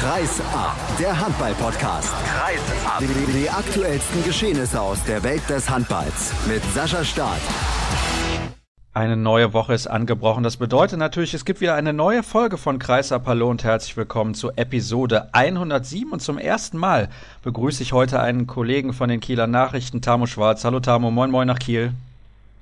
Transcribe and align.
Kreis 0.00 0.40
ab, 0.54 0.78
der 0.98 1.20
Handball-Podcast. 1.20 2.08
Kreis 2.24 2.86
ab. 2.86 3.00
Die, 3.00 3.32
die 3.38 3.50
aktuellsten 3.50 4.24
Geschehnisse 4.24 4.80
aus 4.80 5.04
der 5.04 5.22
Welt 5.22 5.42
des 5.50 5.68
Handballs 5.68 6.32
mit 6.48 6.62
Sascha 6.72 7.04
Staat. 7.04 7.36
Eine 8.94 9.18
neue 9.18 9.52
Woche 9.52 9.74
ist 9.74 9.88
angebrochen. 9.88 10.42
Das 10.42 10.56
bedeutet 10.56 10.98
natürlich, 10.98 11.34
es 11.34 11.44
gibt 11.44 11.60
wieder 11.60 11.74
eine 11.74 11.92
neue 11.92 12.22
Folge 12.22 12.56
von 12.56 12.78
Kreisab. 12.78 13.26
Hallo 13.26 13.50
und 13.50 13.62
herzlich 13.62 13.94
willkommen 13.94 14.32
zu 14.32 14.50
Episode 14.52 15.28
107. 15.34 16.10
Und 16.12 16.20
zum 16.20 16.38
ersten 16.38 16.78
Mal 16.78 17.10
begrüße 17.42 17.82
ich 17.82 17.92
heute 17.92 18.20
einen 18.20 18.46
Kollegen 18.46 18.94
von 18.94 19.10
den 19.10 19.20
Kieler 19.20 19.48
Nachrichten, 19.48 20.00
Tamo 20.00 20.24
Schwarz. 20.24 20.64
Hallo 20.64 20.80
Tamo, 20.80 21.10
moin 21.10 21.30
moin 21.30 21.46
nach 21.46 21.58
Kiel. 21.58 21.92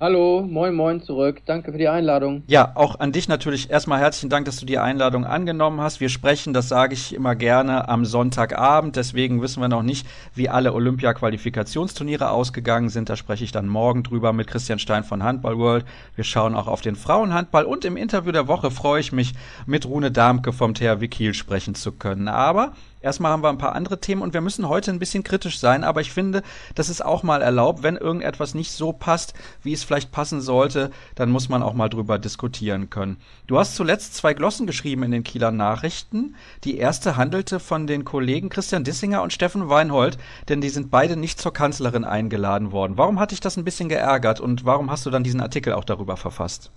Hallo, 0.01 0.47
moin 0.49 0.73
moin 0.75 1.01
zurück. 1.01 1.41
Danke 1.45 1.73
für 1.73 1.77
die 1.77 1.89
Einladung. 1.89 2.43
Ja, 2.47 2.71
auch 2.75 3.01
an 3.01 3.11
dich 3.11 3.27
natürlich 3.27 3.69
erstmal 3.69 3.99
herzlichen 3.99 4.29
Dank, 4.29 4.45
dass 4.45 4.55
du 4.55 4.65
die 4.65 4.77
Einladung 4.77 5.25
angenommen 5.25 5.81
hast. 5.81 5.99
Wir 5.99 6.07
sprechen, 6.07 6.53
das 6.53 6.69
sage 6.69 6.93
ich 6.93 7.13
immer 7.13 7.35
gerne, 7.35 7.89
am 7.89 8.05
Sonntagabend. 8.05 8.95
Deswegen 8.95 9.41
wissen 9.41 9.59
wir 9.59 9.67
noch 9.67 9.83
nicht, 9.83 10.07
wie 10.33 10.47
alle 10.47 10.71
Olympia-Qualifikationsturniere 10.71 12.29
ausgegangen 12.29 12.87
sind. 12.87 13.09
Da 13.09 13.17
spreche 13.17 13.43
ich 13.43 13.51
dann 13.51 13.67
morgen 13.67 14.03
drüber 14.03 14.31
mit 14.31 14.47
Christian 14.47 14.79
Stein 14.79 15.03
von 15.03 15.21
Handball 15.21 15.57
World. 15.57 15.83
Wir 16.15 16.23
schauen 16.23 16.55
auch 16.55 16.67
auf 16.67 16.79
den 16.79 16.95
Frauenhandball 16.95 17.65
und 17.65 17.83
im 17.83 17.97
Interview 17.97 18.31
der 18.31 18.47
Woche 18.47 18.71
freue 18.71 19.01
ich 19.01 19.11
mich, 19.11 19.33
mit 19.65 19.85
Rune 19.85 20.11
Darmke 20.11 20.53
vom 20.53 20.75
THW 20.75 21.09
Kiel 21.09 21.33
sprechen 21.33 21.75
zu 21.75 21.91
können. 21.91 22.29
Aber 22.29 22.71
Erstmal 23.01 23.31
haben 23.31 23.43
wir 23.43 23.49
ein 23.49 23.57
paar 23.57 23.75
andere 23.75 24.01
Themen 24.01 24.21
und 24.21 24.33
wir 24.33 24.41
müssen 24.41 24.67
heute 24.67 24.91
ein 24.91 24.99
bisschen 24.99 25.23
kritisch 25.23 25.59
sein, 25.59 25.85
aber 25.85 26.01
ich 26.01 26.11
finde, 26.11 26.43
das 26.75 26.89
ist 26.89 27.03
auch 27.03 27.23
mal 27.23 27.41
erlaubt. 27.41 27.81
Wenn 27.81 27.95
irgendetwas 27.95 28.55
nicht 28.55 28.73
so 28.73 28.91
passt, 28.91 29.33
wie 29.63 29.71
es 29.71 29.85
vielleicht 29.85 30.11
passen 30.11 30.41
sollte, 30.41 30.91
dann 31.15 31.31
muss 31.31 31.47
man 31.47 31.63
auch 31.63 31.73
mal 31.73 31.87
drüber 31.87 32.19
diskutieren 32.19 32.89
können. 32.89 33.17
Du 33.47 33.57
hast 33.57 33.75
zuletzt 33.75 34.15
zwei 34.15 34.33
Glossen 34.33 34.67
geschrieben 34.67 35.03
in 35.03 35.11
den 35.11 35.23
Kieler 35.23 35.51
Nachrichten. 35.51 36.35
Die 36.65 36.77
erste 36.77 37.15
handelte 37.15 37.61
von 37.61 37.87
den 37.87 38.03
Kollegen 38.03 38.49
Christian 38.49 38.83
Dissinger 38.83 39.23
und 39.23 39.31
Steffen 39.31 39.69
Weinhold, 39.69 40.17
denn 40.49 40.59
die 40.59 40.69
sind 40.69 40.91
beide 40.91 41.15
nicht 41.15 41.39
zur 41.39 41.53
Kanzlerin 41.53 42.03
eingeladen 42.03 42.73
worden. 42.73 42.97
Warum 42.97 43.19
hat 43.19 43.31
dich 43.31 43.39
das 43.39 43.55
ein 43.55 43.63
bisschen 43.63 43.87
geärgert 43.87 44.41
und 44.41 44.65
warum 44.65 44.91
hast 44.91 45.05
du 45.05 45.09
dann 45.09 45.23
diesen 45.23 45.41
Artikel 45.41 45.71
auch 45.71 45.85
darüber 45.85 46.17
verfasst? 46.17 46.71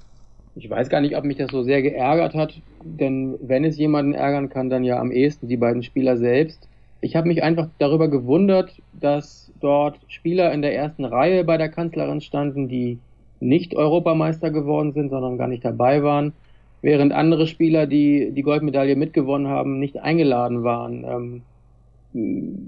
Ich 0.55 0.69
weiß 0.69 0.91
gar 0.91 1.00
nicht, 1.00 1.17
ob 1.17 1.25
mich 1.25 1.39
das 1.39 1.50
so 1.50 1.62
sehr 1.62 1.81
geärgert 1.81 2.34
hat, 2.34 2.61
denn 2.84 3.39
wenn 3.41 3.64
es 3.64 3.78
jemanden 3.78 4.12
ärgern 4.12 4.50
kann, 4.50 4.69
dann 4.69 4.84
ja 4.84 5.00
am 5.00 5.11
ehesten 5.11 5.48
die 5.48 5.56
beiden 5.56 5.83
Spieler 5.83 6.19
selbst. 6.19 6.69
Ich 7.00 7.17
habe 7.17 7.27
mich 7.27 7.42
einfach 7.42 7.69
darüber 7.78 8.08
gewundert, 8.08 8.75
dass 8.92 9.50
dort 9.61 9.98
Spieler 10.08 10.53
in 10.53 10.61
der 10.61 10.75
ersten 10.75 11.06
Reihe 11.06 11.45
bei 11.45 11.56
der 11.56 11.70
Kanzlerin 11.70 12.20
standen, 12.20 12.69
die 12.69 12.98
nicht 13.41 13.75
Europameister 13.75 14.50
geworden 14.50 14.92
sind, 14.92 15.08
sondern 15.08 15.39
gar 15.39 15.48
nicht 15.48 15.64
dabei 15.64 16.03
waren, 16.03 16.34
während 16.83 17.12
andere 17.12 17.47
Spieler, 17.47 17.86
die 17.86 18.30
die 18.33 18.42
Goldmedaille 18.42 18.95
mitgewonnen 18.95 19.48
haben, 19.48 19.78
nicht 19.78 19.98
eingeladen 19.98 20.64
waren. 20.64 21.05
Ähm, 21.05 21.42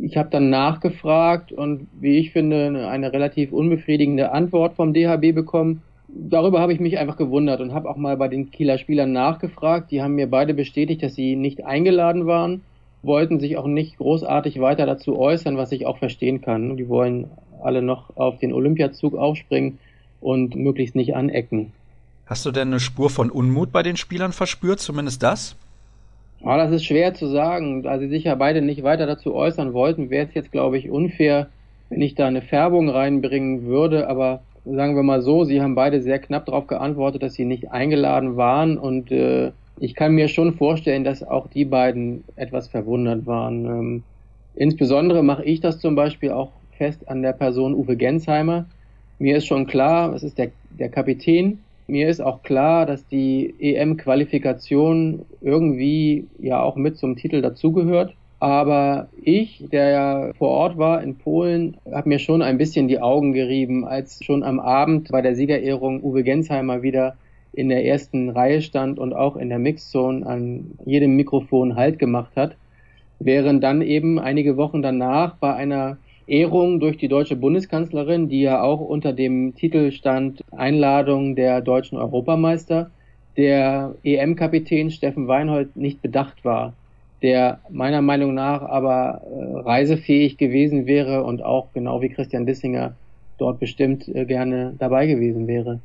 ich 0.01 0.17
habe 0.17 0.31
dann 0.31 0.49
nachgefragt 0.49 1.53
und 1.53 1.87
wie 2.01 2.17
ich 2.19 2.33
finde, 2.33 2.89
eine 2.89 3.12
relativ 3.12 3.53
unbefriedigende 3.53 4.33
Antwort 4.33 4.75
vom 4.75 4.95
DHB 4.95 5.35
bekommen 5.35 5.83
darüber 6.15 6.61
habe 6.61 6.73
ich 6.73 6.81
mich 6.81 6.98
einfach 6.98 7.17
gewundert 7.17 7.61
und 7.61 7.75
habe 7.75 7.89
auch 7.89 7.97
mal 7.97 8.17
bei 8.17 8.29
den 8.29 8.51
Kieler 8.51 8.79
Spielern 8.79 9.12
nachgefragt. 9.12 9.91
Die 9.91 10.03
haben 10.03 10.15
mir 10.15 10.29
beide 10.29 10.55
bestätigt, 10.55 11.03
dass 11.03 11.15
sie 11.15 11.37
nicht 11.37 11.65
eingeladen 11.65 12.27
waren, 12.27 12.62
wollten 13.03 13.41
sich 13.41 13.56
auch 13.56 13.67
nicht 13.67 13.98
großartig 13.98 14.61
weiter 14.61 14.87
dazu 14.87 15.19
äußern, 15.19 15.56
was 15.56 15.73
ich 15.73 15.87
auch 15.87 15.98
verstehen 15.98 16.41
kann. 16.41 16.77
Die 16.77 16.89
wollen 16.89 17.31
alle 17.62 17.83
noch 17.83 18.17
auf 18.17 18.39
den 18.39 18.53
Olympiazug 18.53 19.15
aufspringen 19.15 19.79
und 20.21 20.55
möglichst 20.55 20.95
nicht 20.95 21.15
anecken. 21.15 21.73
Hast 22.27 22.47
du 22.47 22.51
denn 22.51 22.69
eine 22.69 22.81
Spur 22.81 23.11
von 23.11 23.31
Unmut 23.31 23.73
bei 23.73 23.83
den 23.83 23.97
Spielern 23.97 24.33
verspürt, 24.33 24.81
zumindest 24.81 25.23
das? 25.23 25.56
Ja, 26.43 26.56
das 26.56 26.71
ist 26.73 26.84
schwer 26.84 27.15
zu 27.15 27.27
sagen. 27.27 27.83
Da 27.83 27.99
sie 27.99 28.09
sich 28.09 28.25
ja 28.25 28.34
beide 28.34 28.62
nicht 28.62 28.83
weiter 28.83 29.06
dazu 29.06 29.34
äußern 29.34 29.73
wollten, 29.73 30.11
wäre 30.11 30.27
es 30.27 30.34
jetzt, 30.34 30.53
glaube 30.53 30.78
ich, 30.78 30.91
unfair, 30.91 31.49
wenn 31.91 32.01
ich 32.01 32.15
da 32.15 32.27
eine 32.27 32.43
Färbung 32.43 32.89
reinbringen 32.89 33.65
würde, 33.65 34.09
aber 34.09 34.43
sagen 34.65 34.97
wir 34.97 35.03
mal 35.03 35.22
so, 35.22 35.44
sie 35.44 35.61
haben 35.61 35.75
beide 35.75 36.00
sehr 36.00 36.19
knapp 36.19 36.47
darauf 36.47 36.66
geantwortet, 36.66 37.22
dass 37.22 37.34
sie 37.34 37.44
nicht 37.44 37.71
eingeladen 37.71 38.37
waren 38.37 38.78
und 38.78 39.12
äh, 39.12 39.53
ich 39.81 39.94
kann 39.94 40.12
mir 40.12 40.28
schon 40.28 40.55
vorstellen, 40.55 41.05
dass 41.05 41.22
auch 41.22 41.49
die 41.49 41.65
beiden 41.65 42.25
etwas 42.37 42.69
verwundert 42.69 43.27
waren. 43.27 43.65
Ähm, 43.66 44.03
insbesondere 44.55 45.22
mache 45.22 45.44
ich 45.44 45.61
das 45.61 45.81
zum 45.81 45.94
Beispiel 45.94 46.31
auch 46.31 46.53
fest 46.78 47.09
an 47.09 47.22
der 47.22 47.33
Person 47.33 47.75
Uwe 47.75 47.97
Gensheimer. 47.97 48.66
Mir 49.19 49.37
ist 49.37 49.47
schon 49.47 49.66
klar, 49.66 50.15
es 50.15 50.22
ist 50.22 50.38
der, 50.38 50.50
der 50.71 50.88
Kapitän. 50.88 51.59
Mir 51.87 52.09
ist 52.09 52.21
auch 52.21 52.43
klar, 52.43 52.87
dass 52.87 53.06
die 53.09 53.55
EM-Qualifikation 53.59 55.27
irgendwie 55.41 56.27
ja 56.38 56.62
auch 56.62 56.77
mit 56.77 56.97
zum 56.97 57.17
Titel 57.17 57.43
dazugehört. 57.43 58.15
Aber 58.44 59.09
ich, 59.22 59.65
der 59.72 59.88
ja 59.88 60.32
vor 60.34 60.50
Ort 60.50 60.77
war 60.77 61.03
in 61.03 61.16
Polen, 61.16 61.78
habe 61.91 62.10
mir 62.10 62.19
schon 62.19 62.43
ein 62.43 62.59
bisschen 62.59 62.88
die 62.88 63.00
Augen 63.00 63.32
gerieben, 63.32 63.87
als 63.87 64.22
schon 64.22 64.43
am 64.43 64.60
Abend 64.60 65.09
bei 65.10 65.22
der 65.22 65.34
Siegerehrung 65.34 66.03
Uwe 66.03 66.22
Gensheimer 66.25 66.82
wieder 66.82 67.16
in 67.55 67.71
der 67.71 67.87
ersten 67.87 68.28
Reihe 68.28 68.60
stand 68.60 68.99
und 68.99 69.15
auch 69.15 69.37
in 69.37 69.49
der 69.49 69.59
Mixzone 69.59 70.27
an 70.27 70.72
jedem 70.84 71.16
Mikrofon 71.16 71.75
Halt 71.75 71.99
gemacht 71.99 72.37
hat, 72.37 72.55
während 73.19 73.65
dann 73.65 73.81
eben 73.81 74.19
einige 74.19 74.59
Wochen 74.59 74.82
danach 74.82 75.37
bei 75.37 75.55
einer 75.55 75.97
Ehrung 76.26 76.81
durch 76.81 76.99
die 76.99 77.09
deutsche 77.09 77.37
Bundeskanzlerin, 77.37 78.28
die 78.28 78.43
ja 78.43 78.61
auch 78.61 78.81
unter 78.81 79.15
dem 79.15 79.55
Titel 79.55 79.91
stand 79.91 80.43
Einladung 80.55 81.34
der 81.34 81.62
deutschen 81.62 81.97
Europameister, 81.97 82.91
der 83.38 83.94
EM-Kapitän 84.05 84.91
Steffen 84.91 85.28
Weinhold 85.28 85.76
nicht 85.76 86.03
bedacht 86.03 86.44
war 86.44 86.75
der 87.25 87.61
meiner 87.71 88.03
Meinung 88.03 88.35
nach 88.35 88.61
aber 88.61 89.23
äh, 89.25 89.61
reisefähig 89.61 90.37
gewesen 90.37 90.85
wäre 90.85 91.25
und 91.25 91.43
auch 91.43 91.73
genau 91.73 92.03
wie 92.03 92.11
Christian 92.11 92.45
Dissinger 92.45 92.97
dort 93.39 93.59
bestimmt 93.59 94.07
äh, 94.09 94.27
gerne 94.27 94.75
dabei 94.79 95.07
gewesen 95.07 95.47
wäre. 95.47 95.81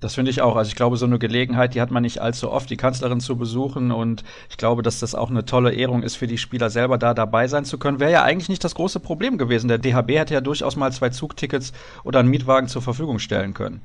Das 0.00 0.14
finde 0.14 0.30
ich 0.30 0.40
auch. 0.40 0.56
Also 0.56 0.68
ich 0.70 0.74
glaube, 0.74 0.96
so 0.96 1.04
eine 1.04 1.18
Gelegenheit, 1.18 1.74
die 1.74 1.80
hat 1.82 1.90
man 1.90 2.02
nicht 2.02 2.20
allzu 2.20 2.50
oft, 2.50 2.70
die 2.70 2.78
Kanzlerin 2.78 3.20
zu 3.20 3.36
besuchen. 3.36 3.90
Und 3.90 4.24
ich 4.48 4.56
glaube, 4.56 4.82
dass 4.82 4.98
das 5.00 5.14
auch 5.14 5.28
eine 5.28 5.44
tolle 5.44 5.74
Ehrung 5.74 6.02
ist 6.02 6.16
für 6.16 6.26
die 6.26 6.38
Spieler 6.38 6.70
selber, 6.70 6.96
da 6.96 7.12
dabei 7.12 7.48
sein 7.48 7.66
zu 7.66 7.76
können. 7.78 8.00
Wäre 8.00 8.12
ja 8.12 8.22
eigentlich 8.22 8.48
nicht 8.48 8.64
das 8.64 8.74
große 8.74 9.00
Problem 9.00 9.36
gewesen. 9.36 9.68
Der 9.68 9.78
DHB 9.78 10.12
hätte 10.12 10.34
ja 10.34 10.40
durchaus 10.40 10.76
mal 10.76 10.90
zwei 10.90 11.10
Zugtickets 11.10 11.74
oder 12.02 12.20
einen 12.20 12.30
Mietwagen 12.30 12.68
zur 12.68 12.80
Verfügung 12.80 13.18
stellen 13.18 13.52
können. 13.52 13.82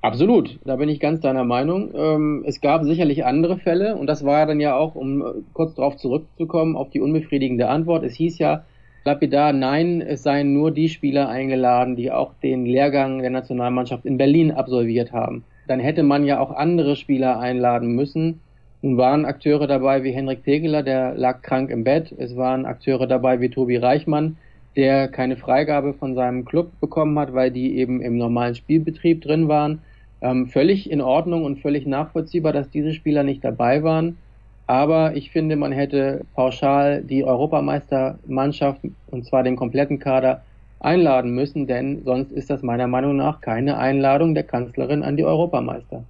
Absolut, 0.00 0.60
da 0.64 0.76
bin 0.76 0.88
ich 0.88 1.00
ganz 1.00 1.20
deiner 1.20 1.42
Meinung. 1.42 1.90
Ähm, 1.92 2.44
es 2.46 2.60
gab 2.60 2.84
sicherlich 2.84 3.24
andere 3.24 3.58
Fälle 3.58 3.96
und 3.96 4.06
das 4.06 4.24
war 4.24 4.46
dann 4.46 4.60
ja 4.60 4.76
auch, 4.76 4.94
um 4.94 5.22
äh, 5.22 5.24
kurz 5.54 5.74
darauf 5.74 5.96
zurückzukommen, 5.96 6.76
auf 6.76 6.90
die 6.90 7.00
unbefriedigende 7.00 7.68
Antwort. 7.68 8.04
Es 8.04 8.14
hieß 8.14 8.38
ja 8.38 8.64
lapidar, 9.04 9.52
nein, 9.52 10.00
es 10.00 10.22
seien 10.22 10.52
nur 10.52 10.70
die 10.70 10.88
Spieler 10.88 11.28
eingeladen, 11.28 11.96
die 11.96 12.12
auch 12.12 12.32
den 12.42 12.64
Lehrgang 12.64 13.22
der 13.22 13.30
Nationalmannschaft 13.30 14.04
in 14.06 14.18
Berlin 14.18 14.52
absolviert 14.52 15.12
haben. 15.12 15.44
Dann 15.66 15.80
hätte 15.80 16.04
man 16.04 16.24
ja 16.24 16.38
auch 16.38 16.52
andere 16.52 16.94
Spieler 16.94 17.40
einladen 17.40 17.96
müssen. 17.96 18.40
Nun 18.82 18.98
waren 18.98 19.24
Akteure 19.24 19.66
dabei 19.66 20.04
wie 20.04 20.12
Henrik 20.12 20.44
Tegeler, 20.44 20.84
der 20.84 21.14
lag 21.16 21.42
krank 21.42 21.70
im 21.70 21.82
Bett. 21.82 22.14
Es 22.16 22.36
waren 22.36 22.66
Akteure 22.66 23.08
dabei 23.08 23.40
wie 23.40 23.48
Tobi 23.48 23.76
Reichmann, 23.76 24.36
der 24.76 25.08
keine 25.08 25.36
Freigabe 25.36 25.92
von 25.92 26.14
seinem 26.14 26.44
Club 26.44 26.70
bekommen 26.80 27.18
hat, 27.18 27.34
weil 27.34 27.50
die 27.50 27.76
eben 27.76 28.00
im 28.00 28.16
normalen 28.16 28.54
Spielbetrieb 28.54 29.22
drin 29.22 29.48
waren. 29.48 29.80
Ähm, 30.20 30.48
völlig 30.48 30.90
in 30.90 31.00
Ordnung 31.00 31.44
und 31.44 31.60
völlig 31.60 31.86
nachvollziehbar, 31.86 32.52
dass 32.52 32.70
diese 32.70 32.92
Spieler 32.94 33.22
nicht 33.22 33.44
dabei 33.44 33.82
waren. 33.82 34.18
Aber 34.66 35.16
ich 35.16 35.30
finde, 35.30 35.56
man 35.56 35.72
hätte 35.72 36.26
pauschal 36.34 37.02
die 37.02 37.24
Europameistermannschaft, 37.24 38.82
und 39.06 39.24
zwar 39.24 39.42
den 39.42 39.56
kompletten 39.56 39.98
Kader, 39.98 40.44
einladen 40.80 41.32
müssen, 41.32 41.66
denn 41.66 42.04
sonst 42.04 42.32
ist 42.32 42.50
das 42.50 42.62
meiner 42.62 42.86
Meinung 42.86 43.16
nach 43.16 43.40
keine 43.40 43.78
Einladung 43.78 44.34
der 44.34 44.44
Kanzlerin 44.44 45.02
an 45.02 45.16
die 45.16 45.24
Europameister. 45.24 46.04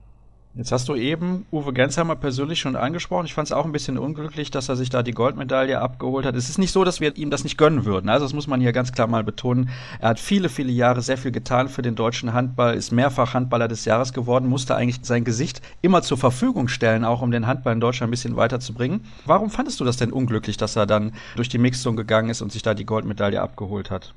Jetzt 0.58 0.72
hast 0.72 0.88
du 0.88 0.96
eben 0.96 1.46
Uwe 1.52 1.72
Gensheimer 1.72 2.16
persönlich 2.16 2.58
schon 2.58 2.74
angesprochen. 2.74 3.26
Ich 3.26 3.34
fand 3.34 3.46
es 3.46 3.52
auch 3.52 3.64
ein 3.64 3.70
bisschen 3.70 3.96
unglücklich, 3.96 4.50
dass 4.50 4.68
er 4.68 4.74
sich 4.74 4.90
da 4.90 5.04
die 5.04 5.12
Goldmedaille 5.12 5.80
abgeholt 5.80 6.26
hat. 6.26 6.34
Es 6.34 6.48
ist 6.48 6.58
nicht 6.58 6.72
so, 6.72 6.82
dass 6.82 7.00
wir 7.00 7.16
ihm 7.16 7.30
das 7.30 7.44
nicht 7.44 7.56
gönnen 7.56 7.84
würden. 7.84 8.08
Also 8.08 8.24
das 8.24 8.32
muss 8.32 8.48
man 8.48 8.60
hier 8.60 8.72
ganz 8.72 8.90
klar 8.90 9.06
mal 9.06 9.22
betonen. 9.22 9.70
Er 10.00 10.08
hat 10.08 10.18
viele, 10.18 10.48
viele 10.48 10.72
Jahre 10.72 11.00
sehr 11.00 11.16
viel 11.16 11.30
getan 11.30 11.68
für 11.68 11.82
den 11.82 11.94
deutschen 11.94 12.32
Handball, 12.32 12.74
ist 12.74 12.90
mehrfach 12.90 13.34
Handballer 13.34 13.68
des 13.68 13.84
Jahres 13.84 14.12
geworden, 14.12 14.48
musste 14.48 14.74
eigentlich 14.74 14.98
sein 15.02 15.22
Gesicht 15.22 15.62
immer 15.80 16.02
zur 16.02 16.18
Verfügung 16.18 16.66
stellen, 16.66 17.04
auch 17.04 17.22
um 17.22 17.30
den 17.30 17.46
Handball 17.46 17.74
in 17.74 17.80
Deutschland 17.80 18.08
ein 18.08 18.10
bisschen 18.10 18.34
weiterzubringen. 18.34 19.02
Warum 19.26 19.50
fandest 19.50 19.78
du 19.78 19.84
das 19.84 19.96
denn 19.96 20.12
unglücklich, 20.12 20.56
dass 20.56 20.74
er 20.74 20.86
dann 20.86 21.12
durch 21.36 21.48
die 21.48 21.58
Mixzone 21.58 21.94
gegangen 21.94 22.30
ist 22.30 22.42
und 22.42 22.50
sich 22.50 22.62
da 22.62 22.74
die 22.74 22.84
Goldmedaille 22.84 23.40
abgeholt 23.40 23.92
hat? 23.92 24.12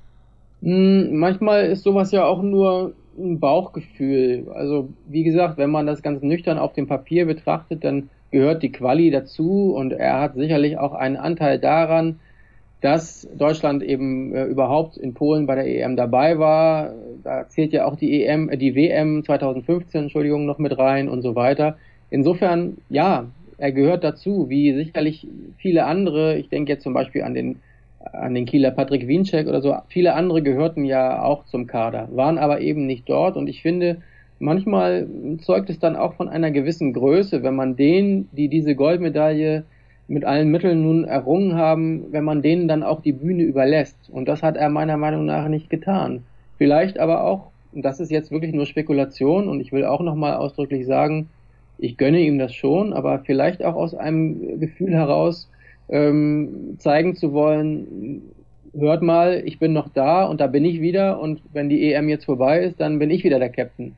Hm, 0.64 1.20
manchmal 1.20 1.66
ist 1.66 1.84
sowas 1.84 2.12
ja 2.12 2.26
auch 2.26 2.42
nur 2.42 2.96
ein 3.18 3.40
Bauchgefühl. 3.40 4.48
Also 4.54 4.90
wie 5.08 5.24
gesagt, 5.24 5.58
wenn 5.58 5.69
man 5.69 5.86
das 5.86 6.02
ganz 6.02 6.22
nüchtern 6.22 6.58
auf 6.58 6.74
dem 6.74 6.88
Papier 6.88 7.25
betrachtet, 7.25 7.84
dann 7.84 8.10
gehört 8.31 8.63
die 8.63 8.72
Quali 8.72 9.12
dazu 9.12 9.74
und 9.75 9.92
er 9.92 10.19
hat 10.22 10.36
sicherlich 10.36 10.78
auch 10.78 10.94
einen 10.94 11.18
Anteil 11.18 11.60
daran, 11.60 12.19
dass 12.81 13.28
Deutschland 13.38 13.84
eben 13.84 14.34
äh, 14.34 14.46
überhaupt 14.46 14.98
in 14.98 15.13
Polen 15.13 15.46
bei 15.46 15.56
der 15.56 15.68
EM 15.68 15.96
dabei 15.96 16.40
war. 16.40 16.94
Da 17.24 17.48
zählt 17.48 17.74
ja 17.74 17.86
auch 17.86 17.96
die 17.96 18.24
EM, 18.24 18.50
äh, 18.50 18.58
die 18.58 18.75
WM 18.75 19.24
2015, 19.24 20.04
Entschuldigung, 20.04 20.46
noch 20.46 20.58
mit 20.58 20.78
rein 20.78 21.08
und 21.08 21.22
so 21.22 21.36
weiter. 21.36 21.78
Insofern, 22.10 22.78
ja, 22.90 23.28
er 23.58 23.72
gehört 23.72 24.04
dazu, 24.04 24.50
wie 24.50 24.74
sicherlich 24.74 25.28
viele 25.58 25.86
andere, 25.86 26.38
ich 26.38 26.50
denke 26.50 26.72
jetzt 26.72 26.84
zum 26.84 26.94
Beispiel 26.94 27.22
an 27.22 27.36
den, 27.36 27.60
an 28.13 28.33
den 28.33 28.45
Kieler 28.45 28.71
Patrick 28.71 29.07
Wiencheck 29.07 29.48
oder 29.48 29.62
so, 29.62 29.75
viele 29.88 30.13
andere 30.13 30.42
gehörten 30.42 30.86
ja 30.86 31.24
auch 31.24 31.45
zum 31.45 31.68
Kader, 31.68 32.09
waren 32.12 32.38
aber 32.38 32.62
eben 32.62 32.86
nicht 32.86 33.09
dort 33.09 33.38
und 33.38 33.48
ich 33.48 33.62
finde, 33.62 33.98
manchmal 34.39 35.07
zeugt 35.42 35.69
es 35.69 35.80
dann 35.80 35.95
auch 35.95 36.13
von 36.15 36.27
einer 36.27 36.51
gewissen 36.51 36.94
Größe, 36.94 37.44
wenn 37.44 37.56
man 37.56 37.75
denen, 37.75 38.30
die 38.31 38.48
diese 38.48 38.75
Goldmedaille 38.75 39.63
mit 40.07 40.25
allen 40.25 40.50
Mitteln 40.50 40.81
nun 40.81 41.06
errungen 41.06 41.56
haben, 41.56 42.12
wenn 42.12 42.25
man 42.25 42.42
denen 42.42 42.68
dann 42.68 42.83
auch 42.83 43.01
die 43.01 43.13
Bühne 43.13 43.44
überlässt. 43.44 43.98
Und 44.12 44.27
das 44.27 44.44
hat 44.44 44.57
er 44.57 44.69
meiner 44.69 44.98
Meinung 44.98 45.25
nach 45.25 45.48
nicht 45.48 45.69
getan. 45.69 46.24
Vielleicht 46.57 47.00
aber 47.00 47.24
auch, 47.24 47.48
und 47.71 47.83
das 47.83 48.00
ist 48.00 48.12
jetzt 48.12 48.31
wirklich 48.31 48.53
nur 48.53 48.65
Spekulation, 48.65 49.48
und 49.48 49.62
ich 49.62 49.71
will 49.71 49.86
auch 49.86 50.01
nochmal 50.01 50.36
ausdrücklich 50.36 50.86
sagen, 50.86 51.30
ich 51.77 51.98
gönne 51.98 52.19
ihm 52.19 52.38
das 52.38 52.53
schon, 52.53 52.94
aber 52.94 53.19
vielleicht 53.19 53.63
auch 53.63 53.75
aus 53.75 53.95
einem 53.95 54.59
Gefühl 54.59 54.94
heraus 54.94 55.50
ähm, 55.92 56.76
zeigen 56.80 57.16
zu 57.16 57.34
wollen, 57.34 58.22
hört 58.74 59.02
mal, 59.02 59.44
ich 59.46 59.60
bin 59.60 59.74
noch 59.74 59.90
da 59.90 60.24
und 60.26 60.42
da 60.42 60.48
bin 60.48 60.66
ich 60.66 60.82
wieder 60.82 61.20
und 61.20 61.42
wenn 61.54 61.70
die 61.70 61.92
EM 61.92 62.10
jetzt 62.10 62.26
vorbei 62.26 62.64
ist, 62.64 62.80
dann 62.80 63.00
bin 63.00 63.10
ich 63.10 63.24
wieder 63.24 63.40
der 63.40 63.50
Captain. 63.50 63.96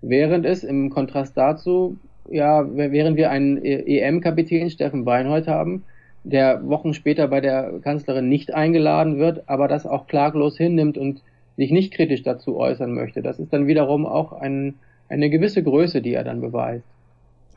Während 0.00 0.46
es 0.46 0.64
im 0.64 0.90
Kontrast 0.90 1.36
dazu, 1.36 1.98
ja, 2.30 2.66
während 2.74 3.16
wir 3.16 3.30
einen 3.30 3.62
EM-Kapitän 3.64 4.70
Steffen 4.70 5.04
Beinhold 5.04 5.46
haben, 5.46 5.84
der 6.24 6.66
Wochen 6.68 6.94
später 6.94 7.28
bei 7.28 7.40
der 7.40 7.80
Kanzlerin 7.82 8.28
nicht 8.28 8.54
eingeladen 8.54 9.18
wird, 9.18 9.48
aber 9.48 9.68
das 9.68 9.86
auch 9.86 10.06
klaglos 10.06 10.56
hinnimmt 10.56 10.98
und 10.98 11.22
sich 11.56 11.70
nicht 11.70 11.92
kritisch 11.92 12.22
dazu 12.22 12.56
äußern 12.56 12.92
möchte. 12.92 13.22
Das 13.22 13.38
ist 13.38 13.52
dann 13.52 13.66
wiederum 13.66 14.06
auch 14.06 14.32
ein, 14.32 14.74
eine 15.08 15.30
gewisse 15.30 15.62
Größe, 15.62 16.02
die 16.02 16.14
er 16.14 16.24
dann 16.24 16.40
beweist. 16.40 16.86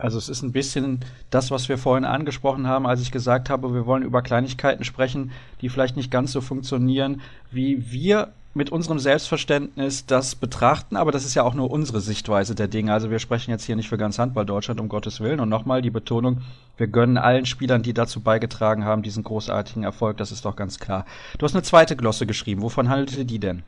Also 0.01 0.17
es 0.17 0.29
ist 0.29 0.41
ein 0.41 0.51
bisschen 0.51 0.99
das, 1.29 1.51
was 1.51 1.69
wir 1.69 1.77
vorhin 1.77 2.05
angesprochen 2.05 2.67
haben, 2.67 2.87
als 2.87 3.01
ich 3.01 3.11
gesagt 3.11 3.49
habe, 3.49 3.73
wir 3.73 3.85
wollen 3.85 4.03
über 4.03 4.21
Kleinigkeiten 4.21 4.83
sprechen, 4.83 5.31
die 5.61 5.69
vielleicht 5.69 5.95
nicht 5.95 6.11
ganz 6.11 6.31
so 6.31 6.41
funktionieren, 6.41 7.21
wie 7.51 7.91
wir 7.91 8.33
mit 8.53 8.69
unserem 8.69 8.99
Selbstverständnis 8.99 10.05
das 10.05 10.35
betrachten, 10.35 10.97
aber 10.97 11.11
das 11.11 11.23
ist 11.23 11.35
ja 11.35 11.43
auch 11.43 11.53
nur 11.53 11.71
unsere 11.71 12.01
Sichtweise 12.01 12.53
der 12.53 12.67
Dinge. 12.67 12.91
Also 12.91 13.09
wir 13.09 13.19
sprechen 13.19 13.51
jetzt 13.51 13.63
hier 13.63 13.77
nicht 13.77 13.87
für 13.87 13.97
ganz 13.97 14.19
Handball 14.19 14.45
Deutschland, 14.45 14.81
um 14.81 14.89
Gottes 14.89 15.21
Willen. 15.21 15.39
Und 15.39 15.47
nochmal 15.47 15.81
die 15.81 15.89
Betonung, 15.89 16.41
wir 16.75 16.87
gönnen 16.87 17.17
allen 17.17 17.45
Spielern, 17.45 17.81
die 17.81 17.93
dazu 17.93 18.19
beigetragen 18.19 18.83
haben, 18.83 19.03
diesen 19.03 19.23
großartigen 19.23 19.83
Erfolg, 19.83 20.17
das 20.17 20.33
ist 20.33 20.43
doch 20.43 20.57
ganz 20.57 20.79
klar. 20.79 21.05
Du 21.37 21.45
hast 21.45 21.55
eine 21.55 21.63
zweite 21.63 21.95
Glosse 21.95 22.25
geschrieben. 22.25 22.61
Wovon 22.61 22.89
handelte 22.89 23.23
die 23.23 23.39
denn? 23.39 23.63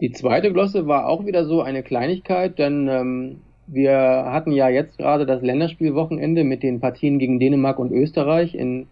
Die 0.00 0.10
zweite 0.10 0.52
Glosse 0.52 0.88
war 0.88 1.06
auch 1.06 1.24
wieder 1.24 1.46
so 1.46 1.62
eine 1.62 1.84
Kleinigkeit, 1.84 2.58
denn 2.58 2.88
ähm, 2.88 3.40
wir 3.72 3.96
hatten 3.96 4.52
ja 4.52 4.68
jetzt 4.68 4.98
gerade 4.98 5.24
das 5.24 5.42
Länderspielwochenende 5.42 6.44
mit 6.44 6.62
den 6.62 6.80
Partien 6.80 7.18
gegen 7.18 7.40
Dänemark 7.40 7.78
und 7.78 7.90
Österreich 7.90 8.54
in, 8.54 8.86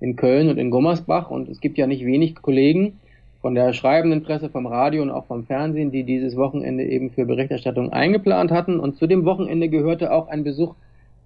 in 0.00 0.16
Köln 0.16 0.48
und 0.48 0.58
in 0.58 0.70
Gummersbach 0.70 1.30
und 1.30 1.48
es 1.48 1.60
gibt 1.60 1.76
ja 1.76 1.86
nicht 1.86 2.06
wenig 2.06 2.36
Kollegen 2.36 2.98
von 3.42 3.54
der 3.54 3.72
schreibenden 3.72 4.22
Presse, 4.22 4.48
vom 4.48 4.66
Radio 4.66 5.02
und 5.02 5.10
auch 5.10 5.26
vom 5.26 5.44
Fernsehen, 5.44 5.90
die 5.90 6.04
dieses 6.04 6.36
Wochenende 6.36 6.84
eben 6.84 7.10
für 7.10 7.26
Berichterstattung 7.26 7.92
eingeplant 7.92 8.52
hatten. 8.52 8.78
Und 8.78 8.96
zu 8.96 9.08
dem 9.08 9.24
Wochenende 9.24 9.68
gehörte 9.68 10.12
auch 10.12 10.28
ein 10.28 10.44
Besuch 10.44 10.76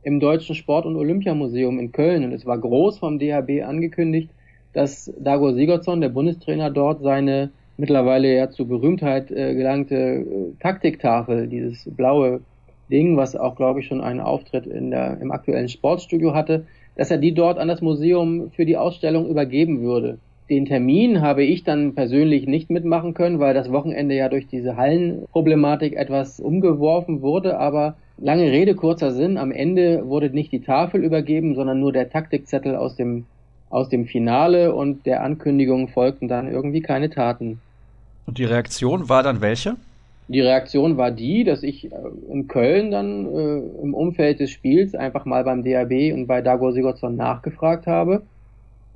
im 0.02 0.18
Deutschen 0.18 0.54
Sport- 0.54 0.86
und 0.86 0.96
Olympiamuseum 0.96 1.78
in 1.78 1.92
Köln. 1.92 2.24
Und 2.24 2.32
es 2.32 2.46
war 2.46 2.58
groß 2.58 2.98
vom 2.98 3.18
DHB 3.18 3.62
angekündigt, 3.64 4.30
dass 4.72 5.12
Dago 5.18 5.52
Sigurdsson, 5.52 6.00
der 6.00 6.08
Bundestrainer 6.08 6.70
dort, 6.70 7.02
seine 7.02 7.50
mittlerweile 7.76 8.34
ja 8.34 8.48
zu 8.48 8.66
Berühmtheit 8.66 9.30
äh, 9.30 9.54
gelangte 9.54 9.94
äh, 9.94 10.24
Taktiktafel, 10.60 11.46
dieses 11.46 11.84
blaue 11.84 12.40
Ding, 12.90 13.16
was 13.16 13.36
auch, 13.36 13.56
glaube 13.56 13.80
ich, 13.80 13.86
schon 13.86 14.00
einen 14.00 14.20
Auftritt 14.20 14.66
in 14.66 14.90
der, 14.90 15.18
im 15.20 15.32
aktuellen 15.32 15.68
Sportstudio 15.68 16.34
hatte, 16.34 16.66
dass 16.96 17.10
er 17.10 17.18
die 17.18 17.34
dort 17.34 17.58
an 17.58 17.68
das 17.68 17.82
Museum 17.82 18.50
für 18.52 18.64
die 18.64 18.76
Ausstellung 18.76 19.28
übergeben 19.28 19.80
würde. 19.80 20.18
Den 20.48 20.64
Termin 20.64 21.22
habe 21.22 21.42
ich 21.42 21.64
dann 21.64 21.94
persönlich 21.94 22.46
nicht 22.46 22.70
mitmachen 22.70 23.14
können, 23.14 23.40
weil 23.40 23.52
das 23.52 23.72
Wochenende 23.72 24.14
ja 24.14 24.28
durch 24.28 24.46
diese 24.46 24.76
Hallenproblematik 24.76 25.96
etwas 25.96 26.38
umgeworfen 26.38 27.20
wurde, 27.20 27.58
aber 27.58 27.96
lange 28.16 28.52
Rede, 28.52 28.76
kurzer 28.76 29.10
Sinn, 29.10 29.38
am 29.38 29.50
Ende 29.50 30.08
wurde 30.08 30.30
nicht 30.30 30.52
die 30.52 30.60
Tafel 30.60 31.02
übergeben, 31.02 31.56
sondern 31.56 31.80
nur 31.80 31.92
der 31.92 32.10
Taktikzettel 32.10 32.76
aus 32.76 32.94
dem, 32.94 33.26
aus 33.70 33.88
dem 33.88 34.06
Finale 34.06 34.72
und 34.72 35.04
der 35.04 35.24
Ankündigung 35.24 35.88
folgten 35.88 36.28
dann 36.28 36.48
irgendwie 36.48 36.80
keine 36.80 37.10
Taten. 37.10 37.60
Und 38.26 38.38
die 38.38 38.44
Reaktion 38.44 39.08
war 39.08 39.24
dann 39.24 39.40
welche? 39.40 39.74
Die 40.28 40.40
Reaktion 40.40 40.96
war 40.96 41.12
die, 41.12 41.44
dass 41.44 41.62
ich 41.62 41.92
äh, 41.92 41.96
in 42.30 42.48
Köln 42.48 42.90
dann 42.90 43.26
äh, 43.26 43.82
im 43.82 43.94
Umfeld 43.94 44.40
des 44.40 44.50
Spiels 44.50 44.94
einfach 44.94 45.24
mal 45.24 45.44
beim 45.44 45.62
DAB 45.62 46.12
und 46.12 46.26
bei 46.26 46.42
Dago 46.42 46.72
Sigurdsson 46.72 47.16
nachgefragt 47.16 47.86
habe 47.86 48.22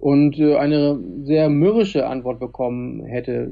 und 0.01 0.39
äh, 0.39 0.57
eine 0.57 0.99
sehr 1.23 1.49
mürrische 1.49 2.07
Antwort 2.07 2.41
bekommen 2.41 3.05
hätte. 3.05 3.49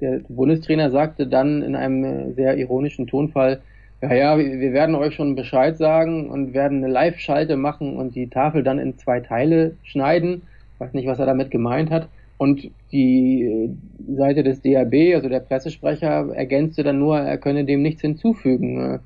Der 0.00 0.20
Bundestrainer 0.28 0.90
sagte 0.90 1.26
dann 1.26 1.62
in 1.62 1.74
einem 1.74 2.04
äh, 2.04 2.32
sehr 2.32 2.56
ironischen 2.56 3.06
Tonfall, 3.06 3.60
ja, 4.02 4.14
ja, 4.14 4.38
wir 4.38 4.72
werden 4.72 4.94
euch 4.94 5.14
schon 5.14 5.34
Bescheid 5.34 5.76
sagen 5.76 6.28
und 6.30 6.52
werden 6.52 6.84
eine 6.84 6.92
Live-Schalte 6.92 7.56
machen 7.56 7.96
und 7.96 8.14
die 8.14 8.28
Tafel 8.28 8.62
dann 8.62 8.78
in 8.78 8.98
zwei 8.98 9.20
Teile 9.20 9.76
schneiden. 9.82 10.42
Ich 10.74 10.80
weiß 10.80 10.92
nicht, 10.92 11.08
was 11.08 11.18
er 11.18 11.26
damit 11.26 11.50
gemeint 11.50 11.90
hat. 11.90 12.08
Und 12.38 12.70
die 12.92 13.42
äh, 13.42 14.14
Seite 14.14 14.42
des 14.42 14.60
DAB, 14.60 15.14
also 15.14 15.28
der 15.28 15.40
Pressesprecher, 15.40 16.34
ergänzte 16.34 16.82
dann 16.82 16.98
nur, 16.98 17.18
er 17.18 17.38
könne 17.38 17.64
dem 17.64 17.82
nichts 17.82 18.02
hinzufügen. 18.02 18.94
Äh, 18.94 18.98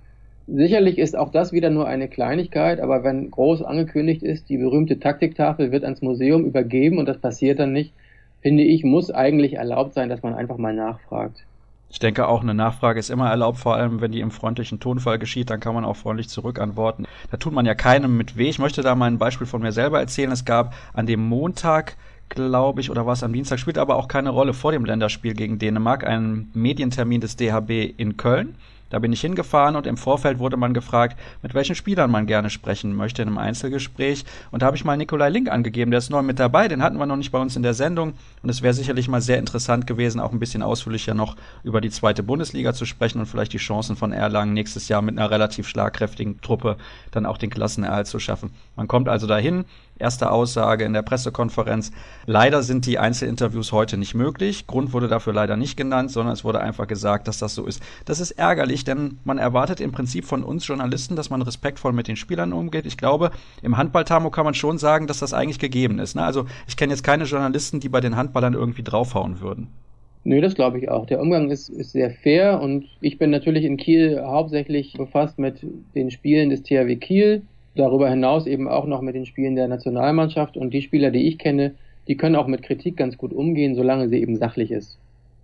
sicherlich 0.48 0.98
ist 0.98 1.16
auch 1.16 1.30
das 1.30 1.52
wieder 1.52 1.70
nur 1.70 1.86
eine 1.86 2.08
Kleinigkeit, 2.08 2.80
aber 2.80 3.04
wenn 3.04 3.30
groß 3.30 3.62
angekündigt 3.62 4.22
ist, 4.22 4.48
die 4.48 4.58
berühmte 4.58 4.98
Taktiktafel 4.98 5.70
wird 5.70 5.84
ans 5.84 6.02
Museum 6.02 6.44
übergeben 6.44 6.98
und 6.98 7.06
das 7.06 7.18
passiert 7.18 7.60
dann 7.60 7.72
nicht, 7.72 7.92
finde 8.40 8.64
ich, 8.64 8.84
muss 8.84 9.10
eigentlich 9.10 9.54
erlaubt 9.54 9.94
sein, 9.94 10.08
dass 10.08 10.22
man 10.22 10.34
einfach 10.34 10.56
mal 10.56 10.74
nachfragt. 10.74 11.44
Ich 11.92 11.98
denke 11.98 12.28
auch, 12.28 12.40
eine 12.40 12.54
Nachfrage 12.54 13.00
ist 13.00 13.10
immer 13.10 13.28
erlaubt, 13.28 13.58
vor 13.58 13.74
allem 13.74 14.00
wenn 14.00 14.12
die 14.12 14.20
im 14.20 14.30
freundlichen 14.30 14.78
Tonfall 14.78 15.18
geschieht, 15.18 15.50
dann 15.50 15.58
kann 15.58 15.74
man 15.74 15.84
auch 15.84 15.96
freundlich 15.96 16.28
zurückantworten. 16.28 17.06
Da 17.32 17.36
tut 17.36 17.52
man 17.52 17.66
ja 17.66 17.74
keinem 17.74 18.16
mit 18.16 18.36
weh. 18.36 18.48
Ich 18.48 18.60
möchte 18.60 18.82
da 18.82 18.94
mal 18.94 19.06
ein 19.06 19.18
Beispiel 19.18 19.46
von 19.46 19.60
mir 19.60 19.72
selber 19.72 19.98
erzählen. 19.98 20.30
Es 20.30 20.44
gab 20.44 20.72
an 20.94 21.06
dem 21.06 21.20
Montag 21.20 21.96
glaube 22.30 22.80
ich, 22.80 22.90
oder 22.90 23.04
war 23.04 23.12
es 23.12 23.22
am 23.22 23.32
Dienstag, 23.32 23.58
spielt 23.58 23.78
aber 23.78 23.96
auch 23.96 24.08
keine 24.08 24.30
Rolle 24.30 24.54
vor 24.54 24.72
dem 24.72 24.84
Länderspiel 24.84 25.34
gegen 25.34 25.58
Dänemark, 25.58 26.06
einen 26.06 26.50
Medientermin 26.54 27.20
des 27.20 27.36
DHB 27.36 27.92
in 27.96 28.16
Köln. 28.16 28.54
Da 28.90 28.98
bin 28.98 29.12
ich 29.12 29.20
hingefahren 29.20 29.76
und 29.76 29.86
im 29.86 29.96
Vorfeld 29.96 30.40
wurde 30.40 30.56
man 30.56 30.74
gefragt, 30.74 31.16
mit 31.42 31.54
welchen 31.54 31.76
Spielern 31.76 32.10
man 32.10 32.26
gerne 32.26 32.50
sprechen 32.50 32.94
möchte 32.94 33.22
in 33.22 33.28
einem 33.28 33.38
Einzelgespräch. 33.38 34.24
Und 34.50 34.62
da 34.62 34.66
habe 34.66 34.76
ich 34.76 34.84
mal 34.84 34.96
Nikolai 34.96 35.28
Link 35.28 35.48
angegeben, 35.48 35.92
der 35.92 35.98
ist 35.98 36.10
neu 36.10 36.22
mit 36.22 36.40
dabei, 36.40 36.66
den 36.66 36.82
hatten 36.82 36.98
wir 36.98 37.06
noch 37.06 37.16
nicht 37.16 37.30
bei 37.30 37.38
uns 37.38 37.54
in 37.54 37.62
der 37.62 37.74
Sendung. 37.74 38.14
Und 38.42 38.49
es 38.49 38.62
wäre 38.62 38.75
sicherlich 38.75 39.08
mal 39.08 39.20
sehr 39.20 39.38
interessant 39.38 39.87
gewesen, 39.87 40.20
auch 40.20 40.32
ein 40.32 40.40
bisschen 40.40 40.62
ausführlicher 40.62 41.14
noch 41.14 41.37
über 41.62 41.80
die 41.80 41.90
zweite 41.90 42.25
Bundesliga 42.25 42.75
zu 42.75 42.84
sprechen 42.84 43.20
und 43.20 43.26
vielleicht 43.26 43.52
die 43.52 43.58
Chancen 43.58 43.94
von 43.94 44.10
Erlangen 44.10 44.54
nächstes 44.54 44.88
Jahr 44.88 45.02
mit 45.02 45.16
einer 45.16 45.30
relativ 45.30 45.68
schlagkräftigen 45.68 46.40
Truppe 46.40 46.76
dann 47.12 47.26
auch 47.26 47.38
den 47.38 47.50
Klassenerhalt 47.50 48.08
zu 48.08 48.18
schaffen. 48.18 48.50
Man 48.75 48.88
kommt 48.88 49.08
also 49.08 49.28
dahin, 49.28 49.66
Erste 50.00 50.30
Aussage 50.30 50.85
in 50.85 50.95
der 50.95 51.02
Pressekonferenz. 51.02 51.92
Leider 52.25 52.62
sind 52.62 52.87
die 52.87 52.99
Einzelinterviews 52.99 53.71
heute 53.71 53.99
nicht 53.99 54.14
möglich. 54.14 54.66
Grund 54.66 54.95
wurde 54.95 55.09
dafür 55.09 55.35
leider 55.35 55.59
nicht 55.59 55.76
genannt, 55.76 56.11
sondern 56.11 56.33
es 56.33 56.42
wurde 56.42 56.61
einfach 56.61 56.87
gesagt, 56.87 57.28
dass 57.28 57.38
das 57.38 57.54
so 57.54 57.66
ist. 57.66 57.83
Das 58.07 58.19
ist 58.19 58.33
ärgerlich, 58.33 58.85
denn 58.85 59.19
man 59.25 59.37
erwartet 59.37 59.80
im 59.80 59.92
Prinzip 59.92 60.25
von 60.25 60.42
uns 60.42 60.66
Journalisten, 60.66 61.16
dass 61.16 61.28
man 61.28 61.42
respektvoll 61.42 61.92
mit 61.92 62.09
den 62.09 62.16
Spielern 62.16 62.54
umgeht. 62.54 62.87
Ich 62.87 62.97
glaube, 62.97 63.30
im 63.62 63.76
Handballtamo 63.76 64.30
kann 64.30 64.45
man 64.45 64.54
schon 64.54 64.78
sagen, 64.78 65.07
dass 65.07 65.19
das 65.19 65.35
eigentlich 65.35 65.59
gegeben 65.59 65.99
ist. 65.99 66.14
Ne? 66.16 66.25
Also 66.25 66.47
ich 66.66 66.78
kenne 66.78 66.92
jetzt 66.92 67.04
keine 67.04 67.25
Journalisten, 67.25 67.80
die 67.80 67.90
bei 67.90 68.00
den 68.00 68.16
Handballern 68.16 68.54
irgendwie 68.54 68.83
draufhauen 68.83 69.40
würden. 69.40 69.69
Nö, 70.25 70.40
das 70.40 70.54
glaube 70.54 70.78
ich 70.78 70.90
auch. 70.90 71.07
Der 71.07 71.21
Umgang 71.21 71.50
ist, 71.50 71.71
ist 71.71 71.92
sehr 71.92 72.11
fair 72.11 72.61
und 72.61 72.87
ich 73.00 73.19
bin 73.19 73.30
natürlich 73.30 73.64
in 73.64 73.78
Kiel 73.78 74.21
hauptsächlich 74.23 74.92
befasst 74.95 75.38
mit 75.38 75.66
den 75.95 76.11
Spielen 76.11 76.50
des 76.50 76.62
THW 76.62 76.97
Kiel 76.97 77.42
darüber 77.74 78.08
hinaus 78.10 78.46
eben 78.46 78.68
auch 78.68 78.86
noch 78.86 79.00
mit 79.00 79.14
den 79.14 79.26
Spielen 79.26 79.56
der 79.56 79.68
Nationalmannschaft 79.68 80.56
und 80.56 80.74
die 80.74 80.82
Spieler, 80.82 81.10
die 81.10 81.26
ich 81.28 81.38
kenne, 81.38 81.74
die 82.08 82.16
können 82.16 82.36
auch 82.36 82.46
mit 82.46 82.62
Kritik 82.62 82.96
ganz 82.96 83.16
gut 83.16 83.32
umgehen, 83.32 83.74
solange 83.74 84.08
sie 84.08 84.20
eben 84.20 84.36
sachlich 84.36 84.70
ist. 84.70 84.98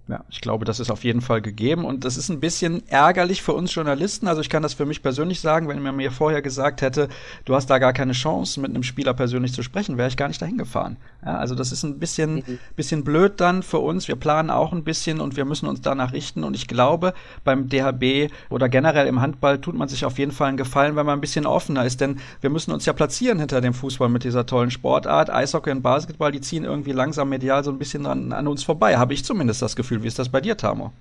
Ja, 0.09 0.25
ich 0.31 0.41
glaube, 0.41 0.65
das 0.65 0.79
ist 0.79 0.93
auf 0.93 1.03
jeden 1.03 1.21
Fall 1.21 1.43
gegeben 1.43 1.85
und 1.85 2.05
das 2.05 2.17
ist 2.17 2.29
ein 2.29 2.39
bisschen 2.39 2.87
ärgerlich 2.89 3.43
für 3.43 3.55
uns 3.55 3.75
Journalisten. 3.75 4.29
Also 4.29 4.41
ich 4.41 4.49
kann 4.49 4.63
das 4.63 4.73
für 4.73 4.87
mich 4.87 5.03
persönlich 5.03 5.41
sagen, 5.41 5.67
wenn 5.67 5.83
man 5.83 5.97
mir 5.97 6.13
vorher 6.13 6.43
gesagt 6.43 6.81
hätte, 6.81 7.09
du 7.45 7.57
hast 7.57 7.69
da 7.71 7.79
gar 7.79 7.93
keine 7.93 8.13
Chance, 8.13 8.61
mit 8.61 8.71
einem 8.71 8.85
Spieler 8.85 9.15
persönlich 9.15 9.53
zu 9.53 9.65
sprechen, 9.65 9.99
wäre 9.99 10.09
ich 10.09 10.17
gar 10.17 10.29
nicht 10.29 10.41
dahin 10.41 10.59
gefahren. 10.59 10.97
Ja, 11.25 11.39
also 11.39 11.57
das 11.57 11.73
ist 11.73 11.83
ein 11.83 11.99
bisschen, 11.99 12.37
mhm. 12.37 12.59
bisschen 12.77 13.03
blöd 13.03 13.41
dann 13.41 13.65
für 13.65 13.81
uns. 13.81 14.07
Wir 14.07 14.15
planen 14.15 14.51
auch 14.51 14.73
ein 14.73 14.85
bisschen 14.85 15.21
und 15.21 15.37
wir 15.37 15.45
müssen 15.45 15.67
uns 15.67 15.81
danach 15.81 16.13
richten 16.13 16.45
und 16.45 16.55
ich 16.55 16.69
glaube, 16.69 17.13
beim 17.43 17.69
DHB 17.69 18.31
oder 18.49 18.69
generell 18.69 19.09
im 19.09 19.21
Handball 19.21 19.61
tut 19.61 19.75
man 19.75 19.89
sich 19.89 20.05
auf 20.05 20.21
jeden 20.21 20.31
Fall 20.31 20.51
einen 20.51 20.57
Gefallen, 20.57 20.95
wenn 20.95 21.07
man 21.07 21.19
ein 21.19 21.21
bisschen 21.21 21.47
offener 21.47 21.85
ist, 21.85 22.01
denn 22.01 22.21
wir 22.41 22.51
müssen 22.51 22.71
uns 22.71 22.87
ja 22.87 22.93
platzieren 22.93 23.41
hinter 23.41 23.61
dem 23.61 23.75
Fußball 23.75 24.09
mit 24.09 24.23
dieser 24.23 24.47
tollen 24.47 24.71
Sportart. 24.71 25.31
Eishockey 25.31 25.73
und 25.73 25.83
Basketball, 25.83 26.31
die 26.31 26.41
ziehen 26.41 26.63
irgendwie 26.63 26.93
langsam 26.93 27.29
medial 27.29 27.65
so 27.65 27.73
ein 27.73 27.79
bisschen 27.79 28.07
an, 28.07 28.33
an 28.33 28.47
uns 28.47 28.63
vorbei, 28.63 28.99
habe 28.99 29.13
ich 29.13 29.25
zumindest 29.25 29.63
das 29.63 29.75
Gefühl. 29.75 29.96
Gefühl. 29.97 30.05
Wie 30.05 30.09
ist 30.09 30.19
das 30.19 30.29
bei 30.29 30.41
dir, 30.41 30.57
Tamo? 30.57 30.93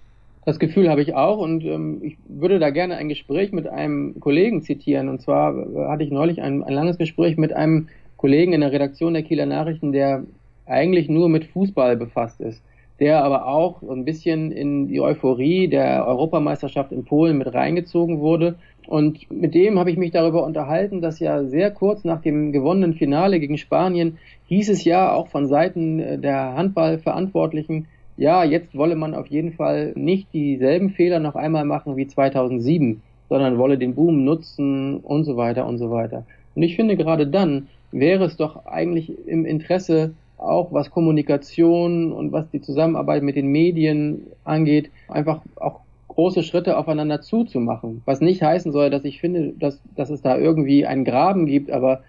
Das 0.46 0.60
Gefühl 0.60 0.90
habe 0.90 1.02
ich 1.02 1.16
auch 1.16 1.40
und 1.40 1.64
ähm, 1.66 2.02
ich 2.04 2.18
würde 2.28 2.60
da 2.60 2.70
gerne 2.70 2.98
ein 2.98 3.10
Gespräch 3.10 3.52
mit 3.52 3.68
einem 3.68 4.20
Kollegen 4.20 4.62
zitieren. 4.62 5.10
Und 5.10 5.22
zwar 5.22 5.56
äh, 5.58 5.88
hatte 5.88 6.04
ich 6.04 6.12
neulich 6.12 6.42
ein, 6.42 6.64
ein 6.64 6.74
langes 6.74 7.00
Gespräch 7.00 7.36
mit 7.36 7.52
einem 7.52 7.88
Kollegen 8.18 8.54
in 8.54 8.62
der 8.62 8.72
Redaktion 8.72 9.14
der 9.14 9.24
Kieler 9.24 9.48
Nachrichten, 9.48 9.92
der 9.92 10.24
eigentlich 10.68 11.10
nur 11.10 11.30
mit 11.30 11.46
Fußball 11.46 11.98
befasst 11.98 12.42
ist, 12.42 12.62
der 13.00 13.24
aber 13.24 13.48
auch 13.48 13.82
ein 13.82 14.06
bisschen 14.06 14.52
in 14.52 14.88
die 14.88 15.02
Euphorie 15.02 15.68
der 15.68 16.08
Europameisterschaft 16.08 16.92
in 16.92 17.06
Polen 17.06 17.40
mit 17.40 17.52
reingezogen 17.52 18.20
wurde. 18.20 18.56
Und 18.88 19.32
mit 19.32 19.56
dem 19.56 19.80
habe 19.80 19.90
ich 19.90 19.98
mich 19.98 20.12
darüber 20.12 20.46
unterhalten, 20.46 21.02
dass 21.02 21.20
ja 21.20 21.44
sehr 21.44 21.72
kurz 21.72 22.04
nach 22.04 22.22
dem 22.22 22.52
gewonnenen 22.52 22.94
Finale 22.94 23.40
gegen 23.40 23.58
Spanien 23.58 24.20
hieß 24.48 24.70
es 24.70 24.84
ja 24.84 25.12
auch 25.12 25.28
von 25.30 25.48
Seiten 25.48 26.00
äh, 26.00 26.20
der 26.20 26.56
Handballverantwortlichen, 26.56 27.88
ja, 28.18 28.44
jetzt 28.44 28.76
wolle 28.76 28.96
man 28.96 29.14
auf 29.14 29.28
jeden 29.28 29.54
Fall 29.54 29.94
nicht 29.96 30.34
dieselben 30.34 30.92
Fehler 30.92 31.20
noch 31.20 31.36
einmal 31.36 31.66
machen 31.66 31.98
wie 31.98 32.08
2007, 32.08 33.02
sondern 33.30 33.58
wolle 33.58 33.78
den 33.78 33.96
Boom 33.96 34.24
nutzen 34.24 34.98
und 34.98 35.26
so 35.26 35.38
weiter 35.38 35.68
und 35.68 35.78
so 35.78 35.92
weiter. 35.92 36.26
Und 36.56 36.64
ich 36.64 36.76
finde, 36.76 36.96
gerade 36.96 37.28
dann 37.28 37.68
wäre 37.92 38.26
es 38.26 38.38
doch 38.38 38.66
eigentlich 38.66 39.12
im 39.28 39.46
Interesse, 39.46 40.14
auch 40.38 40.72
was 40.72 40.92
Kommunikation 40.92 42.12
und 42.12 42.32
was 42.32 42.50
die 42.52 42.62
Zusammenarbeit 42.62 43.24
mit 43.24 43.36
den 43.36 43.48
Medien 43.48 44.28
angeht, 44.44 44.90
einfach 45.08 45.42
auch 45.56 45.80
große 46.10 46.44
Schritte 46.44 46.78
aufeinander 46.78 47.22
zuzumachen. 47.22 48.02
Was 48.06 48.22
nicht 48.22 48.42
heißen 48.42 48.72
soll, 48.72 48.90
dass 48.90 49.04
ich 49.04 49.20
finde, 49.20 49.54
dass, 49.60 49.82
dass 49.96 50.10
es 50.10 50.22
da 50.22 50.38
irgendwie 50.38 50.86
einen 50.86 51.06
Graben 51.06 51.46
gibt, 51.46 51.72
aber 51.72 52.02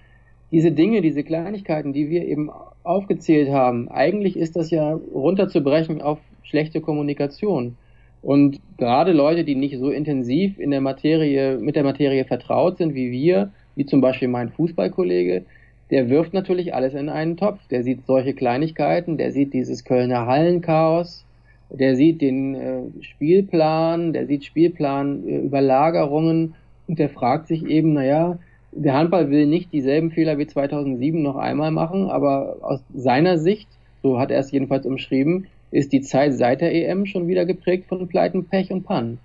diese 0.52 0.72
Dinge, 0.72 1.02
diese 1.02 1.24
Kleinigkeiten, 1.24 1.92
die 1.92 2.08
wir 2.08 2.24
eben 2.24 2.50
aufgezählt 2.82 3.50
haben, 3.50 3.88
eigentlich 3.88 4.36
ist 4.36 4.56
das 4.56 4.70
ja 4.70 4.98
runterzubrechen 5.12 6.00
auf 6.00 6.18
schlechte 6.42 6.80
Kommunikation. 6.80 7.76
Und 8.22 8.60
gerade 8.78 9.12
Leute, 9.12 9.44
die 9.44 9.54
nicht 9.54 9.78
so 9.78 9.90
intensiv 9.90 10.58
in 10.58 10.70
der 10.70 10.80
Materie, 10.80 11.58
mit 11.58 11.76
der 11.76 11.84
Materie 11.84 12.24
vertraut 12.24 12.78
sind 12.78 12.94
wie 12.94 13.10
wir, 13.10 13.52
wie 13.74 13.84
zum 13.86 14.00
Beispiel 14.00 14.28
mein 14.28 14.48
Fußballkollege, 14.50 15.44
der 15.90 16.08
wirft 16.08 16.32
natürlich 16.34 16.74
alles 16.74 16.94
in 16.94 17.08
einen 17.08 17.36
Topf. 17.36 17.64
Der 17.68 17.84
sieht 17.84 18.06
solche 18.06 18.34
Kleinigkeiten, 18.34 19.18
der 19.18 19.32
sieht 19.32 19.52
dieses 19.52 19.84
Kölner 19.84 20.26
Hallenchaos, 20.26 21.24
der 21.70 21.96
sieht 21.96 22.20
den 22.20 22.54
äh, 22.54 22.82
Spielplan, 23.00 24.12
der 24.12 24.26
sieht 24.26 24.44
Spielplanüberlagerungen 24.44 26.50
äh, 26.50 26.54
und 26.88 26.98
der 26.98 27.08
fragt 27.08 27.46
sich 27.48 27.64
eben, 27.66 27.92
naja, 27.92 28.38
der 28.76 28.94
Handball 28.94 29.30
will 29.30 29.46
nicht 29.46 29.72
dieselben 29.72 30.10
Fehler 30.10 30.38
wie 30.38 30.46
2007 30.46 31.22
noch 31.22 31.36
einmal 31.36 31.70
machen, 31.70 32.10
aber 32.10 32.56
aus 32.60 32.80
seiner 32.94 33.38
Sicht, 33.38 33.68
so 34.02 34.18
hat 34.18 34.30
er 34.30 34.38
es 34.38 34.50
jedenfalls 34.50 34.86
umschrieben, 34.86 35.46
ist 35.70 35.92
die 35.92 36.02
Zeit 36.02 36.34
seit 36.34 36.60
der 36.60 36.74
EM 36.74 37.06
schon 37.06 37.26
wieder 37.26 37.44
geprägt 37.46 37.86
von 37.88 38.06
Pleiten, 38.06 38.44
Pech 38.44 38.70
und 38.70 38.84
Pannen. 38.84 39.18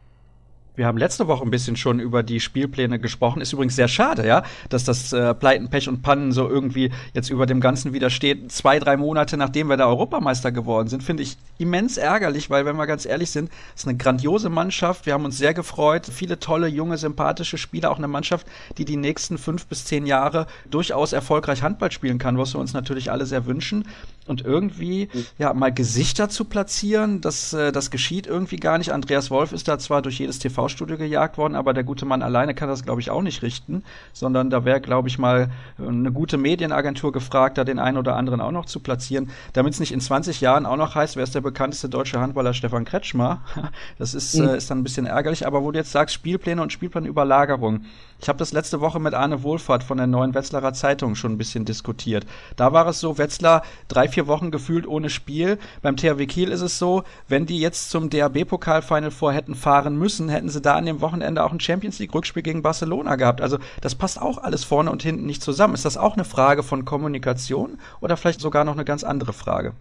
Wir 0.81 0.87
haben 0.87 0.97
letzte 0.97 1.27
Woche 1.27 1.43
ein 1.43 1.51
bisschen 1.51 1.75
schon 1.75 1.99
über 1.99 2.23
die 2.23 2.39
Spielpläne 2.39 2.97
gesprochen. 2.97 3.39
Ist 3.39 3.53
übrigens 3.53 3.75
sehr 3.75 3.87
schade, 3.87 4.25
ja, 4.25 4.41
dass 4.69 4.83
das 4.83 5.13
äh, 5.13 5.35
Pleiten, 5.35 5.69
Pech 5.69 5.87
und 5.87 6.01
Pannen 6.01 6.31
so 6.31 6.49
irgendwie 6.49 6.89
jetzt 7.13 7.29
über 7.29 7.45
dem 7.45 7.61
Ganzen 7.61 7.93
wieder 7.93 8.09
steht. 8.09 8.51
Zwei, 8.51 8.79
drei 8.79 8.97
Monate 8.97 9.37
nachdem 9.37 9.67
wir 9.67 9.77
da 9.77 9.85
Europameister 9.85 10.51
geworden 10.51 10.87
sind, 10.87 11.03
finde 11.03 11.21
ich 11.21 11.37
immens 11.59 11.97
ärgerlich, 11.97 12.49
weil, 12.49 12.65
wenn 12.65 12.77
wir 12.77 12.87
ganz 12.87 13.05
ehrlich 13.05 13.29
sind, 13.29 13.51
ist 13.75 13.87
eine 13.87 13.95
grandiose 13.95 14.49
Mannschaft. 14.49 15.05
Wir 15.05 15.13
haben 15.13 15.23
uns 15.23 15.37
sehr 15.37 15.53
gefreut. 15.53 16.07
Viele 16.11 16.39
tolle, 16.39 16.65
junge, 16.65 16.97
sympathische 16.97 17.59
Spieler. 17.59 17.91
Auch 17.91 17.99
eine 17.99 18.07
Mannschaft, 18.07 18.47
die 18.79 18.85
die 18.85 18.97
nächsten 18.97 19.37
fünf 19.37 19.67
bis 19.67 19.85
zehn 19.85 20.07
Jahre 20.07 20.47
durchaus 20.71 21.13
erfolgreich 21.13 21.61
Handball 21.61 21.91
spielen 21.91 22.17
kann, 22.17 22.39
was 22.39 22.55
wir 22.55 22.59
uns 22.59 22.73
natürlich 22.73 23.11
alle 23.11 23.27
sehr 23.27 23.45
wünschen. 23.45 23.85
Und 24.27 24.45
irgendwie, 24.45 25.09
ja, 25.39 25.53
mal 25.53 25.73
Gesichter 25.73 26.29
zu 26.29 26.45
platzieren, 26.45 27.21
das, 27.21 27.53
äh, 27.53 27.71
das 27.71 27.89
geschieht 27.89 28.27
irgendwie 28.27 28.57
gar 28.57 28.77
nicht. 28.77 28.93
Andreas 28.93 29.31
Wolf 29.31 29.51
ist 29.51 29.67
da 29.67 29.79
zwar 29.79 30.01
durch 30.01 30.19
jedes 30.19 30.37
TV 30.37 30.51
TV-Studio 30.51 30.97
gejagt 30.97 31.37
worden, 31.37 31.55
aber 31.55 31.73
der 31.73 31.83
gute 31.83 32.05
Mann 32.05 32.21
alleine 32.21 32.53
kann 32.53 32.69
das, 32.69 32.83
glaube 32.83 33.01
ich, 33.01 33.09
auch 33.09 33.21
nicht 33.21 33.41
richten, 33.41 33.83
sondern 34.13 34.49
da 34.49 34.65
wäre, 34.65 34.81
glaube 34.81 35.07
ich, 35.07 35.17
mal 35.17 35.49
eine 35.77 36.11
gute 36.11 36.37
Medienagentur 36.37 37.11
gefragt, 37.11 37.57
da 37.57 37.63
den 37.63 37.79
einen 37.79 37.97
oder 37.97 38.15
anderen 38.15 38.41
auch 38.41 38.51
noch 38.51 38.65
zu 38.65 38.79
platzieren, 38.79 39.29
damit 39.53 39.73
es 39.73 39.79
nicht 39.79 39.91
in 39.91 40.01
20 40.01 40.41
Jahren 40.41 40.65
auch 40.65 40.77
noch 40.77 40.95
heißt, 40.95 41.15
wer 41.15 41.23
ist 41.23 41.35
der 41.35 41.41
bekannteste 41.41 41.89
deutsche 41.89 42.19
Handballer 42.19 42.53
Stefan 42.53 42.85
Kretschmer. 42.85 43.41
Das 43.97 44.13
ist, 44.13 44.35
mhm. 44.35 44.49
äh, 44.49 44.57
ist 44.57 44.69
dann 44.69 44.79
ein 44.79 44.83
bisschen 44.83 45.05
ärgerlich, 45.05 45.45
aber 45.45 45.63
wo 45.63 45.71
du 45.71 45.77
jetzt 45.77 45.91
sagst, 45.91 46.15
Spielpläne 46.15 46.61
und 46.61 46.73
Spielplanüberlagerung. 46.73 47.85
Ich 48.19 48.29
habe 48.29 48.39
das 48.39 48.51
letzte 48.51 48.81
Woche 48.81 48.99
mit 48.99 49.13
Arne 49.13 49.43
Wohlfahrt 49.43 49.83
von 49.83 49.97
der 49.97 50.07
Neuen 50.07 50.33
Wetzlarer 50.33 50.73
Zeitung 50.73 51.15
schon 51.15 51.33
ein 51.33 51.37
bisschen 51.37 51.65
diskutiert. 51.65 52.25
Da 52.55 52.73
war 52.73 52.87
es 52.87 52.99
so, 52.99 53.17
Wetzlar 53.17 53.63
drei, 53.87 54.07
vier 54.11 54.27
Wochen 54.27 54.51
gefühlt 54.51 54.87
ohne 54.87 55.09
Spiel. 55.09 55.57
Beim 55.81 55.97
THW 55.97 56.25
Kiel 56.25 56.49
ist 56.49 56.61
es 56.61 56.77
so, 56.77 57.03
wenn 57.27 57.45
die 57.45 57.59
jetzt 57.59 57.89
zum 57.89 58.09
DAB-Pokal-Final 58.09 59.11
vor 59.11 59.33
hätten 59.33 59.55
fahren 59.55 59.97
müssen, 59.97 60.29
hätten 60.29 60.49
sie 60.49 60.61
da 60.61 60.75
an 60.75 60.85
dem 60.85 61.01
Wochenende 61.01 61.43
auch 61.43 61.51
ein 61.51 61.59
Champions 61.59 61.99
League-Rückspiel 61.99 62.43
gegen 62.43 62.61
Barcelona 62.61 63.15
gehabt. 63.15 63.41
Also 63.41 63.57
das 63.81 63.95
passt 63.95 64.21
auch 64.21 64.37
alles 64.37 64.63
vorne 64.63 64.91
und 64.91 65.01
hinten 65.01 65.25
nicht 65.25 65.41
zusammen. 65.41 65.73
Ist 65.73 65.85
das 65.85 65.97
auch 65.97 66.13
eine 66.13 66.25
Frage 66.25 66.63
von 66.63 66.85
Kommunikation 66.85 67.79
oder 68.01 68.17
vielleicht 68.17 68.41
sogar 68.41 68.65
noch 68.65 68.73
eine 68.73 68.85
ganz 68.85 69.03
andere 69.03 69.33
Frage? 69.33 69.73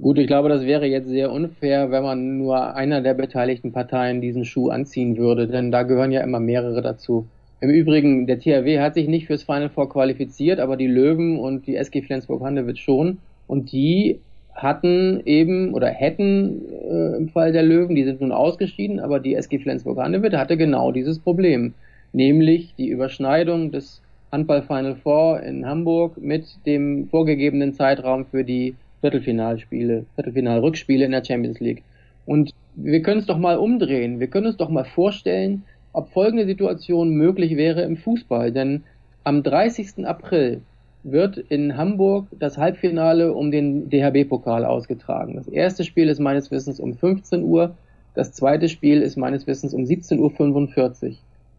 Gut, 0.00 0.18
ich 0.18 0.26
glaube, 0.26 0.48
das 0.48 0.62
wäre 0.62 0.86
jetzt 0.86 1.06
sehr 1.08 1.30
unfair, 1.30 1.92
wenn 1.92 2.02
man 2.02 2.38
nur 2.38 2.74
einer 2.74 3.00
der 3.00 3.14
beteiligten 3.14 3.70
Parteien 3.70 4.20
diesen 4.20 4.44
Schuh 4.44 4.70
anziehen 4.70 5.16
würde, 5.16 5.46
denn 5.46 5.70
da 5.70 5.84
gehören 5.84 6.10
ja 6.10 6.20
immer 6.22 6.40
mehrere 6.40 6.82
dazu. 6.82 7.28
Im 7.60 7.70
Übrigen, 7.70 8.26
der 8.26 8.40
THW 8.40 8.80
hat 8.80 8.94
sich 8.94 9.06
nicht 9.06 9.26
fürs 9.26 9.44
Final 9.44 9.70
Four 9.70 9.88
qualifiziert, 9.88 10.58
aber 10.58 10.76
die 10.76 10.88
Löwen 10.88 11.38
und 11.38 11.66
die 11.66 11.76
SG 11.76 12.02
Flensburg-Handewitt 12.02 12.78
schon. 12.78 13.18
Und 13.46 13.72
die 13.72 14.20
hatten 14.54 15.20
eben 15.24 15.74
oder 15.74 15.88
hätten 15.88 16.62
äh, 16.70 17.16
im 17.16 17.28
Fall 17.28 17.52
der 17.52 17.62
Löwen, 17.62 17.94
die 17.94 18.04
sind 18.04 18.20
nun 18.20 18.32
ausgeschieden, 18.32 19.00
aber 19.00 19.20
die 19.20 19.34
SG 19.34 19.58
Flensburg-Handewitt 19.58 20.34
hatte 20.34 20.56
genau 20.56 20.92
dieses 20.92 21.18
Problem, 21.18 21.74
nämlich 22.12 22.74
die 22.76 22.88
Überschneidung 22.88 23.72
des 23.72 24.00
Handball 24.30 24.62
Final 24.62 24.96
Four 24.96 25.42
in 25.42 25.66
Hamburg 25.66 26.16
mit 26.20 26.44
dem 26.66 27.08
vorgegebenen 27.08 27.72
Zeitraum 27.72 28.26
für 28.26 28.44
die 28.44 28.74
Viertelfinalspiele, 29.00 30.06
Viertelfinalrückspiele 30.14 31.04
in 31.04 31.10
der 31.10 31.24
Champions 31.24 31.60
League. 31.60 31.82
Und 32.26 32.52
wir 32.74 33.02
können 33.02 33.20
es 33.20 33.26
doch 33.26 33.38
mal 33.38 33.58
umdrehen. 33.58 34.18
Wir 34.18 34.28
können 34.28 34.46
uns 34.46 34.56
doch 34.56 34.70
mal 34.70 34.84
vorstellen, 34.84 35.64
ob 35.92 36.08
folgende 36.08 36.46
Situation 36.46 37.10
möglich 37.10 37.56
wäre 37.56 37.82
im 37.82 37.96
Fußball. 37.96 38.50
Denn 38.50 38.82
am 39.22 39.42
30. 39.42 40.06
April 40.06 40.62
wird 41.04 41.36
in 41.36 41.76
Hamburg 41.76 42.26
das 42.38 42.58
Halbfinale 42.58 43.32
um 43.32 43.50
den 43.50 43.90
DHB-Pokal 43.90 44.64
ausgetragen. 44.64 45.36
Das 45.36 45.48
erste 45.48 45.84
Spiel 45.84 46.08
ist 46.08 46.18
meines 46.18 46.50
Wissens 46.50 46.80
um 46.80 46.94
15 46.94 47.42
Uhr, 47.42 47.76
das 48.14 48.32
zweite 48.32 48.68
Spiel 48.68 49.02
ist 49.02 49.16
meines 49.16 49.46
Wissens 49.46 49.74
um 49.74 49.82
17.45 49.82 51.08
Uhr. 51.08 51.16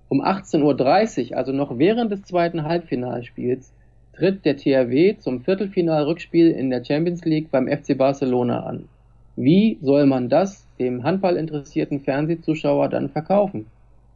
Um 0.07 0.21
18.30 0.21 1.31
Uhr, 1.31 1.37
also 1.37 1.51
noch 1.51 1.77
während 1.77 2.11
des 2.11 2.23
zweiten 2.23 2.63
Halbfinalspiels, 2.63 3.73
tritt 4.13 4.45
der 4.45 4.55
THW 4.55 5.17
zum 5.17 5.41
Viertelfinalrückspiel 5.41 6.51
in 6.51 6.69
der 6.69 6.83
Champions 6.83 7.25
League 7.25 7.51
beim 7.51 7.67
FC 7.67 7.97
Barcelona 7.97 8.61
an. 8.61 8.87
Wie 9.35 9.77
soll 9.81 10.05
man 10.05 10.29
das 10.29 10.65
dem 10.79 11.03
handballinteressierten 11.03 11.99
Fernsehzuschauer 11.99 12.87
dann 12.87 13.09
verkaufen? 13.09 13.65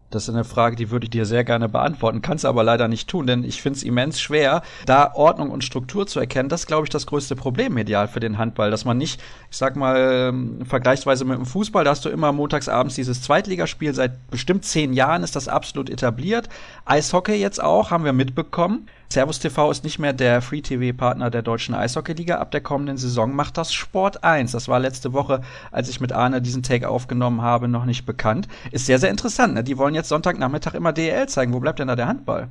Das 0.10 0.28
ist 0.28 0.34
eine 0.34 0.44
Frage, 0.44 0.76
die 0.76 0.90
würde 0.90 1.06
ich 1.06 1.12
dir 1.12 1.26
sehr 1.26 1.44
gerne 1.44 1.70
beantworten, 1.70 2.24
kann 2.24 2.38
es 2.38 2.46
aber 2.46 2.64
leider 2.64 2.88
nicht 2.88 3.08
tun, 3.08 3.28
denn 3.28 3.44
ich 3.44 3.62
finde 3.62 3.78
es 3.78 3.84
immens 3.84 4.20
schwer, 4.20 4.64
da 4.88 5.14
Ordnung 5.14 5.52
und 5.52 5.64
Struktur 5.64 6.08
zu 6.08 6.20
erkennen. 6.20 6.50
Das 6.50 6.62
ist, 6.62 6.68
glaube 6.68 6.86
ich, 6.86 6.90
das 6.90 7.06
größte 7.06 7.36
Problem 7.36 7.76
medial 7.76 8.08
für 8.08 8.20
den 8.20 8.40
Handball, 8.40 8.72
dass 8.72 8.86
man 8.86 8.98
nicht, 8.98 9.22
ich 9.52 9.58
sag 9.58 9.76
mal, 9.76 10.30
ähm, 10.30 10.66
vergleichsweise 10.66 11.26
mit 11.26 11.38
dem 11.38 11.46
Fußball, 11.46 11.84
da 11.84 11.92
hast 11.92 12.06
du 12.06 12.10
immer 12.10 12.32
montagsabends 12.32 12.96
dieses 12.96 13.22
Zweitligaspiel, 13.22 13.94
seit 13.94 14.32
bestimmt 14.32 14.66
zehn 14.66 14.94
Jahren 14.94 15.22
ist 15.22 15.36
das 15.36 15.48
absolut 15.48 15.90
etabliert. 15.90 16.50
Eishockey 16.86 17.36
jetzt 17.36 17.62
auch, 17.62 17.92
haben 17.92 18.04
wir 18.04 18.14
mitbekommen. 18.14 18.88
Servus 19.12 19.40
TV 19.40 19.72
ist 19.72 19.84
nicht 19.84 19.98
mehr 19.98 20.14
der 20.14 20.40
Free-TV-Partner 20.40 21.32
der 21.32 21.42
deutschen 21.42 21.74
Eishockey-Liga. 21.74 22.36
Ab 22.36 22.52
der 22.52 22.62
kommenden 22.62 22.98
Saison 22.98 23.34
macht 23.34 23.58
das 23.58 23.74
Sport 23.74 24.24
1. 24.24 24.52
Das 24.52 24.68
war 24.68 24.80
letzte 24.80 25.14
Woche, 25.14 25.42
als 25.72 25.90
ich 25.90 26.00
mit 26.00 26.12
Arne 26.12 26.44
diesen 26.44 26.62
Take 26.62 26.88
aufgenommen 26.88 27.42
habe, 27.42 27.68
noch 27.68 27.86
nicht 27.86 28.06
bekannt. 28.06 28.48
Ist 28.72 28.86
sehr, 28.86 29.00
sehr 29.00 29.10
interessant. 29.10 29.56
Ne? 29.56 29.64
Die 29.64 29.80
wollen 29.80 29.96
jetzt 29.96 30.10
Sonntagnachmittag 30.10 30.76
immer 30.76 30.94
DL 30.94 31.28
zeigen. 31.28 31.54
Wo 31.54 31.60
bleibt 31.60 31.80
denn 31.80 31.88
da 31.88 31.96
der 31.96 32.08
Handball? 32.08 32.50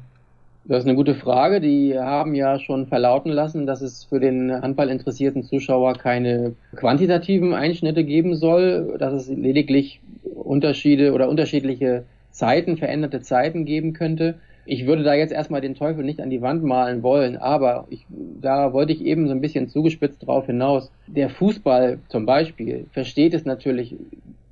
Das 0.64 0.80
ist 0.80 0.86
eine 0.86 0.96
gute 0.96 1.14
Frage. 1.14 1.60
Die 1.60 1.96
haben 1.96 2.34
ja 2.34 2.58
schon 2.58 2.88
verlauten 2.88 3.30
lassen, 3.30 3.64
dass 3.64 3.80
es 3.80 4.02
für 4.02 4.18
den 4.18 4.50
handballinteressierten 4.50 5.44
Zuschauer 5.44 5.94
keine 5.94 6.56
quantitativen 6.74 7.54
Einschnitte 7.54 8.02
geben 8.02 8.34
soll, 8.34 8.96
dass 8.98 9.12
es 9.12 9.28
lediglich 9.28 10.00
Unterschiede 10.34 11.12
oder 11.12 11.28
unterschiedliche 11.28 12.02
Zeiten, 12.32 12.78
veränderte 12.78 13.22
Zeiten 13.22 13.64
geben 13.64 13.92
könnte 13.92 14.40
ich 14.68 14.86
würde 14.86 15.02
da 15.02 15.14
jetzt 15.14 15.32
erstmal 15.32 15.62
den 15.62 15.74
Teufel 15.74 16.04
nicht 16.04 16.20
an 16.20 16.28
die 16.28 16.42
Wand 16.42 16.62
malen 16.62 17.02
wollen, 17.02 17.38
aber 17.38 17.86
ich, 17.88 18.04
da 18.08 18.74
wollte 18.74 18.92
ich 18.92 19.02
eben 19.02 19.26
so 19.26 19.32
ein 19.32 19.40
bisschen 19.40 19.68
zugespitzt 19.68 20.26
drauf 20.26 20.44
hinaus. 20.44 20.92
Der 21.06 21.30
Fußball 21.30 22.00
zum 22.08 22.26
Beispiel 22.26 22.84
versteht 22.92 23.32
es 23.32 23.46
natürlich 23.46 23.96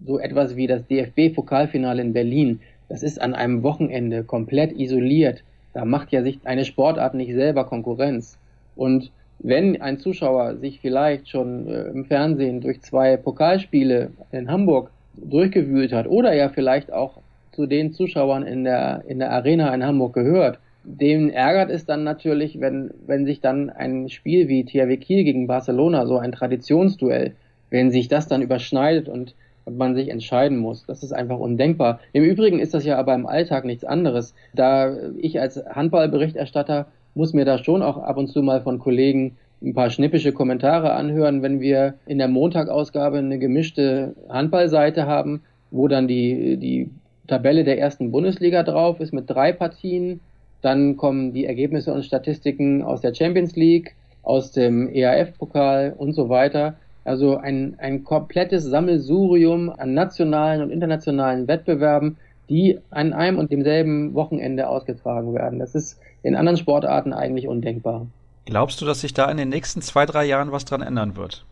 so 0.06 0.18
etwas 0.18 0.56
wie 0.56 0.66
das 0.66 0.86
DFB-Pokalfinale 0.86 2.00
in 2.00 2.14
Berlin. 2.14 2.60
Das 2.88 3.02
ist 3.02 3.20
an 3.20 3.34
einem 3.34 3.62
Wochenende 3.62 4.24
komplett 4.24 4.72
isoliert. 4.72 5.44
Da 5.74 5.84
macht 5.84 6.12
ja 6.12 6.22
sich 6.22 6.38
eine 6.44 6.64
Sportart 6.64 7.14
nicht 7.14 7.34
selber 7.34 7.64
Konkurrenz. 7.64 8.38
Und 8.74 9.10
wenn 9.38 9.82
ein 9.82 9.98
Zuschauer 9.98 10.56
sich 10.56 10.80
vielleicht 10.80 11.28
schon 11.28 11.68
äh, 11.68 11.88
im 11.88 12.06
Fernsehen 12.06 12.62
durch 12.62 12.80
zwei 12.80 13.18
Pokalspiele 13.18 14.12
in 14.32 14.50
Hamburg 14.50 14.90
durchgewühlt 15.14 15.92
hat 15.92 16.06
oder 16.06 16.32
ja 16.32 16.48
vielleicht 16.48 16.90
auch 16.90 17.18
zu 17.56 17.66
den 17.66 17.92
Zuschauern 17.92 18.44
in 18.44 18.64
der, 18.64 19.02
in 19.08 19.18
der 19.18 19.32
Arena 19.32 19.74
in 19.74 19.84
Hamburg 19.84 20.12
gehört, 20.12 20.60
den 20.84 21.30
ärgert 21.30 21.70
es 21.70 21.84
dann 21.84 22.04
natürlich, 22.04 22.60
wenn, 22.60 22.90
wenn 23.06 23.26
sich 23.26 23.40
dann 23.40 23.70
ein 23.70 24.08
Spiel 24.08 24.46
wie 24.46 24.64
THW 24.64 24.96
Kiel 24.98 25.24
gegen 25.24 25.48
Barcelona, 25.48 26.06
so 26.06 26.18
ein 26.18 26.30
Traditionsduell, 26.30 27.32
wenn 27.70 27.90
sich 27.90 28.06
das 28.06 28.28
dann 28.28 28.42
überschneidet 28.42 29.08
und, 29.08 29.34
und 29.64 29.78
man 29.78 29.96
sich 29.96 30.10
entscheiden 30.10 30.58
muss. 30.58 30.84
Das 30.86 31.02
ist 31.02 31.12
einfach 31.12 31.38
undenkbar. 31.38 31.98
Im 32.12 32.22
Übrigen 32.22 32.60
ist 32.60 32.74
das 32.74 32.84
ja 32.84 32.98
aber 32.98 33.14
im 33.14 33.26
Alltag 33.26 33.64
nichts 33.64 33.84
anderes. 33.84 34.34
Da 34.54 34.94
ich 35.18 35.40
als 35.40 35.64
Handballberichterstatter 35.66 36.86
muss 37.14 37.32
mir 37.32 37.44
da 37.44 37.58
schon 37.58 37.82
auch 37.82 37.96
ab 37.96 38.18
und 38.18 38.28
zu 38.28 38.42
mal 38.42 38.60
von 38.60 38.78
Kollegen 38.78 39.36
ein 39.62 39.74
paar 39.74 39.90
schnippische 39.90 40.32
Kommentare 40.32 40.92
anhören, 40.92 41.42
wenn 41.42 41.60
wir 41.60 41.94
in 42.06 42.18
der 42.18 42.28
Montagausgabe 42.28 43.18
eine 43.18 43.38
gemischte 43.38 44.14
Handballseite 44.28 45.06
haben, 45.06 45.40
wo 45.70 45.88
dann 45.88 46.06
die, 46.06 46.58
die 46.58 46.90
Tabelle 47.26 47.64
der 47.64 47.78
ersten 47.78 48.10
Bundesliga 48.10 48.62
drauf 48.62 49.00
ist 49.00 49.12
mit 49.12 49.28
drei 49.28 49.52
Partien. 49.52 50.20
Dann 50.62 50.96
kommen 50.96 51.32
die 51.32 51.46
Ergebnisse 51.46 51.92
und 51.92 52.04
Statistiken 52.04 52.82
aus 52.82 53.00
der 53.00 53.14
Champions 53.14 53.56
League, 53.56 53.94
aus 54.22 54.52
dem 54.52 54.92
EAF-Pokal 54.92 55.94
und 55.96 56.12
so 56.12 56.28
weiter. 56.28 56.76
Also 57.04 57.36
ein, 57.36 57.76
ein 57.78 58.02
komplettes 58.02 58.64
Sammelsurium 58.64 59.70
an 59.70 59.94
nationalen 59.94 60.62
und 60.62 60.70
internationalen 60.70 61.46
Wettbewerben, 61.46 62.16
die 62.48 62.78
an 62.90 63.12
einem 63.12 63.38
und 63.38 63.52
demselben 63.52 64.14
Wochenende 64.14 64.68
ausgetragen 64.68 65.34
werden. 65.34 65.58
Das 65.58 65.74
ist 65.74 66.00
in 66.22 66.34
anderen 66.34 66.56
Sportarten 66.56 67.12
eigentlich 67.12 67.46
undenkbar. 67.46 68.06
Glaubst 68.44 68.80
du, 68.80 68.86
dass 68.86 69.00
sich 69.00 69.14
da 69.14 69.30
in 69.30 69.36
den 69.36 69.48
nächsten 69.48 69.82
zwei, 69.82 70.06
drei 70.06 70.24
Jahren 70.24 70.52
was 70.52 70.64
dran 70.64 70.82
ändern 70.82 71.16
wird? 71.16 71.44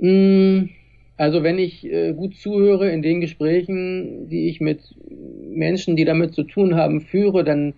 Mm, 0.00 0.70
also 1.18 1.42
wenn 1.42 1.58
ich 1.58 1.84
äh, 1.84 2.12
gut 2.12 2.36
zuhöre 2.36 2.90
in 2.90 3.02
den 3.02 3.20
Gesprächen, 3.20 4.28
die 4.28 4.48
ich 4.48 4.60
mit 4.60 4.94
Menschen, 5.50 5.96
die 5.96 6.04
damit 6.04 6.32
zu 6.32 6.44
tun 6.44 6.76
haben, 6.76 7.00
führe, 7.00 7.42
dann 7.42 7.74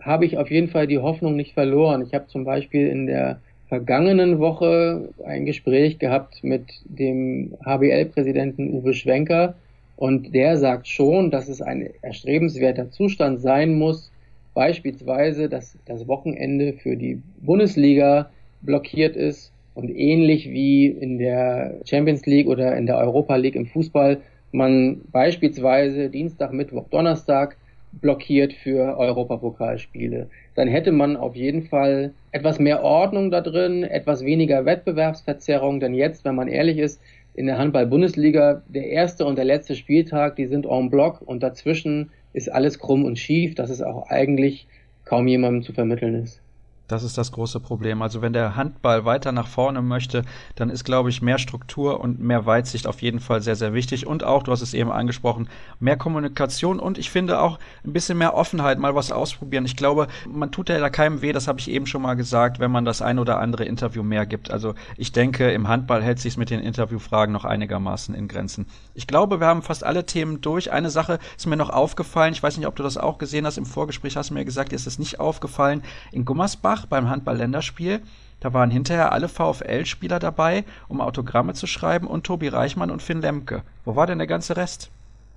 habe 0.00 0.24
ich 0.24 0.38
auf 0.38 0.50
jeden 0.50 0.68
Fall 0.68 0.86
die 0.86 0.98
Hoffnung 0.98 1.36
nicht 1.36 1.52
verloren. 1.52 2.02
Ich 2.02 2.14
habe 2.14 2.28
zum 2.28 2.44
Beispiel 2.44 2.88
in 2.88 3.06
der 3.06 3.40
vergangenen 3.68 4.38
Woche 4.38 5.10
ein 5.26 5.44
Gespräch 5.44 5.98
gehabt 5.98 6.42
mit 6.42 6.64
dem 6.86 7.54
HBL-Präsidenten 7.62 8.72
Uwe 8.72 8.94
Schwenker 8.94 9.54
und 9.96 10.34
der 10.34 10.56
sagt 10.56 10.88
schon, 10.88 11.30
dass 11.30 11.48
es 11.48 11.60
ein 11.60 11.90
erstrebenswerter 12.00 12.90
Zustand 12.90 13.40
sein 13.40 13.74
muss, 13.74 14.10
beispielsweise, 14.54 15.50
dass 15.50 15.76
das 15.84 16.08
Wochenende 16.08 16.72
für 16.72 16.96
die 16.96 17.20
Bundesliga 17.42 18.30
blockiert 18.62 19.14
ist 19.14 19.52
und 19.78 19.90
ähnlich 19.90 20.50
wie 20.50 20.88
in 20.88 21.18
der 21.18 21.80
Champions 21.84 22.26
League 22.26 22.48
oder 22.48 22.76
in 22.76 22.86
der 22.86 22.98
Europa 22.98 23.36
League 23.36 23.54
im 23.54 23.66
Fußball 23.66 24.18
man 24.50 25.02
beispielsweise 25.12 26.10
Dienstag, 26.10 26.52
Mittwoch, 26.52 26.88
Donnerstag 26.90 27.56
blockiert 27.92 28.52
für 28.52 28.98
Europapokalspiele. 28.98 30.28
Dann 30.56 30.66
hätte 30.66 30.90
man 30.90 31.16
auf 31.16 31.36
jeden 31.36 31.62
Fall 31.62 32.12
etwas 32.32 32.58
mehr 32.58 32.82
Ordnung 32.82 33.30
da 33.30 33.40
drin, 33.40 33.84
etwas 33.84 34.24
weniger 34.24 34.64
Wettbewerbsverzerrung, 34.64 35.78
denn 35.78 35.94
jetzt, 35.94 36.24
wenn 36.24 36.34
man 36.34 36.48
ehrlich 36.48 36.78
ist, 36.78 37.00
in 37.34 37.46
der 37.46 37.58
Handball-Bundesliga, 37.58 38.62
der 38.66 38.88
erste 38.88 39.26
und 39.26 39.36
der 39.38 39.44
letzte 39.44 39.76
Spieltag, 39.76 40.34
die 40.34 40.46
sind 40.46 40.66
en 40.66 40.90
bloc 40.90 41.22
und 41.24 41.44
dazwischen 41.44 42.10
ist 42.32 42.52
alles 42.52 42.80
krumm 42.80 43.04
und 43.04 43.16
schief, 43.16 43.54
dass 43.54 43.70
es 43.70 43.80
auch 43.80 44.08
eigentlich 44.08 44.66
kaum 45.04 45.28
jemandem 45.28 45.62
zu 45.62 45.72
vermitteln 45.72 46.16
ist. 46.16 46.42
Das 46.88 47.02
ist 47.02 47.18
das 47.18 47.32
große 47.32 47.60
Problem. 47.60 48.00
Also 48.00 48.22
wenn 48.22 48.32
der 48.32 48.56
Handball 48.56 49.04
weiter 49.04 49.30
nach 49.30 49.46
vorne 49.46 49.82
möchte, 49.82 50.22
dann 50.56 50.70
ist, 50.70 50.84
glaube 50.84 51.10
ich, 51.10 51.20
mehr 51.20 51.36
Struktur 51.36 52.00
und 52.00 52.18
mehr 52.18 52.46
Weitsicht 52.46 52.86
auf 52.86 53.02
jeden 53.02 53.20
Fall 53.20 53.42
sehr, 53.42 53.56
sehr 53.56 53.74
wichtig. 53.74 54.06
Und 54.06 54.24
auch, 54.24 54.42
du 54.42 54.52
hast 54.52 54.62
es 54.62 54.72
eben 54.72 54.90
angesprochen, 54.90 55.48
mehr 55.80 55.98
Kommunikation 55.98 56.80
und 56.80 56.96
ich 56.96 57.10
finde 57.10 57.40
auch 57.40 57.58
ein 57.84 57.92
bisschen 57.92 58.16
mehr 58.16 58.34
Offenheit, 58.34 58.78
mal 58.78 58.94
was 58.94 59.12
ausprobieren. 59.12 59.66
Ich 59.66 59.76
glaube, 59.76 60.06
man 60.26 60.50
tut 60.50 60.70
ja 60.70 60.78
da 60.78 60.88
keinem 60.88 61.20
weh, 61.20 61.32
das 61.32 61.46
habe 61.46 61.60
ich 61.60 61.70
eben 61.70 61.86
schon 61.86 62.00
mal 62.00 62.14
gesagt, 62.14 62.58
wenn 62.58 62.70
man 62.70 62.86
das 62.86 63.02
ein 63.02 63.18
oder 63.18 63.38
andere 63.38 63.66
Interview 63.66 64.02
mehr 64.02 64.24
gibt. 64.24 64.50
Also 64.50 64.74
ich 64.96 65.12
denke, 65.12 65.50
im 65.52 65.68
Handball 65.68 66.02
hält 66.02 66.20
sich 66.20 66.38
mit 66.38 66.48
den 66.48 66.60
Interviewfragen 66.60 67.34
noch 67.34 67.44
einigermaßen 67.44 68.14
in 68.14 68.28
Grenzen. 68.28 68.66
Ich 68.94 69.06
glaube, 69.06 69.40
wir 69.40 69.46
haben 69.46 69.60
fast 69.60 69.84
alle 69.84 70.06
Themen 70.06 70.40
durch. 70.40 70.72
Eine 70.72 70.88
Sache 70.88 71.18
ist 71.36 71.46
mir 71.46 71.56
noch 71.56 71.70
aufgefallen. 71.70 72.32
Ich 72.32 72.42
weiß 72.42 72.56
nicht, 72.56 72.66
ob 72.66 72.76
du 72.76 72.82
das 72.82 72.96
auch 72.96 73.18
gesehen 73.18 73.44
hast. 73.44 73.58
Im 73.58 73.66
Vorgespräch 73.66 74.16
hast 74.16 74.30
du 74.30 74.34
mir 74.34 74.46
gesagt, 74.46 74.72
dir 74.72 74.76
ist 74.76 74.86
es 74.86 74.98
nicht 74.98 75.20
aufgefallen. 75.20 75.82
In 76.12 76.24
Gummersbach 76.24 76.77
Gladbach 76.78 76.86
beim 76.86 77.10
Handball-Länderspiel. 77.10 78.00
Da 78.40 78.54
waren 78.54 78.70
hinterher 78.70 79.12
alle 79.12 79.28
VfL-Spieler 79.28 80.20
dabei, 80.20 80.64
um 80.88 81.00
Autogramme 81.00 81.54
zu 81.54 81.66
schreiben 81.66 82.06
und 82.06 82.24
Tobi 82.24 82.48
Reichmann 82.48 82.90
und 82.90 83.02
Finn 83.02 83.20
Lemke. 83.20 83.62
Wo 83.84 83.96
war 83.96 84.06
denn 84.06 84.18
der 84.18 84.28
ganze 84.28 84.56
Rest? 84.56 84.90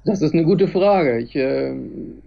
Das 0.06 0.22
ist 0.22 0.34
eine 0.34 0.44
gute 0.44 0.68
Frage. 0.68 1.20
Ich, 1.20 1.36
äh, 1.36 1.74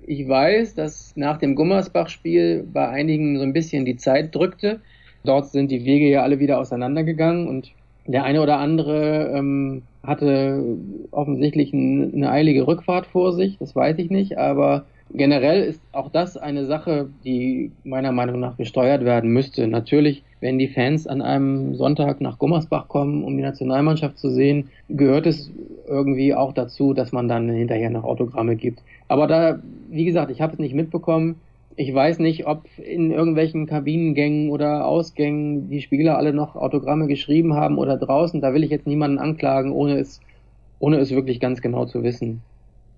ich 0.06 0.28
weiß, 0.28 0.74
dass 0.74 1.12
nach 1.16 1.38
dem 1.38 1.54
Gummersbach-Spiel 1.54 2.66
bei 2.72 2.88
einigen 2.88 3.36
so 3.36 3.42
ein 3.42 3.52
bisschen 3.52 3.84
die 3.84 3.96
Zeit 3.96 4.34
drückte. 4.34 4.80
Dort 5.24 5.50
sind 5.50 5.70
die 5.70 5.84
Wege 5.84 6.08
ja 6.08 6.22
alle 6.22 6.38
wieder 6.38 6.58
auseinandergegangen 6.58 7.48
und 7.48 7.70
der 8.06 8.24
eine 8.24 8.42
oder 8.42 8.58
andere 8.58 9.32
ähm, 9.34 9.82
hatte 10.02 10.62
offensichtlich 11.10 11.72
ein, 11.72 12.12
eine 12.14 12.30
eilige 12.30 12.66
Rückfahrt 12.66 13.06
vor 13.06 13.32
sich, 13.32 13.56
das 13.58 13.74
weiß 13.74 13.98
ich 13.98 14.10
nicht, 14.10 14.36
aber 14.36 14.84
Generell 15.12 15.62
ist 15.62 15.80
auch 15.92 16.10
das 16.10 16.36
eine 16.36 16.64
Sache, 16.64 17.08
die 17.24 17.70
meiner 17.84 18.10
Meinung 18.10 18.40
nach 18.40 18.56
gesteuert 18.56 19.04
werden 19.04 19.30
müsste. 19.30 19.68
Natürlich, 19.68 20.24
wenn 20.40 20.58
die 20.58 20.68
Fans 20.68 21.06
an 21.06 21.22
einem 21.22 21.76
Sonntag 21.76 22.20
nach 22.20 22.38
Gummersbach 22.38 22.88
kommen, 22.88 23.22
um 23.22 23.36
die 23.36 23.42
Nationalmannschaft 23.42 24.18
zu 24.18 24.30
sehen, 24.30 24.70
gehört 24.88 25.26
es 25.26 25.52
irgendwie 25.86 26.34
auch 26.34 26.52
dazu, 26.52 26.94
dass 26.94 27.12
man 27.12 27.28
dann 27.28 27.48
hinterher 27.48 27.90
noch 27.90 28.04
Autogramme 28.04 28.56
gibt. 28.56 28.82
Aber 29.06 29.26
da, 29.26 29.60
wie 29.90 30.04
gesagt, 30.04 30.30
ich 30.30 30.40
habe 30.40 30.54
es 30.54 30.58
nicht 30.58 30.74
mitbekommen. 30.74 31.36
Ich 31.76 31.92
weiß 31.92 32.18
nicht, 32.18 32.46
ob 32.46 32.64
in 32.78 33.10
irgendwelchen 33.10 33.66
Kabinengängen 33.66 34.50
oder 34.50 34.86
Ausgängen 34.86 35.68
die 35.68 35.82
Spieler 35.82 36.16
alle 36.18 36.32
noch 36.32 36.56
Autogramme 36.56 37.06
geschrieben 37.06 37.54
haben 37.54 37.78
oder 37.78 37.96
draußen. 37.96 38.40
Da 38.40 38.54
will 38.54 38.64
ich 38.64 38.70
jetzt 38.70 38.86
niemanden 38.86 39.18
anklagen, 39.18 39.72
ohne 39.72 39.98
es, 39.98 40.20
ohne 40.78 40.98
es 40.98 41.10
wirklich 41.10 41.40
ganz 41.40 41.60
genau 41.60 41.84
zu 41.84 42.02
wissen. 42.02 42.42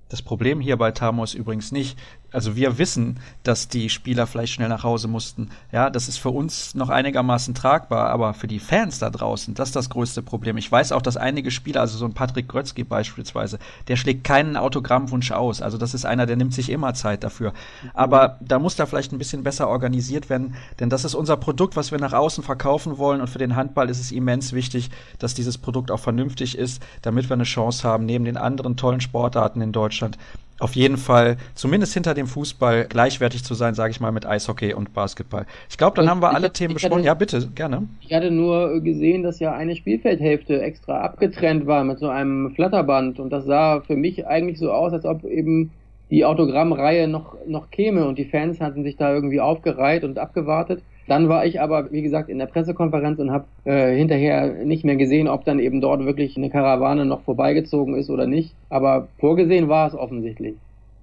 Das 0.09 0.23
Problem 0.23 0.61
hier 0.61 0.77
bei 0.77 0.93
Tamo 0.93 1.25
ist 1.25 1.35
übrigens 1.35 1.73
nicht, 1.73 1.99
also 2.37 2.55
wir 2.55 2.77
wissen, 2.77 3.19
dass 3.45 3.69
die 3.69 3.89
Spieler 3.89 4.27
vielleicht 4.27 4.53
schnell 4.53 4.69
nach 4.69 4.85
Hause 4.85 5.09
mussten. 5.09 5.49
Ja, 5.73 5.89
das 5.89 6.07
ist 6.07 6.19
für 6.19 6.29
uns 6.29 6.75
noch 6.75 6.91
einigermaßen 6.91 7.55
tragbar, 7.55 8.11
aber 8.11 8.35
für 8.35 8.47
die 8.47 8.59
Fans 8.59 8.99
da 8.99 9.09
draußen, 9.09 9.55
das 9.55 9.71
ist 9.71 9.77
das 9.77 9.89
größte 9.89 10.21
Problem. 10.21 10.59
Ich 10.59 10.71
weiß 10.71 10.93
auch, 10.93 11.01
dass 11.01 11.17
einige 11.17 11.51
Spieler, 11.51 11.81
also 11.81 11.97
so 11.97 12.05
ein 12.05 12.13
Patrick 12.13 12.47
Grötzky 12.47 12.85
beispielsweise, 12.85 13.59
der 13.89 13.97
schlägt 13.97 14.25
keinen 14.25 14.59
Autogrammwunsch 14.59 15.33
aus. 15.33 15.63
Also 15.63 15.79
das 15.79 15.95
ist 15.95 16.05
einer, 16.05 16.27
der 16.27 16.37
nimmt 16.37 16.53
sich 16.53 16.69
immer 16.69 16.93
Zeit 16.93 17.25
dafür. 17.25 17.55
Aber 17.95 18.39
da 18.43 18.59
muss 18.59 18.77
da 18.77 18.85
vielleicht 18.85 19.13
ein 19.13 19.19
bisschen 19.19 19.43
besser 19.43 19.69
organisiert 19.69 20.29
werden, 20.29 20.57
denn 20.79 20.91
das 20.91 21.07
ist 21.07 21.15
unser 21.15 21.39
Produkt, 21.39 21.75
was 21.75 21.91
wir 21.91 21.99
nach 21.99 22.13
außen 22.13 22.45
verkaufen 22.45 22.99
wollen 22.99 23.23
und 23.23 23.31
für 23.31 23.39
den 23.39 23.57
Handball 23.57 23.89
ist 23.89 23.99
es 23.99 24.13
immens 24.13 24.53
wichtig, 24.53 24.91
dass 25.19 25.33
dieses 25.33 25.57
Produkt 25.57 25.91
auch 25.91 26.01
vernünftig 26.01 26.59
ist, 26.59 26.83
damit 27.01 27.31
wir 27.31 27.35
eine 27.35 27.45
Chance 27.45 27.89
haben, 27.89 28.05
neben 28.05 28.27
den 28.27 28.37
anderen 28.37 28.77
tollen 28.77 29.01
Sportarten 29.01 29.63
in 29.63 29.73
Deutschland 29.73 30.19
auf 30.59 30.75
jeden 30.75 30.97
Fall 30.97 31.37
zumindest 31.55 31.95
hinter 31.95 32.15
dem 32.15 32.27
Fußball 32.27 32.87
gleichwertig 32.89 33.45
zu 33.45 33.55
sein, 33.55 33.75
sage 33.75 33.91
ich 33.91 34.01
mal, 34.01 34.13
mit 34.13 34.27
Eishockey 34.27 34.73
und 34.75 34.95
Basketball. 34.95 35.47
Ich 35.69 35.77
glaube, 35.77 35.97
dann 35.97 36.07
und 36.07 36.11
haben 36.11 36.23
wir 36.23 36.35
alle 36.35 36.53
Themen 36.53 36.75
besprochen. 36.75 37.05
ja, 37.05 37.15
bitte, 37.15 37.49
gerne. 37.55 37.83
Ich 38.01 38.13
hatte 38.13 38.31
nur 38.31 38.81
gesehen, 38.81 39.23
dass 39.23 39.39
ja 39.39 39.53
eine 39.53 39.77
Spielfeldhälfte 39.77 40.63
extra 40.63 41.01
abgetrennt 41.01 41.67
war 41.67 41.85
mit 41.85 41.99
so 41.99 42.09
einem 42.09 42.53
Flatterband 42.55 43.21
und 43.21 43.31
das 43.31 43.45
sah 43.45 43.81
für 43.81 43.97
mich 43.97 44.27
eigentlich 44.27 44.59
so 44.59 44.73
aus, 44.73 44.93
als 44.93 45.05
ob 45.05 45.25
eben 45.25 45.71
die 46.11 46.25
Autogrammreihe 46.25 47.09
noch, 47.09 47.37
noch 47.47 47.71
käme 47.71 48.07
und 48.07 48.19
die 48.19 48.25
Fans 48.25 48.61
hatten 48.61 48.85
sich 48.85 48.97
da 48.97 49.13
irgendwie 49.13 49.41
aufgereiht 49.41 50.05
und 50.05 50.19
abgewartet. 50.19 50.83
Dann 51.07 51.29
war 51.29 51.47
ich 51.47 51.61
aber, 51.61 51.93
wie 51.93 52.03
gesagt, 52.03 52.29
in 52.29 52.39
der 52.39 52.47
Pressekonferenz 52.47 53.19
und 53.21 53.31
habe 53.31 53.47
äh, 53.65 53.97
hinterher 53.97 54.65
nicht 54.65 54.85
mehr 54.85 54.97
gesehen, 54.97 55.29
ob 55.29 55.45
dann 55.45 55.61
eben 55.61 55.81
dort 55.81 56.05
wirklich 56.05 56.37
eine 56.37 56.51
Karawane 56.51 57.07
noch 57.07 57.23
vorbeigezogen 57.23 57.95
ist 57.95 58.11
oder 58.11 58.27
nicht. 58.27 58.55
Aber 58.69 59.09
vorgesehen 59.19 59.69
war 59.69 59.87
es 59.87 59.95
offensichtlich 59.95 60.57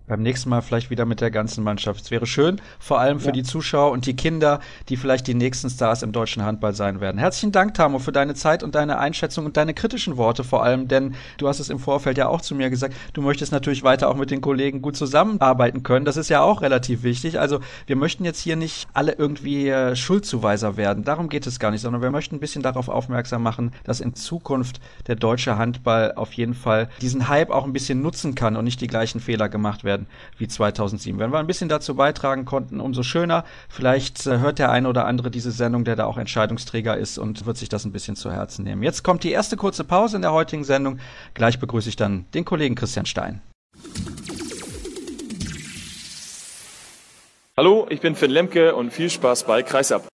beim 0.07 0.21
nächsten 0.21 0.49
Mal 0.49 0.61
vielleicht 0.61 0.89
wieder 0.89 1.05
mit 1.05 1.21
der 1.21 1.31
ganzen 1.31 1.63
Mannschaft. 1.63 2.01
Es 2.01 2.11
wäre 2.11 2.25
schön, 2.25 2.61
vor 2.79 2.99
allem 2.99 3.19
für 3.19 3.27
ja. 3.27 3.31
die 3.31 3.43
Zuschauer 3.43 3.91
und 3.91 4.05
die 4.05 4.15
Kinder, 4.15 4.59
die 4.89 4.97
vielleicht 4.97 5.27
die 5.27 5.33
nächsten 5.33 5.69
Stars 5.69 6.03
im 6.03 6.11
deutschen 6.11 6.43
Handball 6.43 6.73
sein 6.73 6.99
werden. 6.99 7.17
Herzlichen 7.17 7.53
Dank, 7.53 7.73
Tamo, 7.73 7.99
für 7.99 8.11
deine 8.11 8.33
Zeit 8.33 8.63
und 8.63 8.75
deine 8.75 8.99
Einschätzung 8.99 9.45
und 9.45 9.55
deine 9.55 9.73
kritischen 9.73 10.17
Worte 10.17 10.43
vor 10.43 10.63
allem, 10.63 10.87
denn 10.87 11.15
du 11.37 11.47
hast 11.47 11.59
es 11.59 11.69
im 11.69 11.79
Vorfeld 11.79 12.17
ja 12.17 12.27
auch 12.27 12.41
zu 12.41 12.53
mir 12.53 12.69
gesagt, 12.69 12.95
du 13.13 13.21
möchtest 13.21 13.51
natürlich 13.51 13.83
weiter 13.83 14.09
auch 14.09 14.15
mit 14.15 14.29
den 14.29 14.41
Kollegen 14.41 14.81
gut 14.81 14.97
zusammenarbeiten 14.97 15.83
können. 15.83 16.05
Das 16.05 16.17
ist 16.17 16.29
ja 16.29 16.41
auch 16.41 16.61
relativ 16.61 17.03
wichtig. 17.03 17.39
Also 17.39 17.59
wir 17.87 17.95
möchten 17.95 18.25
jetzt 18.25 18.41
hier 18.41 18.57
nicht 18.57 18.87
alle 18.93 19.13
irgendwie 19.13 19.69
äh, 19.69 19.95
Schuldzuweiser 19.95 20.75
werden. 20.75 21.05
Darum 21.05 21.29
geht 21.29 21.47
es 21.47 21.59
gar 21.59 21.71
nicht, 21.71 21.81
sondern 21.81 22.01
wir 22.01 22.11
möchten 22.11 22.35
ein 22.35 22.39
bisschen 22.39 22.61
darauf 22.61 22.89
aufmerksam 22.89 23.41
machen, 23.41 23.71
dass 23.85 24.01
in 24.01 24.15
Zukunft 24.15 24.81
der 25.07 25.15
deutsche 25.15 25.57
Handball 25.57 26.13
auf 26.15 26.33
jeden 26.33 26.53
Fall 26.53 26.89
diesen 27.01 27.29
Hype 27.29 27.51
auch 27.51 27.63
ein 27.63 27.73
bisschen 27.73 28.01
nutzen 28.01 28.35
kann 28.35 28.57
und 28.57 28.65
nicht 28.65 28.81
die 28.81 28.87
gleichen 28.87 29.21
Fehler 29.21 29.47
gemacht 29.47 29.83
werden 29.83 29.92
werden 29.93 30.07
wie 30.37 30.47
2007. 30.47 31.19
Wenn 31.19 31.31
wir 31.31 31.39
ein 31.39 31.47
bisschen 31.47 31.69
dazu 31.69 31.95
beitragen 31.95 32.45
konnten, 32.45 32.79
umso 32.79 33.03
schöner. 33.03 33.43
Vielleicht 33.69 34.25
äh, 34.25 34.39
hört 34.39 34.59
der 34.59 34.71
eine 34.71 34.89
oder 34.89 35.05
andere 35.05 35.29
diese 35.29 35.51
Sendung, 35.51 35.85
der 35.85 35.95
da 35.95 36.05
auch 36.05 36.17
Entscheidungsträger 36.17 36.97
ist 36.97 37.17
und 37.17 37.45
wird 37.45 37.57
sich 37.57 37.69
das 37.69 37.85
ein 37.85 37.91
bisschen 37.91 38.15
zu 38.15 38.31
Herzen 38.31 38.63
nehmen. 38.63 38.83
Jetzt 38.83 39.03
kommt 39.03 39.23
die 39.23 39.31
erste 39.31 39.55
kurze 39.55 39.83
Pause 39.83 40.15
in 40.15 40.21
der 40.23 40.33
heutigen 40.33 40.63
Sendung. 40.63 40.99
Gleich 41.33 41.59
begrüße 41.59 41.89
ich 41.89 41.95
dann 41.95 42.25
den 42.33 42.45
Kollegen 42.45 42.75
Christian 42.75 43.05
Stein. 43.05 43.41
Hallo, 47.55 47.85
ich 47.89 48.01
bin 48.01 48.15
Finn 48.15 48.31
Lemke 48.31 48.73
und 48.73 48.91
viel 48.91 49.11
Spaß 49.11 49.43
bei 49.43 49.61
Kreisab. 49.61 50.12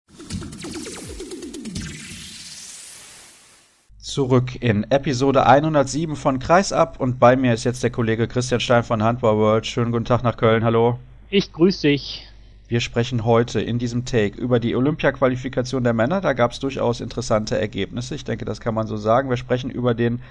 Zurück 4.14 4.62
in 4.62 4.86
Episode 4.92 5.48
107 5.48 6.16
von 6.16 6.38
Kreisab 6.38 7.00
und 7.00 7.20
bei 7.20 7.36
mir 7.36 7.52
ist 7.56 7.64
jetzt 7.64 7.82
der 7.82 7.90
Kollege 7.90 8.28
Christian 8.28 8.60
Stein 8.60 8.84
von 8.84 9.02
Handball 9.02 9.38
World. 9.38 9.66
Schönen 9.66 9.92
guten 9.92 10.06
Tag 10.06 10.22
nach 10.22 10.38
Köln, 10.38 10.64
hallo. 10.64 11.00
Ich 11.32 11.52
grüße 11.52 11.88
dich. 11.88 12.28
Wir 12.68 12.80
sprechen 12.80 13.26
heute 13.26 13.60
in 13.60 13.80
diesem 13.80 14.06
Take 14.06 14.40
über 14.40 14.60
die 14.60 14.76
Olympia-Qualifikation 14.76 15.84
der 15.84 15.94
Männer. 15.94 16.22
Da 16.22 16.34
gab 16.34 16.52
es 16.52 16.60
durchaus 16.60 17.02
interessante 17.02 17.58
Ergebnisse. 17.58 18.14
Ich 18.14 18.24
denke, 18.24 18.46
das 18.46 18.62
kann 18.62 18.76
man 18.76 18.86
so 18.86 18.98
sagen. 18.98 19.32
Wir 19.32 19.38
sprechen 19.38 19.72
über 19.72 19.96
den 19.96 20.22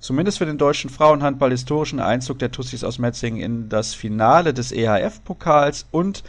zumindest 0.00 0.38
für 0.38 0.46
den 0.46 0.58
deutschen 0.58 0.90
Frauenhandball 0.90 1.52
historischen 1.52 2.00
Einzug 2.00 2.40
der 2.40 2.50
Tussis 2.50 2.82
aus 2.82 2.98
Metzing 2.98 3.36
in 3.36 3.68
das 3.68 3.94
Finale 3.94 4.52
des 4.52 4.72
EHF-Pokals 4.72 5.86
und 5.92 6.24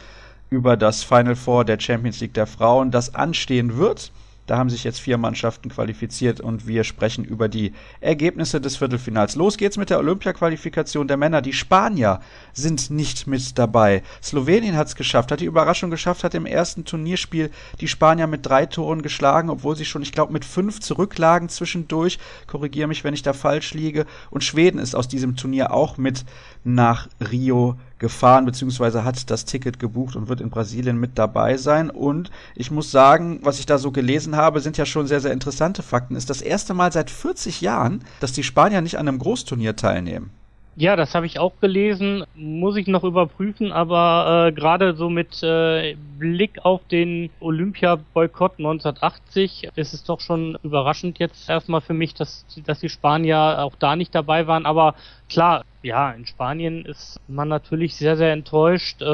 über 0.48 0.76
das 0.76 1.02
Final 1.02 1.34
Four 1.34 1.64
der 1.64 1.80
Champions 1.80 2.20
League 2.20 2.34
der 2.34 2.46
Frauen, 2.46 2.92
das 2.92 3.16
anstehen 3.16 3.78
wird. 3.78 4.12
Da 4.50 4.58
haben 4.58 4.68
sich 4.68 4.82
jetzt 4.82 4.98
vier 4.98 5.16
Mannschaften 5.16 5.68
qualifiziert 5.68 6.40
und 6.40 6.66
wir 6.66 6.82
sprechen 6.82 7.24
über 7.24 7.48
die 7.48 7.72
Ergebnisse 8.00 8.60
des 8.60 8.78
Viertelfinals. 8.78 9.36
Los 9.36 9.56
geht's 9.56 9.76
mit 9.76 9.90
der 9.90 10.00
Olympia-Qualifikation 10.00 11.06
der 11.06 11.16
Männer. 11.16 11.40
Die 11.40 11.52
Spanier 11.52 12.18
sind 12.52 12.90
nicht 12.90 13.28
mit 13.28 13.56
dabei. 13.60 14.02
Slowenien 14.20 14.76
hat 14.76 14.88
es 14.88 14.96
geschafft, 14.96 15.30
hat 15.30 15.38
die 15.38 15.44
Überraschung 15.44 15.88
geschafft, 15.88 16.24
hat 16.24 16.34
im 16.34 16.46
ersten 16.46 16.84
Turnierspiel 16.84 17.52
die 17.80 17.86
Spanier 17.86 18.26
mit 18.26 18.44
drei 18.44 18.66
Toren 18.66 19.02
geschlagen, 19.02 19.50
obwohl 19.50 19.76
sie 19.76 19.84
schon, 19.84 20.02
ich 20.02 20.10
glaube, 20.10 20.32
mit 20.32 20.44
fünf 20.44 20.80
zurücklagen 20.80 21.48
zwischendurch. 21.48 22.18
Korrigiere 22.48 22.88
mich, 22.88 23.04
wenn 23.04 23.14
ich 23.14 23.22
da 23.22 23.32
falsch 23.32 23.72
liege. 23.72 24.04
Und 24.30 24.42
Schweden 24.42 24.80
ist 24.80 24.96
aus 24.96 25.06
diesem 25.06 25.36
Turnier 25.36 25.72
auch 25.72 25.96
mit 25.96 26.24
nach 26.64 27.06
Rio 27.20 27.78
gefahren, 28.00 28.46
beziehungsweise 28.46 29.04
hat 29.04 29.30
das 29.30 29.44
Ticket 29.44 29.78
gebucht 29.78 30.16
und 30.16 30.28
wird 30.28 30.40
in 30.40 30.50
Brasilien 30.50 30.98
mit 30.98 31.16
dabei 31.16 31.56
sein. 31.56 31.90
Und 31.90 32.30
ich 32.56 32.72
muss 32.72 32.90
sagen, 32.90 33.38
was 33.42 33.60
ich 33.60 33.66
da 33.66 33.78
so 33.78 33.92
gelesen 33.92 34.34
habe, 34.34 34.60
sind 34.60 34.76
ja 34.76 34.86
schon 34.86 35.06
sehr, 35.06 35.20
sehr 35.20 35.32
interessante 35.32 35.82
Fakten. 35.82 36.16
Ist 36.16 36.30
das 36.30 36.42
erste 36.42 36.74
Mal 36.74 36.90
seit 36.90 37.10
40 37.10 37.60
Jahren, 37.60 38.02
dass 38.18 38.32
die 38.32 38.42
Spanier 38.42 38.80
nicht 38.80 38.98
an 38.98 39.06
einem 39.06 39.18
Großturnier 39.18 39.76
teilnehmen. 39.76 40.30
Ja, 40.76 40.96
das 40.96 41.14
habe 41.14 41.26
ich 41.26 41.38
auch 41.38 41.52
gelesen, 41.60 42.24
muss 42.34 42.76
ich 42.76 42.86
noch 42.86 43.04
überprüfen, 43.04 43.70
aber 43.70 44.46
äh, 44.48 44.52
gerade 44.52 44.94
so 44.94 45.10
mit 45.10 45.42
äh, 45.42 45.94
Blick 46.18 46.64
auf 46.64 46.80
den 46.90 47.28
Olympia-Boykott 47.40 48.52
1980 48.58 49.68
ist 49.74 49.92
es 49.92 50.04
doch 50.04 50.20
schon 50.20 50.56
überraschend 50.62 51.18
jetzt 51.18 51.50
erstmal 51.50 51.80
für 51.80 51.92
mich, 51.92 52.14
dass, 52.14 52.46
dass 52.64 52.80
die 52.80 52.88
Spanier 52.88 53.58
auch 53.58 53.74
da 53.78 53.94
nicht 53.94 54.14
dabei 54.14 54.46
waren. 54.46 54.64
Aber 54.64 54.94
klar, 55.28 55.64
ja, 55.82 56.10
in 56.10 56.26
Spanien 56.26 56.84
ist 56.84 57.18
man 57.26 57.48
natürlich 57.48 57.96
sehr, 57.96 58.16
sehr 58.16 58.32
enttäuscht. 58.32 59.00
Äh, 59.00 59.06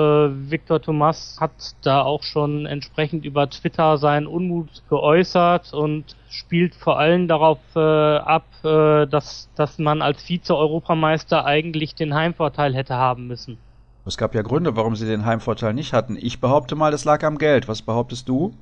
Victor 0.51 0.83
Thomas 0.83 1.39
hat 1.41 1.53
da 1.83 2.03
auch 2.03 2.23
schon 2.23 2.67
entsprechend 2.67 3.25
über 3.25 3.49
Twitter 3.49 3.99
seinen 3.99 4.27
Unmut 4.27 4.83
geäußert 4.89 5.73
und 5.73 6.17
spielt 6.29 6.75
vor 6.75 6.99
allem 6.99 7.29
darauf 7.29 7.59
äh, 7.77 7.79
ab, 7.79 8.47
äh, 8.65 9.07
dass, 9.07 9.49
dass 9.55 9.79
man 9.79 10.03
als 10.03 10.23
Vize-Europameister 10.23 11.45
eigentlich 11.45 11.95
den 11.95 12.15
Heimvorteil 12.15 12.75
hätte 12.75 12.97
haben 12.97 13.27
müssen. 13.29 13.59
Es 14.05 14.17
gab 14.17 14.35
ja 14.35 14.43
Gründe, 14.43 14.77
warum 14.77 14.95
sie 14.95 15.07
den 15.07 15.25
Heimvorteil 15.25 15.75
nicht 15.75 15.93
hatten. 15.93 16.17
Ich 16.17 16.41
behaupte 16.41 16.77
mal, 16.77 16.93
es 16.93 17.05
lag 17.05 17.25
am 17.25 17.39
Geld. 17.39 17.67
Was 17.69 17.83
behauptest 17.83 18.29
du? 18.29 18.55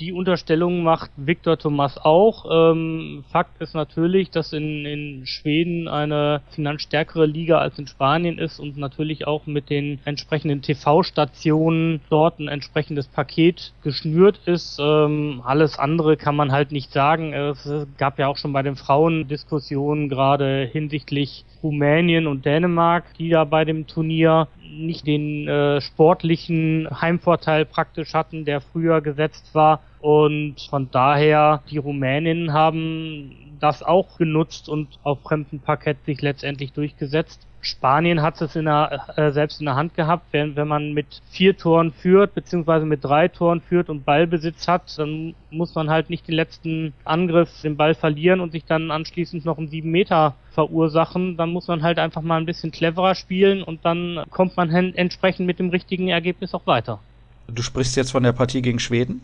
Die 0.00 0.12
Unterstellung 0.12 0.82
macht 0.82 1.10
Victor 1.16 1.58
Thomas 1.58 1.98
auch. 1.98 2.46
Ähm, 2.50 3.22
Fakt 3.30 3.60
ist 3.60 3.74
natürlich, 3.74 4.30
dass 4.30 4.52
in, 4.52 4.86
in 4.86 5.26
Schweden 5.26 5.88
eine 5.88 6.40
finanzstärkere 6.50 7.26
Liga 7.26 7.58
als 7.58 7.78
in 7.78 7.86
Spanien 7.86 8.38
ist 8.38 8.58
und 8.58 8.78
natürlich 8.78 9.26
auch 9.26 9.46
mit 9.46 9.68
den 9.68 10.00
entsprechenden 10.04 10.62
TV-Stationen 10.62 12.00
dort 12.08 12.38
ein 12.38 12.48
entsprechendes 12.48 13.08
Paket 13.08 13.72
geschnürt 13.82 14.40
ist. 14.46 14.78
Ähm, 14.80 15.42
alles 15.44 15.78
andere 15.78 16.16
kann 16.16 16.34
man 16.34 16.50
halt 16.50 16.72
nicht 16.72 16.92
sagen. 16.92 17.34
Es 17.34 17.70
gab 17.98 18.18
ja 18.18 18.28
auch 18.28 18.38
schon 18.38 18.54
bei 18.54 18.62
den 18.62 18.76
Frauen 18.76 19.28
Diskussionen 19.28 20.08
gerade 20.08 20.68
hinsichtlich 20.72 21.44
Rumänien 21.62 22.26
und 22.26 22.46
Dänemark, 22.46 23.04
die 23.18 23.28
da 23.28 23.44
bei 23.44 23.66
dem 23.66 23.86
Turnier 23.86 24.48
nicht 24.70 25.06
den 25.06 25.46
äh, 25.46 25.80
sportlichen 25.80 26.88
Heimvorteil 27.00 27.66
praktisch 27.66 28.14
hatten, 28.14 28.44
der 28.44 28.60
früher 28.60 29.00
gesetzt 29.00 29.54
war. 29.54 29.80
Und 30.00 30.56
von 30.70 30.90
daher, 30.90 31.62
die 31.70 31.78
Rumäninnen 31.78 32.52
haben 32.52 33.56
das 33.60 33.82
auch 33.82 34.16
genutzt 34.16 34.68
und 34.68 34.88
auf 35.02 35.20
fremdem 35.22 35.60
Parkett 35.60 35.98
sich 36.06 36.22
letztendlich 36.22 36.72
durchgesetzt. 36.72 37.46
Spanien 37.62 38.22
hat 38.22 38.40
es 38.40 38.56
in 38.56 38.64
der, 38.64 39.06
äh, 39.16 39.32
selbst 39.32 39.60
in 39.60 39.66
der 39.66 39.76
Hand 39.76 39.94
gehabt, 39.94 40.24
wenn, 40.32 40.56
wenn 40.56 40.66
man 40.66 40.94
mit 40.94 41.20
vier 41.30 41.56
Toren 41.56 41.92
führt, 41.92 42.34
beziehungsweise 42.34 42.86
mit 42.86 43.04
drei 43.04 43.28
Toren 43.28 43.60
führt 43.60 43.90
und 43.90 44.06
Ballbesitz 44.06 44.66
hat, 44.66 44.98
dann 44.98 45.34
muss 45.50 45.74
man 45.74 45.90
halt 45.90 46.08
nicht 46.08 46.26
den 46.26 46.36
letzten 46.36 46.94
Angriff, 47.04 47.50
den 47.62 47.76
Ball 47.76 47.94
verlieren 47.94 48.40
und 48.40 48.52
sich 48.52 48.64
dann 48.64 48.90
anschließend 48.90 49.44
noch 49.44 49.58
einen 49.58 49.68
sieben 49.68 49.90
Meter 49.90 50.36
verursachen. 50.52 51.36
Dann 51.36 51.50
muss 51.50 51.68
man 51.68 51.82
halt 51.82 51.98
einfach 51.98 52.22
mal 52.22 52.38
ein 52.38 52.46
bisschen 52.46 52.70
cleverer 52.70 53.14
spielen 53.14 53.62
und 53.62 53.84
dann 53.84 54.24
kommt 54.30 54.56
man 54.56 54.70
entsprechend 54.70 55.46
mit 55.46 55.58
dem 55.58 55.68
richtigen 55.68 56.08
Ergebnis 56.08 56.54
auch 56.54 56.66
weiter. 56.66 56.98
Du 57.46 57.62
sprichst 57.62 57.96
jetzt 57.96 58.12
von 58.12 58.22
der 58.22 58.32
Partie 58.32 58.62
gegen 58.62 58.78
Schweden? 58.78 59.20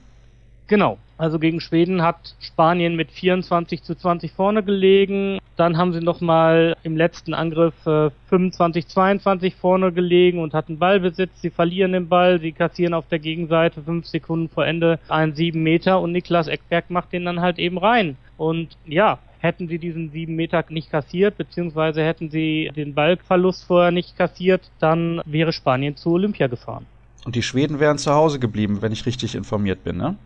Genau. 0.66 0.98
Also 1.18 1.38
gegen 1.38 1.60
Schweden 1.60 2.02
hat 2.02 2.34
Spanien 2.40 2.94
mit 2.94 3.10
24 3.10 3.82
zu 3.82 3.94
20 3.94 4.32
vorne 4.32 4.62
gelegen. 4.62 5.38
Dann 5.56 5.78
haben 5.78 5.94
sie 5.94 6.00
nochmal 6.00 6.76
im 6.82 6.96
letzten 6.96 7.32
Angriff 7.32 7.74
äh, 7.86 8.10
25 8.28 8.86
22 8.88 9.54
vorne 9.54 9.92
gelegen 9.92 10.40
und 10.40 10.52
hatten 10.52 10.78
Ballbesitz. 10.78 11.30
Sie 11.40 11.50
verlieren 11.50 11.92
den 11.92 12.08
Ball, 12.08 12.40
sie 12.40 12.52
kassieren 12.52 12.92
auf 12.92 13.08
der 13.08 13.18
Gegenseite 13.18 13.82
fünf 13.82 14.06
Sekunden 14.06 14.50
vor 14.50 14.66
Ende 14.66 14.98
einen 15.08 15.34
sieben 15.34 15.62
Meter 15.62 16.00
und 16.00 16.12
Niklas 16.12 16.48
Eckberg 16.48 16.90
macht 16.90 17.12
den 17.12 17.24
dann 17.24 17.40
halt 17.40 17.58
eben 17.58 17.78
rein. 17.78 18.16
Und 18.36 18.76
ja, 18.84 19.18
hätten 19.38 19.68
sie 19.68 19.78
diesen 19.78 20.10
sieben 20.10 20.36
Meter 20.36 20.64
nicht 20.68 20.90
kassiert, 20.90 21.38
beziehungsweise 21.38 22.04
hätten 22.04 22.30
sie 22.30 22.70
den 22.76 22.92
Ballverlust 22.94 23.64
vorher 23.64 23.92
nicht 23.92 24.18
kassiert, 24.18 24.70
dann 24.80 25.22
wäre 25.24 25.52
Spanien 25.52 25.96
zu 25.96 26.10
Olympia 26.10 26.48
gefahren. 26.48 26.84
Und 27.24 27.36
die 27.36 27.42
Schweden 27.42 27.80
wären 27.80 27.98
zu 27.98 28.12
Hause 28.12 28.38
geblieben, 28.38 28.82
wenn 28.82 28.92
ich 28.92 29.06
richtig 29.06 29.34
informiert 29.34 29.82
bin, 29.82 29.96
ne? 29.96 30.16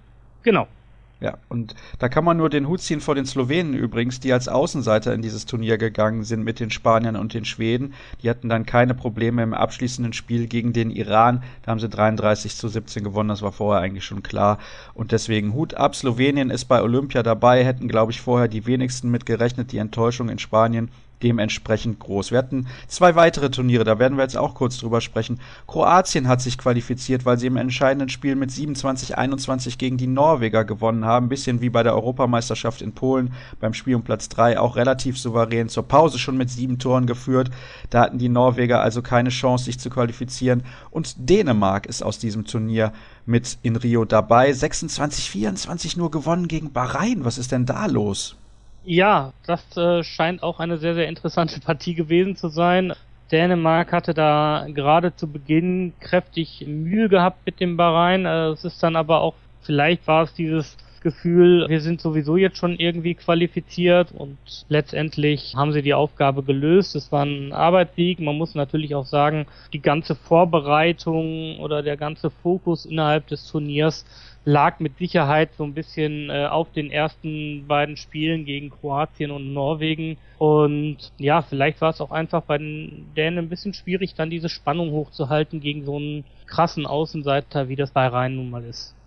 Genau. 0.42 0.68
Ja, 1.20 1.36
und 1.50 1.74
da 1.98 2.08
kann 2.08 2.24
man 2.24 2.38
nur 2.38 2.48
den 2.48 2.66
Hut 2.66 2.80
ziehen 2.80 3.02
vor 3.02 3.14
den 3.14 3.26
Slowenen 3.26 3.74
übrigens, 3.74 4.20
die 4.20 4.32
als 4.32 4.48
Außenseiter 4.48 5.12
in 5.12 5.20
dieses 5.20 5.44
Turnier 5.44 5.76
gegangen 5.76 6.24
sind 6.24 6.42
mit 6.44 6.60
den 6.60 6.70
Spaniern 6.70 7.14
und 7.14 7.34
den 7.34 7.44
Schweden. 7.44 7.92
Die 8.22 8.30
hatten 8.30 8.48
dann 8.48 8.64
keine 8.64 8.94
Probleme 8.94 9.42
im 9.42 9.52
abschließenden 9.52 10.14
Spiel 10.14 10.46
gegen 10.46 10.72
den 10.72 10.90
Iran. 10.90 11.42
Da 11.62 11.72
haben 11.72 11.78
sie 11.78 11.90
33 11.90 12.56
zu 12.56 12.68
17 12.68 13.04
gewonnen, 13.04 13.28
das 13.28 13.42
war 13.42 13.52
vorher 13.52 13.82
eigentlich 13.82 14.06
schon 14.06 14.22
klar. 14.22 14.58
Und 14.94 15.12
deswegen 15.12 15.52
Hut 15.52 15.74
ab, 15.74 15.94
Slowenien 15.94 16.48
ist 16.48 16.64
bei 16.64 16.80
Olympia 16.80 17.22
dabei, 17.22 17.66
hätten, 17.66 17.86
glaube 17.86 18.12
ich, 18.12 18.22
vorher 18.22 18.48
die 18.48 18.64
wenigsten 18.64 19.10
mit 19.10 19.26
gerechnet. 19.26 19.72
Die 19.72 19.78
Enttäuschung 19.78 20.30
in 20.30 20.38
Spanien 20.38 20.90
dementsprechend 21.22 21.98
groß. 21.98 22.30
Wir 22.30 22.38
hatten 22.38 22.66
zwei 22.88 23.14
weitere 23.14 23.50
Turniere, 23.50 23.84
da 23.84 23.98
werden 23.98 24.16
wir 24.16 24.22
jetzt 24.22 24.36
auch 24.36 24.54
kurz 24.54 24.78
drüber 24.78 25.00
sprechen. 25.00 25.40
Kroatien 25.66 26.28
hat 26.28 26.40
sich 26.40 26.58
qualifiziert, 26.58 27.24
weil 27.24 27.38
sie 27.38 27.46
im 27.46 27.56
entscheidenden 27.56 28.08
Spiel 28.08 28.36
mit 28.36 28.50
27-21 28.50 29.78
gegen 29.78 29.96
die 29.96 30.06
Norweger 30.06 30.64
gewonnen 30.64 31.04
haben. 31.04 31.28
bisschen 31.28 31.60
wie 31.60 31.70
bei 31.70 31.82
der 31.82 31.94
Europameisterschaft 31.94 32.82
in 32.82 32.92
Polen 32.92 33.32
beim 33.60 33.74
Spiel 33.74 33.94
um 33.94 34.02
Platz 34.02 34.28
3 34.28 34.58
auch 34.58 34.76
relativ 34.76 35.18
souverän 35.18 35.68
zur 35.68 35.86
Pause 35.86 36.18
schon 36.18 36.36
mit 36.36 36.50
sieben 36.50 36.78
Toren 36.78 37.06
geführt. 37.06 37.50
Da 37.90 38.00
hatten 38.02 38.18
die 38.18 38.28
Norweger 38.28 38.80
also 38.80 39.02
keine 39.02 39.30
Chance, 39.30 39.66
sich 39.66 39.78
zu 39.78 39.90
qualifizieren. 39.90 40.62
Und 40.90 41.14
Dänemark 41.18 41.86
ist 41.86 42.02
aus 42.02 42.18
diesem 42.18 42.44
Turnier 42.44 42.92
mit 43.26 43.58
in 43.62 43.76
Rio 43.76 44.04
dabei. 44.04 44.50
26-24 44.50 45.98
nur 45.98 46.10
gewonnen 46.10 46.48
gegen 46.48 46.72
Bahrain. 46.72 47.24
Was 47.24 47.38
ist 47.38 47.52
denn 47.52 47.66
da 47.66 47.86
los? 47.86 48.36
Ja, 48.82 49.32
das 49.46 49.76
äh, 49.76 50.02
scheint 50.02 50.42
auch 50.42 50.58
eine 50.58 50.78
sehr, 50.78 50.94
sehr 50.94 51.08
interessante 51.08 51.60
Partie 51.64 51.94
gewesen 51.94 52.36
zu 52.36 52.48
sein. 52.48 52.92
Dänemark 53.30 53.92
hatte 53.92 54.14
da 54.14 54.66
gerade 54.68 55.14
zu 55.14 55.30
Beginn 55.30 55.92
kräftig 56.00 56.64
Mühe 56.66 57.08
gehabt 57.08 57.46
mit 57.46 57.60
dem 57.60 57.76
Bahrain. 57.76 58.26
Äh, 58.26 58.48
es 58.48 58.64
ist 58.64 58.82
dann 58.82 58.96
aber 58.96 59.20
auch, 59.20 59.34
vielleicht 59.62 60.06
war 60.06 60.24
es 60.24 60.34
dieses 60.34 60.76
Gefühl, 61.02 61.66
wir 61.68 61.80
sind 61.80 62.00
sowieso 62.00 62.36
jetzt 62.36 62.58
schon 62.58 62.76
irgendwie 62.76 63.14
qualifiziert 63.14 64.12
und 64.12 64.36
letztendlich 64.68 65.54
haben 65.56 65.72
sie 65.72 65.82
die 65.82 65.94
Aufgabe 65.94 66.42
gelöst. 66.42 66.94
Es 66.94 67.10
war 67.10 67.24
ein 67.24 67.52
Arbeitssieg. 67.52 68.20
Man 68.20 68.36
muss 68.36 68.54
natürlich 68.54 68.94
auch 68.94 69.06
sagen, 69.06 69.46
die 69.72 69.80
ganze 69.80 70.14
Vorbereitung 70.14 71.58
oder 71.60 71.82
der 71.82 71.96
ganze 71.96 72.30
Fokus 72.30 72.84
innerhalb 72.84 73.26
des 73.28 73.46
Turniers 73.50 74.04
lag 74.44 74.80
mit 74.80 74.98
Sicherheit 74.98 75.54
so 75.54 75.64
ein 75.64 75.74
bisschen 75.74 76.30
äh, 76.30 76.46
auf 76.46 76.72
den 76.72 76.90
ersten 76.90 77.66
beiden 77.66 77.96
Spielen 77.96 78.44
gegen 78.44 78.70
Kroatien 78.70 79.30
und 79.30 79.52
Norwegen. 79.52 80.18
Und 80.38 81.12
ja, 81.18 81.42
vielleicht 81.42 81.80
war 81.80 81.90
es 81.90 82.00
auch 82.00 82.10
einfach 82.10 82.42
bei 82.42 82.58
den 82.58 83.12
Dänen 83.14 83.38
ein 83.38 83.48
bisschen 83.48 83.74
schwierig, 83.74 84.14
dann 84.14 84.30
diese 84.30 84.48
Spannung 84.48 84.90
hochzuhalten 84.92 85.60
gegen 85.60 85.84
so 85.84 85.96
einen 85.96 86.24
krassen 86.46 86.86
Außenseiter, 86.86 87.68
wie 87.68 87.76
das 87.76 87.92
bei 87.92 88.06
Rhein 88.06 88.36
nun 88.36 88.50
mal 88.50 88.64
ist. 88.64 88.99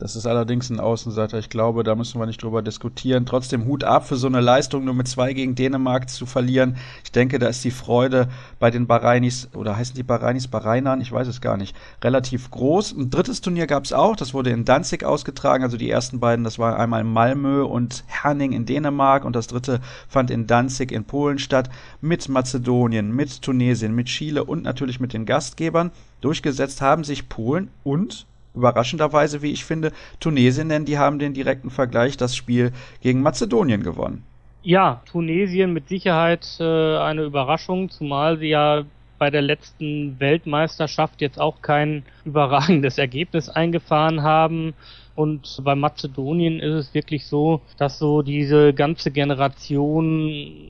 Das 0.00 0.14
ist 0.14 0.28
allerdings 0.28 0.70
ein 0.70 0.78
Außenseiter. 0.78 1.40
Ich 1.40 1.50
glaube, 1.50 1.82
da 1.82 1.96
müssen 1.96 2.20
wir 2.20 2.26
nicht 2.26 2.40
drüber 2.40 2.62
diskutieren. 2.62 3.26
Trotzdem 3.26 3.64
Hut 3.64 3.82
ab 3.82 4.06
für 4.06 4.14
so 4.14 4.28
eine 4.28 4.40
Leistung, 4.40 4.84
nur 4.84 4.94
mit 4.94 5.08
zwei 5.08 5.32
gegen 5.32 5.56
Dänemark 5.56 6.08
zu 6.08 6.24
verlieren. 6.24 6.76
Ich 7.02 7.10
denke, 7.10 7.40
da 7.40 7.48
ist 7.48 7.64
die 7.64 7.72
Freude 7.72 8.28
bei 8.60 8.70
den 8.70 8.86
Bahrainis, 8.86 9.48
oder 9.54 9.76
heißen 9.76 9.96
die 9.96 10.04
Bahrainis 10.04 10.46
Bahrainern? 10.46 11.00
Ich 11.00 11.10
weiß 11.10 11.26
es 11.26 11.40
gar 11.40 11.56
nicht. 11.56 11.74
Relativ 12.00 12.48
groß. 12.52 12.92
Ein 12.92 13.10
drittes 13.10 13.40
Turnier 13.40 13.66
gab 13.66 13.86
es 13.86 13.92
auch. 13.92 14.14
Das 14.14 14.34
wurde 14.34 14.50
in 14.50 14.64
Danzig 14.64 15.02
ausgetragen. 15.02 15.64
Also 15.64 15.76
die 15.76 15.90
ersten 15.90 16.20
beiden, 16.20 16.44
das 16.44 16.60
war 16.60 16.78
einmal 16.78 17.02
Malmö 17.02 17.64
und 17.64 18.04
Herning 18.06 18.52
in 18.52 18.66
Dänemark. 18.66 19.24
Und 19.24 19.34
das 19.34 19.48
dritte 19.48 19.80
fand 20.08 20.30
in 20.30 20.46
Danzig 20.46 20.92
in 20.92 21.06
Polen 21.06 21.40
statt. 21.40 21.70
Mit 22.00 22.28
Mazedonien, 22.28 23.10
mit 23.10 23.42
Tunesien, 23.42 23.96
mit 23.96 24.06
Chile 24.06 24.44
und 24.44 24.62
natürlich 24.62 25.00
mit 25.00 25.12
den 25.12 25.26
Gastgebern. 25.26 25.90
Durchgesetzt 26.20 26.82
haben 26.82 27.02
sich 27.02 27.28
Polen 27.28 27.72
und 27.82 28.27
überraschenderweise, 28.58 29.42
wie 29.42 29.52
ich 29.52 29.64
finde, 29.64 29.92
Tunesien, 30.20 30.68
denn 30.68 30.84
die 30.84 30.98
haben 30.98 31.18
den 31.18 31.34
direkten 31.34 31.70
Vergleich, 31.70 32.16
das 32.16 32.36
Spiel 32.36 32.72
gegen 33.00 33.22
Mazedonien 33.22 33.82
gewonnen. 33.82 34.24
Ja, 34.62 35.00
Tunesien 35.10 35.72
mit 35.72 35.88
Sicherheit 35.88 36.46
äh, 36.60 36.98
eine 36.98 37.22
Überraschung, 37.22 37.90
zumal 37.90 38.38
sie 38.38 38.48
ja 38.48 38.84
bei 39.18 39.30
der 39.30 39.42
letzten 39.42 40.18
Weltmeisterschaft 40.20 41.20
jetzt 41.20 41.40
auch 41.40 41.60
kein 41.62 42.04
überragendes 42.24 42.98
Ergebnis 42.98 43.48
eingefahren 43.48 44.22
haben. 44.22 44.74
Und 45.18 45.62
bei 45.64 45.74
Mazedonien 45.74 46.60
ist 46.60 46.74
es 46.74 46.94
wirklich 46.94 47.26
so, 47.26 47.60
dass 47.76 47.98
so 47.98 48.22
diese 48.22 48.72
ganze 48.72 49.10
Generation 49.10 50.28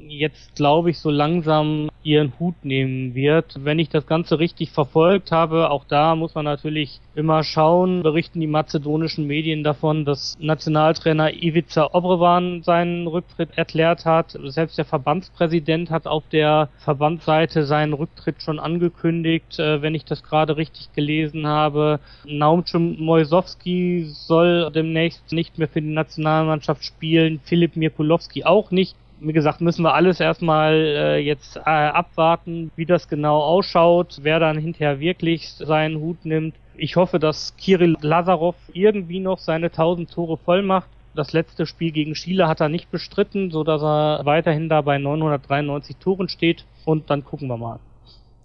jetzt, 0.09 0.57
glaube 0.57 0.89
ich, 0.89 0.99
so 1.01 1.11
langsam 1.11 1.91
ihren 2.03 2.33
Hut 2.39 2.55
nehmen 2.63 3.15
wird. 3.15 3.57
Wenn 3.63 3.79
ich 3.79 3.91
das 3.91 4.07
Ganze 4.07 4.39
richtig 4.39 4.71
verfolgt 4.71 5.33
habe, 5.33 5.69
auch 5.71 5.85
da 5.85 6.17
muss 6.17 6.35
man 6.35 6.47
natürlich 6.47 6.99
immer 7.15 7.45
schauen, 7.45 8.03
berichten 8.03 8.41
die 8.41 8.47
mazedonischen 8.47 9.27
Medien 9.27 9.63
davon, 9.63 10.07
dass 10.07 10.39
Nationaltrainer 10.41 11.35
Ivica 11.35 11.91
Obrevan 11.93 12.63
seinen 12.63 13.07
Rücktritt 13.07 13.51
erklärt 13.57 14.07
hat. 14.07 14.39
Selbst 14.45 14.79
der 14.79 14.87
Verbandspräsident 14.87 15.91
hat 15.91 16.07
auf 16.07 16.25
der 16.33 16.71
Verbandsseite 16.79 17.65
seinen 17.65 17.93
Rücktritt 17.93 18.43
schon 18.43 18.59
angekündigt, 18.59 19.59
äh, 19.59 19.83
wenn 19.83 19.95
ich 19.95 20.07
das 20.07 20.23
gerade 20.23 20.57
richtig 20.57 20.91
gelesen 20.95 21.47
habe. 21.47 22.01
Naumcim 22.25 22.97
Mojsowski 22.99 24.07
soll 24.39 24.71
demnächst 24.73 25.33
nicht 25.33 25.59
mehr 25.59 25.69
für 25.69 25.83
die 25.83 25.93
Nationalmannschaft 25.93 26.85
spielen, 26.85 27.41
Philipp 27.45 27.77
Mirkulowski 27.77 28.45
auch 28.45 28.71
nicht 28.71 28.95
wie 29.21 29.33
gesagt, 29.33 29.61
müssen 29.61 29.83
wir 29.83 29.95
alles 29.95 30.21
erstmal 30.21 30.75
äh, 30.75 31.19
jetzt 31.19 31.57
äh, 31.57 31.61
abwarten, 31.61 32.71
wie 32.77 32.87
das 32.87 33.09
genau 33.09 33.41
ausschaut, 33.41 34.19
wer 34.23 34.39
dann 34.39 34.59
hinterher 34.59 35.01
wirklich 35.01 35.51
seinen 35.51 35.99
Hut 35.99 36.25
nimmt. 36.25 36.55
Ich 36.77 36.95
hoffe, 36.95 37.19
dass 37.19 37.57
Kirill 37.57 37.97
Lazarov 38.01 38.55
irgendwie 38.73 39.19
noch 39.19 39.39
seine 39.39 39.67
1000 39.67 40.09
Tore 40.09 40.37
voll 40.37 40.63
macht. 40.63 40.89
Das 41.17 41.33
letzte 41.33 41.67
Spiel 41.67 41.91
gegen 41.91 42.15
Chile 42.15 42.47
hat 42.47 42.61
er 42.61 42.69
nicht 42.69 42.93
bestritten, 42.93 43.51
so 43.51 43.65
dass 43.65 43.83
er 43.83 44.21
weiterhin 44.25 44.69
da 44.69 44.83
bei 44.83 44.99
993 44.99 45.97
Toren 45.97 46.29
steht. 46.29 46.65
Und 46.85 47.11
dann 47.11 47.25
gucken 47.25 47.49
wir 47.49 47.57
mal. 47.57 47.81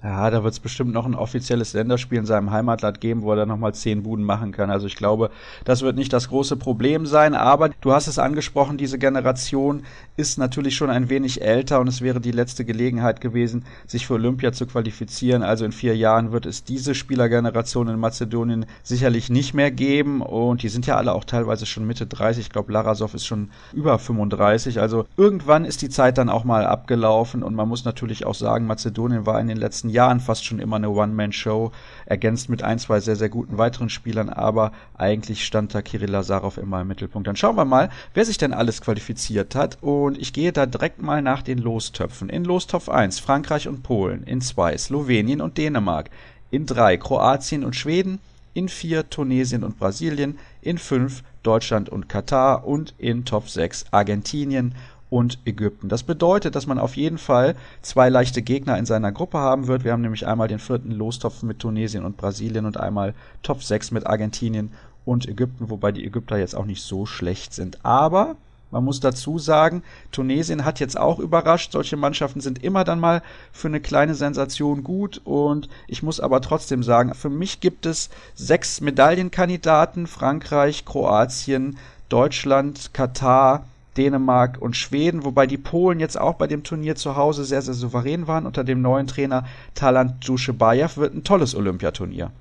Ja, 0.04 0.30
da 0.30 0.44
wird 0.44 0.54
es 0.54 0.60
bestimmt 0.60 0.92
noch 0.92 1.06
ein 1.06 1.16
offizielles 1.16 1.72
Länderspiel 1.72 2.18
in 2.18 2.26
seinem 2.26 2.52
Heimatland 2.52 3.00
geben, 3.00 3.22
wo 3.22 3.32
er 3.32 3.38
dann 3.38 3.48
nochmal 3.48 3.74
zehn 3.74 4.04
Buden 4.04 4.26
machen 4.26 4.52
kann. 4.52 4.70
Also 4.70 4.86
ich 4.86 4.98
glaube, 4.98 5.32
das 5.64 5.82
wird 5.82 5.96
nicht 5.96 6.12
das 6.12 6.28
große 6.28 6.58
Problem 6.58 7.06
sein. 7.06 7.34
Aber 7.34 7.70
du 7.70 7.94
hast 7.94 8.08
es 8.08 8.20
angesprochen, 8.20 8.78
diese 8.78 9.00
Generation 9.00 9.84
ist 10.18 10.38
natürlich 10.38 10.76
schon 10.76 10.90
ein 10.90 11.08
wenig 11.08 11.42
älter 11.42 11.80
und 11.80 11.88
es 11.88 12.02
wäre 12.02 12.20
die 12.20 12.32
letzte 12.32 12.66
Gelegenheit 12.66 13.22
gewesen, 13.22 13.64
sich 13.88 14.06
für 14.06 14.16
Olympia 14.16 14.52
zu 14.52 14.66
qualifizieren. 14.66 15.42
Also 15.42 15.64
in 15.64 15.72
vier 15.72 15.96
Jahren 15.96 16.34
wird 16.34 16.48
es 16.48 16.66
diese 16.66 16.96
Spielergeneration 16.96 17.88
in 17.88 17.98
Mazedonien 17.98 18.66
sicherlich 18.84 19.30
nicht 19.30 19.54
mehr 19.54 19.72
geben. 19.72 20.22
Und 20.22 20.64
die 20.64 20.70
sind 20.70 20.86
ja 20.86 20.98
alle 20.98 21.14
auch 21.14 21.24
teilweise 21.24 21.66
schon 21.66 21.88
Mitte 21.88 22.08
30. 22.08 22.48
Ich 22.48 22.52
glaube, 22.52 22.74
Larasov 22.74 23.14
ist 23.14 23.26
schon 23.26 23.52
über 23.72 23.98
35. 23.98 24.82
Also 24.82 25.06
irgendwann 25.16 25.64
ist 25.64 25.82
die 25.82 25.90
Zeit 25.90 26.18
dann 26.18 26.28
auch 26.28 26.44
mal 26.44 26.66
abgelaufen. 26.66 27.42
Und 27.42 27.56
man 27.56 27.70
muss 27.70 27.86
natürlich 27.86 28.26
auch 28.26 28.36
sagen, 28.36 28.68
Mazedonien 28.68 29.26
war 29.26 29.40
in 29.40 29.48
den 29.48 29.56
letzten 29.56 29.93
Jahren 29.94 30.20
fast 30.20 30.44
schon 30.46 30.60
immer 30.60 30.76
eine 30.76 30.90
One-Man-Show, 30.90 31.72
ergänzt 32.06 32.50
mit 32.50 32.64
ein, 32.64 32.80
zwei 32.80 33.00
sehr, 33.00 33.16
sehr 33.16 33.30
guten 33.30 33.58
weiteren 33.58 33.90
Spielern, 33.90 34.30
aber 34.30 34.74
eigentlich 34.96 35.46
stand 35.46 35.74
da 35.74 35.82
Kirill 35.82 36.10
Lazarov 36.10 36.58
immer 36.58 36.82
im 36.82 36.88
Mittelpunkt. 36.88 37.28
Dann 37.28 37.36
schauen 37.36 37.56
wir 37.56 37.66
mal, 37.66 37.90
wer 38.14 38.26
sich 38.26 38.38
denn 38.38 38.54
alles 38.54 38.82
qualifiziert 38.82 39.56
hat. 39.56 39.78
Und 39.82 40.18
ich 40.18 40.34
gehe 40.34 40.52
da 40.52 40.66
direkt 40.66 41.02
mal 41.02 41.22
nach 41.22 41.42
den 41.42 41.60
Lostöpfen. 41.60 42.30
In 42.30 42.44
Lostopf 42.44 42.90
1 42.90 43.20
Frankreich 43.20 43.68
und 43.68 43.84
Polen, 43.84 44.24
in 44.24 44.42
2 44.42 44.78
Slowenien 44.78 45.42
und 45.42 45.58
Dänemark, 45.58 46.10
in 46.52 46.66
3 46.66 46.98
Kroatien 46.98 47.64
und 47.64 47.76
Schweden, 47.76 48.20
in 48.54 48.70
4 48.70 49.10
Tunesien 49.10 49.64
und 49.64 49.80
Brasilien, 49.80 50.38
in 50.62 50.78
5 50.78 51.24
Deutschland 51.42 51.90
und 51.90 52.10
Katar. 52.10 52.66
Und 52.66 52.94
in 52.98 53.26
Top 53.26 53.50
6 53.50 53.86
Argentinien 53.92 54.76
und 55.14 55.38
Ägypten. 55.46 55.90
Das 55.90 56.02
bedeutet, 56.02 56.56
dass 56.56 56.66
man 56.66 56.80
auf 56.80 56.98
jeden 56.98 57.20
Fall 57.20 57.56
zwei 57.84 58.10
leichte 58.10 58.42
Gegner 58.42 58.80
in 58.80 58.88
seiner 58.88 59.12
Gruppe 59.12 59.38
haben 59.38 59.68
wird. 59.68 59.84
Wir 59.84 59.92
haben 59.92 60.02
nämlich 60.02 60.26
einmal 60.26 60.48
den 60.48 60.58
vierten 60.58 60.90
Lostopf 60.90 61.44
mit 61.44 61.60
Tunesien 61.60 62.04
und 62.04 62.18
Brasilien 62.18 62.66
und 62.66 62.78
einmal 62.78 63.14
Top 63.44 63.62
6 63.62 63.92
mit 63.92 64.08
Argentinien 64.08 64.72
und 65.06 65.28
Ägypten, 65.28 65.70
wobei 65.70 65.92
die 65.92 66.04
Ägypter 66.04 66.40
jetzt 66.40 66.56
auch 66.56 66.66
nicht 66.66 66.82
so 66.82 67.06
schlecht 67.06 67.54
sind. 67.54 67.86
Aber 67.86 68.38
man 68.72 68.84
muss 68.84 69.02
dazu 69.02 69.38
sagen, 69.38 69.84
Tunesien 70.12 70.66
hat 70.66 70.80
jetzt 70.80 70.98
auch 70.98 71.20
überrascht. 71.20 71.74
Solche 71.74 71.96
Mannschaften 71.96 72.42
sind 72.42 72.64
immer 72.64 72.84
dann 72.84 73.00
mal 73.00 73.22
für 73.52 73.68
eine 73.68 73.82
kleine 73.82 74.16
Sensation 74.16 74.84
gut. 74.84 75.22
Und 75.26 75.70
ich 75.88 76.02
muss 76.02 76.20
aber 76.20 76.42
trotzdem 76.42 76.82
sagen, 76.82 77.14
für 77.14 77.30
mich 77.30 77.60
gibt 77.60 77.86
es 77.86 78.10
sechs 78.34 78.82
Medaillenkandidaten. 78.82 80.08
Frankreich, 80.08 80.86
Kroatien, 80.86 81.78
Deutschland, 82.10 82.96
Katar, 82.96 83.68
Dänemark 83.98 84.62
und 84.62 84.76
Schweden, 84.76 85.24
wobei 85.24 85.48
die 85.48 85.58
Polen 85.58 86.00
jetzt 86.00 86.20
auch 86.20 86.36
bei 86.36 86.48
dem 86.48 86.64
Turnier 86.64 86.96
zu 86.96 87.16
Hause 87.16 87.46
sehr, 87.46 87.62
sehr 87.62 87.74
souverän 87.74 88.28
waren. 88.28 88.46
Unter 88.46 88.64
dem 88.64 88.82
neuen 88.82 89.08
Trainer 89.08 89.46
Talant 89.76 90.28
Dushebayev 90.28 90.98
wird 90.98 91.14
ein 91.14 91.24
tolles 91.24 91.56
Olympiaturnier. 91.56 92.32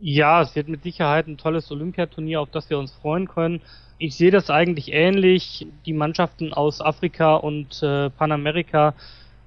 Ja, 0.00 0.42
es 0.42 0.54
wird 0.54 0.68
mit 0.68 0.82
Sicherheit 0.82 1.26
ein 1.26 1.38
tolles 1.38 1.70
Olympiaturnier, 1.70 2.40
auf 2.40 2.50
das 2.50 2.70
wir 2.70 2.78
uns 2.78 2.92
freuen 2.92 3.26
können. 3.26 3.60
Ich 3.98 4.14
sehe 4.14 4.30
das 4.30 4.48
eigentlich 4.48 4.92
ähnlich. 4.92 5.66
Die 5.86 5.92
Mannschaften 5.92 6.52
aus 6.52 6.80
Afrika 6.80 7.34
und 7.34 7.82
äh, 7.82 8.10
Panamerika 8.10 8.94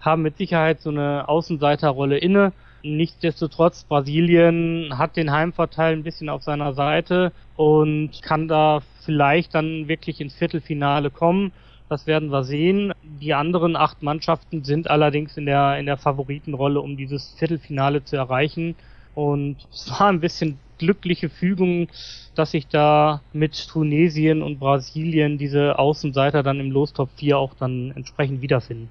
haben 0.02 0.24
mit 0.24 0.38
Sicherheit 0.38 0.82
so 0.82 0.90
eine 0.90 1.30
Außenseiterrolle 1.30 2.18
inne. 2.18 2.52
Nichtsdestotrotz, 2.84 3.84
Brasilien 3.84 4.98
hat 4.98 5.16
den 5.16 5.32
Heimvorteil 5.32 5.94
ein 5.94 6.04
bisschen 6.04 6.30
auf 6.30 6.44
seiner 6.44 6.74
Seite 6.74 7.32
und 7.56 8.22
kann 8.22 8.48
da 8.48 8.82
vielleicht 9.12 9.54
dann 9.54 9.90
wirklich 9.90 10.22
ins 10.22 10.34
Viertelfinale 10.36 11.10
kommen. 11.10 11.52
Das 11.90 12.08
werden 12.08 12.32
wir 12.32 12.46
sehen. 12.46 12.94
Die 13.04 13.34
anderen 13.34 13.76
acht 13.76 14.02
Mannschaften 14.02 14.64
sind 14.64 14.90
allerdings 14.90 15.36
in 15.36 15.46
der, 15.46 15.78
in 15.78 15.86
der 15.86 15.98
Favoritenrolle, 15.98 16.80
um 16.80 16.96
dieses 16.96 17.36
Viertelfinale 17.38 18.06
zu 18.06 18.16
erreichen. 18.16 18.76
Und 19.14 19.58
es 19.70 19.92
war 19.92 20.08
ein 20.08 20.22
bisschen 20.22 20.58
glückliche 20.78 21.28
Fügung, 21.28 21.90
dass 22.36 22.52
sich 22.52 22.70
da 22.70 23.22
mit 23.34 23.68
Tunesien 23.68 24.42
und 24.42 24.60
Brasilien 24.60 25.38
diese 25.38 25.78
Außenseiter 25.78 26.42
dann 26.42 26.62
im 26.62 26.72
Lostop 26.72 27.10
4 27.18 27.38
auch 27.38 27.54
dann 27.56 27.92
entsprechend 27.94 28.42
wiederfinden 28.42 28.90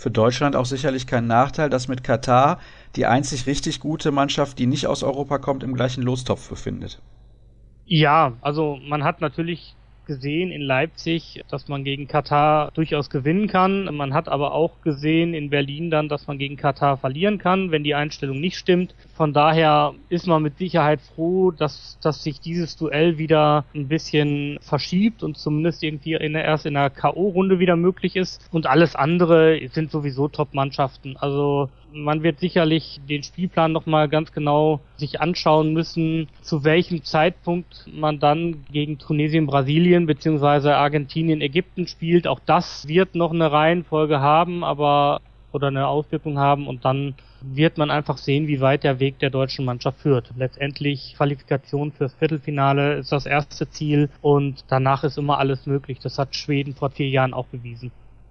für 0.00 0.10
Deutschland 0.10 0.56
auch 0.56 0.64
sicherlich 0.64 1.06
kein 1.06 1.26
Nachteil, 1.26 1.68
dass 1.68 1.86
mit 1.86 2.02
Katar 2.02 2.58
die 2.96 3.04
einzig 3.04 3.46
richtig 3.46 3.80
gute 3.80 4.10
Mannschaft, 4.10 4.58
die 4.58 4.66
nicht 4.66 4.86
aus 4.86 5.02
Europa 5.02 5.38
kommt, 5.38 5.62
im 5.62 5.74
gleichen 5.74 6.02
Lostopf 6.02 6.48
befindet. 6.48 7.02
Ja, 7.92 8.34
also 8.40 8.78
man 8.86 9.02
hat 9.02 9.20
natürlich 9.20 9.74
gesehen 10.06 10.52
in 10.52 10.62
Leipzig, 10.62 11.42
dass 11.48 11.66
man 11.66 11.82
gegen 11.82 12.06
Katar 12.06 12.70
durchaus 12.74 13.10
gewinnen 13.10 13.48
kann. 13.48 13.84
Man 13.92 14.14
hat 14.14 14.28
aber 14.28 14.54
auch 14.54 14.80
gesehen 14.82 15.34
in 15.34 15.50
Berlin 15.50 15.90
dann, 15.90 16.08
dass 16.08 16.28
man 16.28 16.38
gegen 16.38 16.56
Katar 16.56 16.98
verlieren 16.98 17.38
kann, 17.38 17.72
wenn 17.72 17.82
die 17.82 17.96
Einstellung 17.96 18.38
nicht 18.38 18.56
stimmt. 18.56 18.94
Von 19.14 19.32
daher 19.32 19.94
ist 20.08 20.28
man 20.28 20.40
mit 20.40 20.56
Sicherheit 20.56 21.00
froh, 21.00 21.50
dass, 21.50 21.98
dass 22.00 22.22
sich 22.22 22.40
dieses 22.40 22.76
Duell 22.76 23.18
wieder 23.18 23.64
ein 23.74 23.88
bisschen 23.88 24.58
verschiebt 24.60 25.24
und 25.24 25.36
zumindest 25.36 25.82
irgendwie 25.82 26.14
in 26.14 26.34
der, 26.34 26.44
erst 26.44 26.66
in 26.66 26.74
der 26.74 26.90
K.O.-Runde 26.90 27.58
wieder 27.58 27.74
möglich 27.74 28.14
ist. 28.14 28.48
Und 28.52 28.68
alles 28.68 28.94
andere 28.94 29.60
sind 29.72 29.90
sowieso 29.90 30.28
Top-Mannschaften. 30.28 31.16
Also 31.16 31.70
man 31.92 32.22
wird 32.22 32.40
sicherlich 32.40 33.00
den 33.08 33.22
Spielplan 33.22 33.72
nochmal 33.72 34.08
ganz 34.08 34.32
genau 34.32 34.80
sich 34.96 35.20
anschauen 35.20 35.72
müssen, 35.72 36.28
zu 36.42 36.64
welchem 36.64 37.04
Zeitpunkt 37.04 37.86
man 37.92 38.18
dann 38.18 38.64
gegen 38.72 38.98
Tunesien, 38.98 39.46
Brasilien 39.46 40.06
beziehungsweise 40.06 40.76
Argentinien, 40.76 41.40
Ägypten 41.40 41.86
spielt. 41.86 42.26
Auch 42.26 42.40
das 42.44 42.88
wird 42.88 43.14
noch 43.14 43.32
eine 43.32 43.50
Reihenfolge 43.52 44.20
haben, 44.20 44.64
aber 44.64 45.20
oder 45.52 45.68
eine 45.68 45.88
Auswirkung 45.88 46.38
haben 46.38 46.66
und 46.68 46.84
dann 46.84 47.14
wird 47.42 47.78
man 47.78 47.90
einfach 47.90 48.18
sehen, 48.18 48.46
wie 48.46 48.60
weit 48.60 48.84
der 48.84 49.00
Weg 49.00 49.18
der 49.18 49.30
deutschen 49.30 49.64
Mannschaft 49.64 50.00
führt. 50.00 50.32
Letztendlich 50.36 51.14
Qualifikation 51.16 51.92
fürs 51.92 52.14
Viertelfinale 52.14 52.94
ist 52.94 53.12
das 53.12 53.26
erste 53.26 53.68
Ziel 53.68 54.10
und 54.20 54.64
danach 54.68 55.04
ist 55.04 55.18
immer 55.18 55.38
alles 55.38 55.66
möglich. 55.66 55.98
Das 56.00 56.18
hat 56.18 56.36
Schweden 56.36 56.74
vor 56.74 56.90
vier 56.90 57.08
Jahren 57.08 57.34
auch 57.34 57.46
bewiesen. 57.46 57.90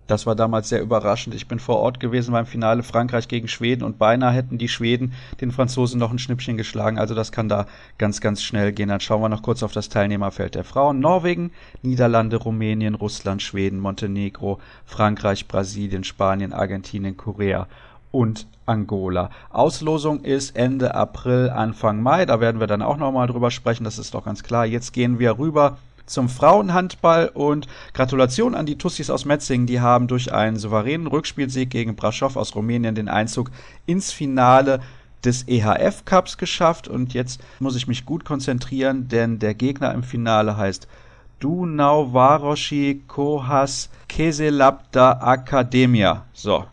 Das 0.10 0.26
war 0.26 0.36
damals 0.36 0.70
sehr 0.70 0.82
überraschend. 0.82 1.36
Ich 1.36 1.48
bin 1.48 1.60
vor 1.60 1.78
Ort 1.78 2.00
gewesen 2.00 2.32
beim 2.32 2.48
Finale 2.48 2.82
Frankreich 2.82 3.28
gegen 3.28 3.48
Schweden 3.48 3.84
und 3.84 4.00
beinahe 4.00 4.34
hätten 4.34 4.58
die 4.58 4.68
Schweden 4.68 5.14
den 5.40 5.52
Franzosen 5.52 6.00
noch 6.00 6.10
ein 6.10 6.18
Schnippchen 6.18 6.58
geschlagen. 6.58 6.98
Also 6.98 7.14
das 7.14 7.32
kann 7.32 7.48
da 7.48 7.68
ganz, 8.00 8.20
ganz 8.20 8.42
schnell 8.42 8.72
gehen. 8.72 8.90
Dann 8.90 9.02
schauen 9.02 9.22
wir 9.22 9.30
noch 9.30 9.44
kurz 9.44 9.62
auf 9.62 9.72
das 9.72 9.88
Teilnehmerfeld 9.88 10.56
der 10.56 10.64
Frauen. 10.64 11.00
Norwegen, 11.00 11.52
Niederlande, 11.84 12.38
Rumänien, 12.38 12.96
Russland, 12.96 13.44
Schweden, 13.44 13.80
Montenegro, 13.80 14.60
Frankreich, 14.84 15.48
Brasilien, 15.48 16.04
Spanien, 16.04 16.54
Argentinien, 16.54 17.16
Korea 17.16 17.68
und 18.12 18.48
Angola. 18.66 19.30
Auslosung 19.52 20.22
ist 20.22 20.56
Ende 20.56 20.96
April, 20.96 21.52
Anfang 21.52 22.02
Mai. 22.02 22.26
Da 22.26 22.40
werden 22.40 22.60
wir 22.60 22.66
dann 22.66 22.82
auch 22.82 22.98
nochmal 22.98 23.28
drüber 23.28 23.52
sprechen. 23.52 23.84
Das 23.84 24.00
ist 24.00 24.16
doch 24.16 24.26
ganz 24.26 24.42
klar. 24.42 24.66
Jetzt 24.66 24.92
gehen 24.92 25.20
wir 25.20 25.38
rüber 25.38 25.78
zum 26.10 26.30
Frauenhandball 26.30 27.30
und 27.34 27.68
Gratulation 27.94 28.56
an 28.56 28.66
die 28.66 28.78
Tussis 28.78 29.10
aus 29.10 29.26
Metzingen. 29.26 29.68
Die 29.68 29.82
haben 29.82 30.08
durch 30.08 30.34
einen 30.34 30.58
souveränen 30.58 31.08
Rückspielsieg 31.08 31.70
gegen 31.70 31.96
Braschow 31.96 32.36
aus 32.36 32.56
Rumänien 32.56 32.96
den 32.96 33.10
Einzug 33.10 33.52
ins 33.86 34.12
Finale 34.12 34.82
des 35.24 35.48
EHF 35.48 36.06
Cups 36.06 36.38
geschafft 36.38 36.88
und 36.88 37.14
jetzt 37.14 37.42
muss 37.60 37.76
ich 37.76 37.88
mich 37.88 38.06
gut 38.06 38.24
konzentrieren, 38.24 39.08
denn 39.10 39.40
der 39.40 39.54
Gegner 39.54 39.94
im 39.94 40.04
Finale 40.04 40.56
heißt 40.56 40.88
Dunau 41.40 42.14
Varoshi 42.14 43.04
Kohas 43.08 43.90
Keselabda 44.08 45.20
Akademia. 45.22 46.26
So, 46.34 46.66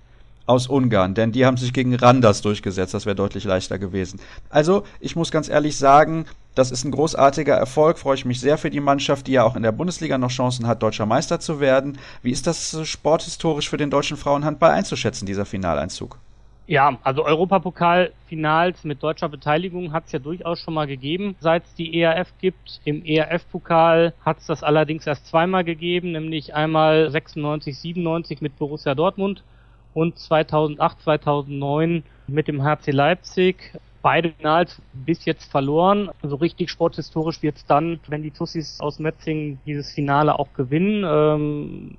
aus 0.47 0.69
Ungarn, 0.69 1.15
denn 1.15 1.33
die 1.33 1.45
haben 1.45 1.57
sich 1.57 1.73
gegen 1.73 1.95
Randers 1.95 2.41
durchgesetzt, 2.41 2.95
das 2.95 3.05
wäre 3.05 3.17
deutlich 3.17 3.45
leichter 3.45 3.79
gewesen. 3.79 4.21
Also, 4.49 4.85
ich 5.01 5.17
muss 5.17 5.33
ganz 5.33 5.49
ehrlich 5.49 5.77
sagen, 5.77 6.27
das 6.57 6.71
ist 6.71 6.85
ein 6.85 6.91
großartiger 6.91 7.55
Erfolg, 7.55 7.99
freue 7.99 8.17
ich 8.17 8.25
mich 8.25 8.41
sehr 8.41 8.59
für 8.59 8.71
die 8.71 8.81
Mannschaft, 8.81 9.27
die 9.29 9.33
ja 9.33 9.45
auch 9.45 9.57
in 9.57 9.63
der 9.63 9.73
Bundesliga 9.73 10.19
noch 10.19 10.31
Chancen 10.31 10.67
hat, 10.67 10.83
deutscher 10.83 11.07
Meister 11.07 11.39
zu 11.39 11.61
werden. 11.61 11.99
Wie 12.23 12.33
ist 12.33 12.47
das 12.47 12.77
sporthistorisch 12.89 13.69
für 13.69 13.77
den 13.77 13.91
deutschen 13.91 14.17
Frauenhandball 14.17 14.71
einzuschätzen, 14.71 15.27
dieser 15.27 15.45
Finaleinzug? 15.45 16.19
Ja, 16.67 16.99
also 17.05 17.25
Europapokalfinals 17.25 18.83
mit 18.83 19.01
deutscher 19.01 19.29
Beteiligung 19.29 19.93
hat 19.93 20.07
es 20.07 20.13
ja 20.13 20.19
durchaus 20.19 20.59
schon 20.59 20.75
mal 20.75 20.87
gegeben, 20.87 21.37
seit 21.41 21.65
es 21.65 21.75
die 21.75 22.01
ERF 22.01 22.33
gibt. 22.41 22.81
Im 22.85 23.05
ERF-Pokal 23.05 24.15
hat 24.25 24.39
es 24.39 24.47
das 24.47 24.65
allerdings 24.65 25.07
erst 25.07 25.29
zweimal 25.29 25.63
gegeben, 25.63 26.13
nämlich 26.13 26.55
einmal 26.55 27.09
96, 27.11 27.79
97 27.79 28.41
mit 28.41 28.59
Borussia 28.59 28.97
Dortmund 28.97 29.45
und 29.95 30.19
2008, 30.19 31.03
2009 31.03 32.03
mit 32.27 32.49
dem 32.49 32.65
HC 32.65 32.91
Leipzig. 32.91 33.73
Beide 34.07 34.33
Finals 34.39 34.81
bis 34.93 35.25
jetzt 35.25 35.51
verloren. 35.51 36.11
Also 36.23 36.37
richtig 36.37 36.71
sporthistorisch 36.71 37.43
wird 37.43 37.57
es 37.57 37.67
dann, 37.67 37.99
wenn 38.07 38.23
die 38.23 38.31
Tussis 38.31 38.79
aus 38.79 39.01
Metzingen 39.01 39.59
dieses 39.67 39.93
Finale 39.93 40.39
auch 40.39 40.53
gewinnen. 40.55 41.03
Ähm, 41.05 41.97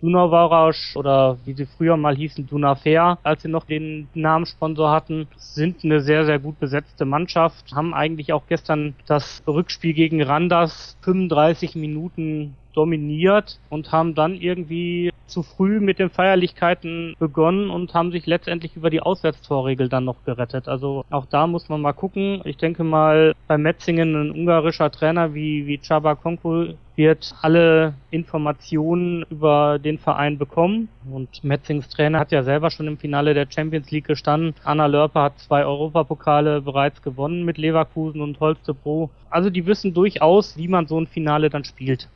Dunavarasch 0.00 0.96
oder 0.96 1.36
wie 1.44 1.52
sie 1.52 1.66
früher 1.66 1.98
mal 1.98 2.16
hießen, 2.16 2.46
Dunafair, 2.46 3.18
als 3.22 3.42
sie 3.42 3.48
noch 3.48 3.66
den 3.66 4.08
Namenssponsor 4.14 4.90
hatten, 4.90 5.28
sind 5.36 5.84
eine 5.84 6.00
sehr, 6.00 6.24
sehr 6.24 6.38
gut 6.38 6.58
besetzte 6.58 7.04
Mannschaft, 7.04 7.72
haben 7.74 7.92
eigentlich 7.92 8.32
auch 8.32 8.46
gestern 8.48 8.94
das 9.06 9.42
Rückspiel 9.46 9.92
gegen 9.92 10.22
Randers 10.22 10.96
35 11.02 11.74
Minuten 11.74 12.56
dominiert 12.74 13.58
und 13.70 13.92
haben 13.92 14.14
dann 14.14 14.34
irgendwie 14.34 15.10
zu 15.32 15.42
früh 15.42 15.80
mit 15.80 15.98
den 15.98 16.10
Feierlichkeiten 16.10 17.16
begonnen 17.18 17.70
und 17.70 17.94
haben 17.94 18.12
sich 18.12 18.26
letztendlich 18.26 18.76
über 18.76 18.90
die 18.90 19.00
Auswärtstorregel 19.00 19.88
dann 19.88 20.04
noch 20.04 20.24
gerettet. 20.24 20.68
Also 20.68 21.04
auch 21.10 21.26
da 21.26 21.46
muss 21.46 21.68
man 21.68 21.80
mal 21.80 21.92
gucken. 21.94 22.42
Ich 22.44 22.58
denke 22.58 22.84
mal, 22.84 23.34
bei 23.48 23.56
Metzingen 23.56 24.14
ein 24.14 24.30
ungarischer 24.30 24.90
Trainer 24.90 25.34
wie, 25.34 25.66
wie 25.66 25.78
Csaba 25.78 26.14
Konku 26.14 26.74
wird 26.94 27.34
alle 27.40 27.94
Informationen 28.10 29.24
über 29.30 29.78
den 29.78 29.98
Verein 29.98 30.36
bekommen. 30.36 30.88
Und 31.10 31.42
Metzings 31.42 31.88
Trainer 31.88 32.18
hat 32.18 32.32
ja 32.32 32.42
selber 32.42 32.70
schon 32.70 32.86
im 32.86 32.98
Finale 32.98 33.32
der 33.32 33.46
Champions 33.48 33.90
League 33.90 34.06
gestanden. 34.06 34.54
Anna 34.64 34.86
Lörper 34.86 35.22
hat 35.22 35.38
zwei 35.38 35.64
Europapokale 35.64 36.60
bereits 36.60 37.00
gewonnen 37.00 37.44
mit 37.44 37.56
Leverkusen 37.56 38.20
und 38.20 38.38
Holstebro. 38.40 39.08
Also 39.30 39.48
die 39.48 39.64
wissen 39.64 39.94
durchaus, 39.94 40.58
wie 40.58 40.68
man 40.68 40.86
so 40.86 41.00
ein 41.00 41.06
Finale 41.06 41.48
dann 41.48 41.64
spielt. 41.64 42.08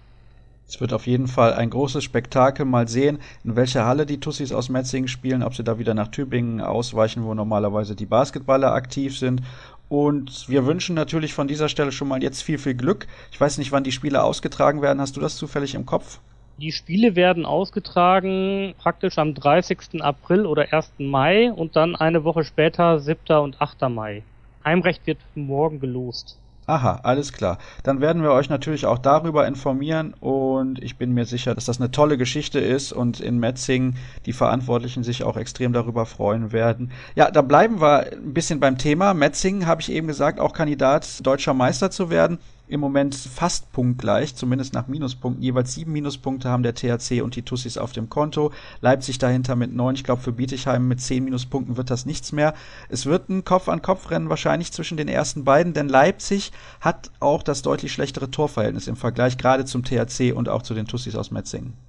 Es 0.68 0.80
wird 0.80 0.92
auf 0.92 1.06
jeden 1.06 1.28
Fall 1.28 1.54
ein 1.54 1.70
großes 1.70 2.02
Spektakel. 2.02 2.64
Mal 2.64 2.88
sehen, 2.88 3.20
in 3.44 3.54
welcher 3.54 3.86
Halle 3.86 4.04
die 4.04 4.18
Tussis 4.18 4.52
aus 4.52 4.68
Metzingen 4.68 5.06
spielen, 5.06 5.44
ob 5.44 5.54
sie 5.54 5.62
da 5.62 5.78
wieder 5.78 5.94
nach 5.94 6.08
Tübingen 6.08 6.60
ausweichen, 6.60 7.24
wo 7.24 7.34
normalerweise 7.34 7.94
die 7.94 8.06
Basketballer 8.06 8.72
aktiv 8.72 9.16
sind. 9.16 9.42
Und 9.88 10.48
wir 10.48 10.66
wünschen 10.66 10.96
natürlich 10.96 11.34
von 11.34 11.46
dieser 11.46 11.68
Stelle 11.68 11.92
schon 11.92 12.08
mal 12.08 12.20
jetzt 12.20 12.42
viel, 12.42 12.58
viel 12.58 12.74
Glück. 12.74 13.06
Ich 13.30 13.40
weiß 13.40 13.58
nicht, 13.58 13.70
wann 13.70 13.84
die 13.84 13.92
Spiele 13.92 14.24
ausgetragen 14.24 14.82
werden. 14.82 15.00
Hast 15.00 15.16
du 15.16 15.20
das 15.20 15.36
zufällig 15.36 15.76
im 15.76 15.86
Kopf? 15.86 16.18
Die 16.58 16.72
Spiele 16.72 17.14
werden 17.14 17.46
ausgetragen 17.46 18.74
praktisch 18.78 19.18
am 19.18 19.34
30. 19.34 20.00
April 20.02 20.46
oder 20.46 20.72
1. 20.72 20.94
Mai 20.98 21.52
und 21.52 21.76
dann 21.76 21.94
eine 21.94 22.24
Woche 22.24 22.42
später 22.42 22.98
7. 22.98 23.36
und 23.36 23.60
8. 23.60 23.82
Mai. 23.90 24.24
Heimrecht 24.64 25.06
wird 25.06 25.18
morgen 25.36 25.78
gelost. 25.78 26.38
Aha, 26.68 26.98
alles 27.04 27.32
klar. 27.32 27.58
Dann 27.84 28.00
werden 28.00 28.22
wir 28.22 28.32
euch 28.32 28.48
natürlich 28.48 28.86
auch 28.86 28.98
darüber 28.98 29.46
informieren 29.46 30.14
und 30.18 30.82
ich 30.82 30.96
bin 30.96 31.14
mir 31.14 31.24
sicher, 31.24 31.54
dass 31.54 31.66
das 31.66 31.80
eine 31.80 31.92
tolle 31.92 32.18
Geschichte 32.18 32.58
ist 32.58 32.92
und 32.92 33.20
in 33.20 33.38
Metzing 33.38 33.94
die 34.26 34.32
Verantwortlichen 34.32 35.04
sich 35.04 35.22
auch 35.22 35.36
extrem 35.36 35.72
darüber 35.72 36.06
freuen 36.06 36.50
werden. 36.50 36.90
Ja, 37.14 37.30
da 37.30 37.42
bleiben 37.42 37.80
wir 37.80 38.12
ein 38.12 38.34
bisschen 38.34 38.58
beim 38.58 38.78
Thema. 38.78 39.14
Metzing, 39.14 39.66
habe 39.66 39.80
ich 39.80 39.92
eben 39.92 40.08
gesagt, 40.08 40.40
auch 40.40 40.52
Kandidat 40.52 41.24
deutscher 41.24 41.54
Meister 41.54 41.92
zu 41.92 42.10
werden 42.10 42.38
im 42.68 42.80
Moment 42.80 43.14
fast 43.14 43.72
punktgleich, 43.72 44.34
zumindest 44.34 44.74
nach 44.74 44.88
Minuspunkten. 44.88 45.42
Jeweils 45.42 45.74
sieben 45.74 45.92
Minuspunkte 45.92 46.48
haben 46.48 46.62
der 46.62 46.74
THC 46.74 47.22
und 47.22 47.36
die 47.36 47.42
Tussis 47.42 47.78
auf 47.78 47.92
dem 47.92 48.08
Konto. 48.08 48.52
Leipzig 48.80 49.18
dahinter 49.18 49.56
mit 49.56 49.74
neun. 49.74 49.94
Ich 49.94 50.04
glaube, 50.04 50.22
für 50.22 50.32
Bietigheim 50.32 50.88
mit 50.88 51.00
zehn 51.00 51.24
Minuspunkten 51.24 51.76
wird 51.76 51.90
das 51.90 52.06
nichts 52.06 52.32
mehr. 52.32 52.54
Es 52.88 53.06
wird 53.06 53.28
ein 53.28 53.44
Kopf-an-Kopf-Rennen 53.44 54.28
wahrscheinlich 54.28 54.72
zwischen 54.72 54.96
den 54.96 55.08
ersten 55.08 55.44
beiden, 55.44 55.72
denn 55.72 55.88
Leipzig 55.88 56.52
hat 56.80 57.10
auch 57.20 57.42
das 57.42 57.62
deutlich 57.62 57.92
schlechtere 57.92 58.30
Torverhältnis 58.30 58.88
im 58.88 58.96
Vergleich 58.96 59.38
gerade 59.38 59.64
zum 59.64 59.84
THC 59.84 60.32
und 60.32 60.48
auch 60.48 60.62
zu 60.62 60.74
den 60.74 60.86
Tussis 60.86 61.16
aus 61.16 61.30
Metzingen. 61.30 61.85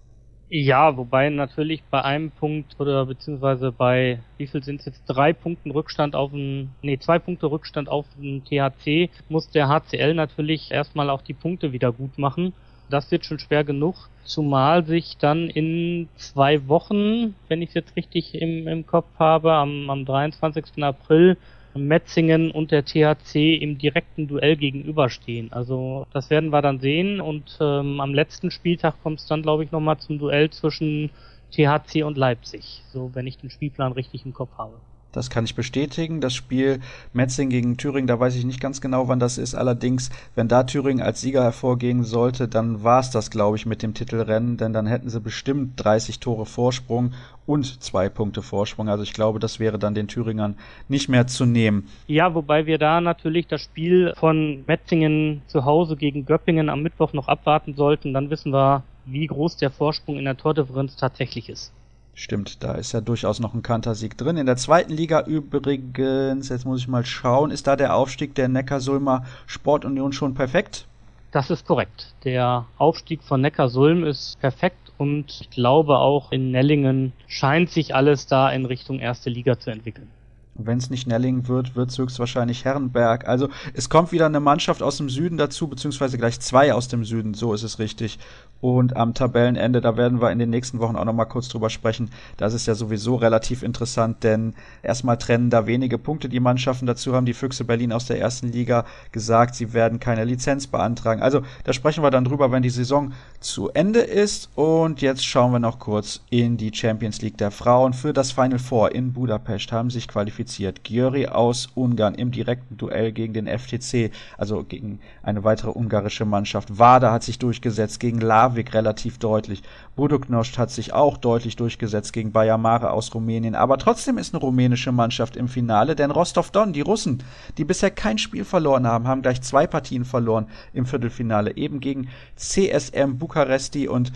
Ja, 0.49 0.95
wobei 0.95 1.29
natürlich 1.29 1.83
bei 1.89 2.01
einem 2.03 2.31
Punkt 2.31 2.79
oder 2.79 3.05
beziehungsweise 3.05 3.73
bei 3.73 4.23
wie 4.37 4.47
viel 4.47 4.63
sind 4.63 4.79
es 4.79 4.85
jetzt 4.85 5.03
drei 5.05 5.33
Punkten 5.33 5.71
Rückstand 5.71 6.15
auf 6.15 6.31
den, 6.31 6.77
nee, 6.81 6.97
zwei 6.99 7.19
Punkte 7.19 7.47
Rückstand 7.51 7.89
auf 7.89 8.05
den 8.15 8.45
THC, 8.45 9.09
muss 9.27 9.49
der 9.49 9.67
HCL 9.67 10.13
natürlich 10.13 10.71
erstmal 10.71 11.09
auch 11.09 11.21
die 11.21 11.33
Punkte 11.33 11.73
wieder 11.73 11.91
gut 11.91 12.17
machen. 12.17 12.53
Das 12.89 13.11
wird 13.11 13.25
schon 13.25 13.39
schwer 13.39 13.65
genug, 13.65 14.09
zumal 14.23 14.85
sich 14.85 15.17
dann 15.17 15.49
in 15.49 16.07
zwei 16.15 16.65
Wochen, 16.69 17.35
wenn 17.49 17.61
ich 17.61 17.69
es 17.69 17.75
jetzt 17.75 17.97
richtig 17.97 18.33
im, 18.33 18.69
im 18.69 18.85
Kopf 18.85 19.19
habe, 19.19 19.51
am, 19.51 19.89
am 19.89 20.05
23. 20.05 20.81
April 20.81 21.37
Metzingen 21.77 22.51
und 22.51 22.71
der 22.71 22.85
THC 22.85 23.55
im 23.55 23.77
direkten 23.77 24.27
Duell 24.27 24.55
gegenüberstehen. 24.55 25.51
Also 25.51 26.07
das 26.13 26.29
werden 26.29 26.51
wir 26.51 26.61
dann 26.61 26.79
sehen 26.79 27.21
und 27.21 27.57
ähm, 27.61 27.99
am 27.99 28.13
letzten 28.13 28.51
Spieltag 28.51 29.01
kommt 29.03 29.19
es 29.19 29.27
dann, 29.27 29.41
glaube 29.41 29.63
ich, 29.63 29.71
nochmal 29.71 29.97
zum 29.97 30.19
Duell 30.19 30.49
zwischen 30.49 31.11
THC 31.51 32.03
und 32.03 32.17
Leipzig, 32.17 32.83
so 32.91 33.11
wenn 33.13 33.27
ich 33.27 33.37
den 33.37 33.49
Spielplan 33.49 33.93
richtig 33.93 34.25
im 34.25 34.33
Kopf 34.33 34.57
habe. 34.57 34.79
Das 35.17 35.29
kann 35.29 35.45
ich 35.45 35.55
bestätigen. 35.55 36.21
Das 36.21 36.35
Spiel 36.35 36.79
Metzing 37.11 37.49
gegen 37.49 37.77
Thüringen, 37.77 38.07
da 38.07 38.19
weiß 38.19 38.35
ich 38.35 38.45
nicht 38.45 38.61
ganz 38.61 38.81
genau, 38.81 39.07
wann 39.07 39.19
das 39.19 39.37
ist. 39.37 39.55
Allerdings, 39.55 40.09
wenn 40.35 40.47
da 40.47 40.63
Thüringen 40.63 41.01
als 41.01 41.21
Sieger 41.21 41.43
hervorgehen 41.43 42.03
sollte, 42.03 42.47
dann 42.47 42.83
war 42.83 42.99
es 42.99 43.09
das, 43.09 43.31
glaube 43.31 43.57
ich, 43.57 43.65
mit 43.65 43.81
dem 43.81 43.93
Titelrennen, 43.93 44.57
denn 44.57 44.73
dann 44.73 44.85
hätten 44.85 45.09
sie 45.09 45.19
bestimmt 45.19 45.73
30 45.83 46.19
Tore 46.19 46.45
Vorsprung 46.45 47.13
und 47.47 47.81
zwei 47.81 48.09
Punkte 48.09 48.43
Vorsprung. 48.43 48.89
Also 48.89 49.03
ich 49.03 49.13
glaube, 49.13 49.39
das 49.39 49.59
wäre 49.59 49.79
dann 49.79 49.95
den 49.95 50.07
Thüringern 50.07 50.55
nicht 50.87 51.09
mehr 51.09 51.25
zu 51.25 51.45
nehmen. 51.45 51.87
Ja, 52.05 52.35
wobei 52.35 52.67
wir 52.67 52.77
da 52.77 53.01
natürlich 53.01 53.47
das 53.47 53.61
Spiel 53.61 54.13
von 54.17 54.63
Metzingen 54.67 55.41
zu 55.47 55.65
Hause 55.65 55.95
gegen 55.95 56.25
Göppingen 56.25 56.69
am 56.69 56.83
Mittwoch 56.83 57.13
noch 57.13 57.27
abwarten 57.27 57.73
sollten. 57.73 58.13
Dann 58.13 58.29
wissen 58.29 58.53
wir, 58.53 58.83
wie 59.05 59.25
groß 59.25 59.57
der 59.57 59.71
Vorsprung 59.71 60.17
in 60.17 60.25
der 60.25 60.37
Tordifferenz 60.37 60.95
tatsächlich 60.95 61.49
ist. 61.49 61.73
Stimmt, 62.19 62.63
da 62.63 62.71
ist 62.71 62.93
ja 62.93 62.99
durchaus 62.99 63.39
noch 63.39 63.53
ein 63.53 63.61
Kantersieg 63.61 64.17
drin. 64.17 64.37
In 64.37 64.47
der 64.47 64.57
zweiten 64.57 64.91
Liga 64.91 65.21
übrigens, 65.27 66.49
jetzt 66.49 66.65
muss 66.65 66.79
ich 66.79 66.87
mal 66.87 67.05
schauen, 67.05 67.51
ist 67.51 67.67
da 67.67 67.75
der 67.75 67.95
Aufstieg 67.95 68.33
der 68.33 68.47
Neckarsulmer 68.47 69.23
Sportunion 69.45 70.11
schon 70.13 70.33
perfekt? 70.33 70.87
Das 71.31 71.51
ist 71.51 71.67
korrekt. 71.67 72.15
Der 72.23 72.65
Aufstieg 72.79 73.21
von 73.21 73.41
Neckarsulm 73.41 74.03
ist 74.03 74.39
perfekt 74.39 74.91
und 74.97 75.25
ich 75.41 75.51
glaube 75.51 75.99
auch 75.99 76.31
in 76.31 76.49
Nellingen 76.49 77.13
scheint 77.27 77.69
sich 77.69 77.93
alles 77.93 78.25
da 78.25 78.49
in 78.49 78.65
Richtung 78.65 78.97
erste 78.97 79.29
Liga 79.29 79.59
zu 79.59 79.69
entwickeln. 79.69 80.09
Wenn 80.57 80.79
es 80.79 80.89
nicht 80.89 81.07
Nelling 81.07 81.47
wird, 81.47 81.75
wird 81.75 81.91
es 81.91 81.97
höchstwahrscheinlich 81.97 82.65
Herrenberg. 82.65 83.27
Also 83.27 83.49
es 83.73 83.89
kommt 83.89 84.11
wieder 84.11 84.25
eine 84.25 84.39
Mannschaft 84.39 84.81
aus 84.81 84.97
dem 84.97 85.09
Süden 85.09 85.37
dazu, 85.37 85.67
beziehungsweise 85.67 86.17
gleich 86.17 86.39
zwei 86.39 86.73
aus 86.73 86.87
dem 86.87 87.05
Süden, 87.05 87.33
so 87.33 87.53
ist 87.53 87.63
es 87.63 87.79
richtig. 87.79 88.17
Und 88.59 88.95
am 88.97 89.13
Tabellenende, 89.13 89.81
da 89.81 89.97
werden 89.97 90.19
wir 90.19 90.31
in 90.31 90.39
den 90.39 90.49
nächsten 90.49 90.79
Wochen 90.79 90.95
auch 90.95 91.05
nochmal 91.05 91.27
kurz 91.27 91.47
drüber 91.47 91.69
sprechen. 91.69 92.09
Das 92.37 92.55
ist 92.55 92.65
ja 92.65 92.73
sowieso 92.73 93.15
relativ 93.15 93.61
interessant, 93.61 94.23
denn 94.23 94.55
erstmal 94.81 95.19
trennen 95.19 95.51
da 95.51 95.67
wenige 95.67 95.99
Punkte 95.99 96.27
die 96.27 96.39
Mannschaften. 96.39 96.87
Dazu 96.87 97.13
haben 97.13 97.27
die 97.27 97.35
Füchse 97.35 97.65
Berlin 97.65 97.91
aus 97.91 98.07
der 98.07 98.19
ersten 98.19 98.51
Liga 98.51 98.85
gesagt, 99.11 99.53
sie 99.53 99.73
werden 99.73 99.99
keine 99.99 100.25
Lizenz 100.25 100.65
beantragen. 100.65 101.21
Also 101.21 101.43
da 101.65 101.73
sprechen 101.73 102.03
wir 102.03 102.09
dann 102.09 102.25
drüber, 102.25 102.51
wenn 102.51 102.63
die 102.63 102.71
Saison 102.71 103.13
zu 103.39 103.69
Ende 103.69 103.99
ist. 103.99 104.49
Und 104.55 105.01
jetzt 105.01 105.23
schauen 105.23 105.51
wir 105.51 105.59
noch 105.59 105.77
kurz 105.77 106.21
in 106.31 106.57
die 106.57 106.73
Champions 106.73 107.21
League 107.21 107.37
der 107.37 107.51
Frauen. 107.51 107.93
Für 107.93 108.11
das 108.11 108.31
Final 108.31 108.57
Four 108.59 108.95
in 108.95 109.13
Budapest 109.13 109.71
haben 109.71 109.91
sich 109.91 110.07
qualifiziert 110.07 110.46
Győri 110.47 111.27
aus 111.27 111.69
Ungarn 111.75 112.15
im 112.15 112.31
direkten 112.31 112.77
Duell 112.77 113.11
gegen 113.11 113.33
den 113.33 113.47
FTC, 113.47 114.11
also 114.37 114.63
gegen 114.63 114.99
eine 115.23 115.43
weitere 115.43 115.71
ungarische 115.71 116.25
Mannschaft. 116.25 116.79
Wada 116.79 117.11
hat 117.11 117.23
sich 117.23 117.39
durchgesetzt 117.39 117.99
gegen 117.99 118.19
Larvik 118.19 118.73
relativ 118.73 119.17
deutlich. 119.17 119.63
Buduknost 119.95 120.57
hat 120.57 120.71
sich 120.71 120.93
auch 120.93 121.17
deutlich 121.17 121.55
durchgesetzt 121.55 122.13
gegen 122.13 122.31
Bayer 122.31 122.57
Mare 122.57 122.91
aus 122.91 123.13
Rumänien. 123.13 123.55
Aber 123.55 123.77
trotzdem 123.77 124.17
ist 124.17 124.33
eine 124.33 124.41
rumänische 124.41 124.91
Mannschaft 124.91 125.35
im 125.35 125.47
Finale, 125.47 125.95
denn 125.95 126.11
Rostov-Don, 126.11 126.73
die 126.73 126.81
Russen, 126.81 127.23
die 127.57 127.65
bisher 127.65 127.91
kein 127.91 128.17
Spiel 128.17 128.45
verloren 128.45 128.87
haben, 128.87 129.07
haben 129.07 129.21
gleich 129.21 129.41
zwei 129.41 129.67
Partien 129.67 130.05
verloren 130.05 130.47
im 130.73 130.85
Viertelfinale, 130.85 131.57
eben 131.57 131.79
gegen 131.79 132.09
CSM 132.35 133.17
Bukaresti 133.17 133.87
und 133.87 134.11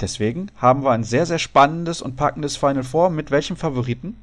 deswegen 0.00 0.50
haben 0.56 0.84
wir 0.84 0.90
ein 0.90 1.04
sehr, 1.04 1.26
sehr 1.26 1.38
spannendes 1.38 2.02
und 2.02 2.16
packendes 2.16 2.56
Final 2.56 2.84
Four. 2.84 3.10
Mit 3.10 3.30
welchem 3.30 3.56
Favoriten? 3.56 4.16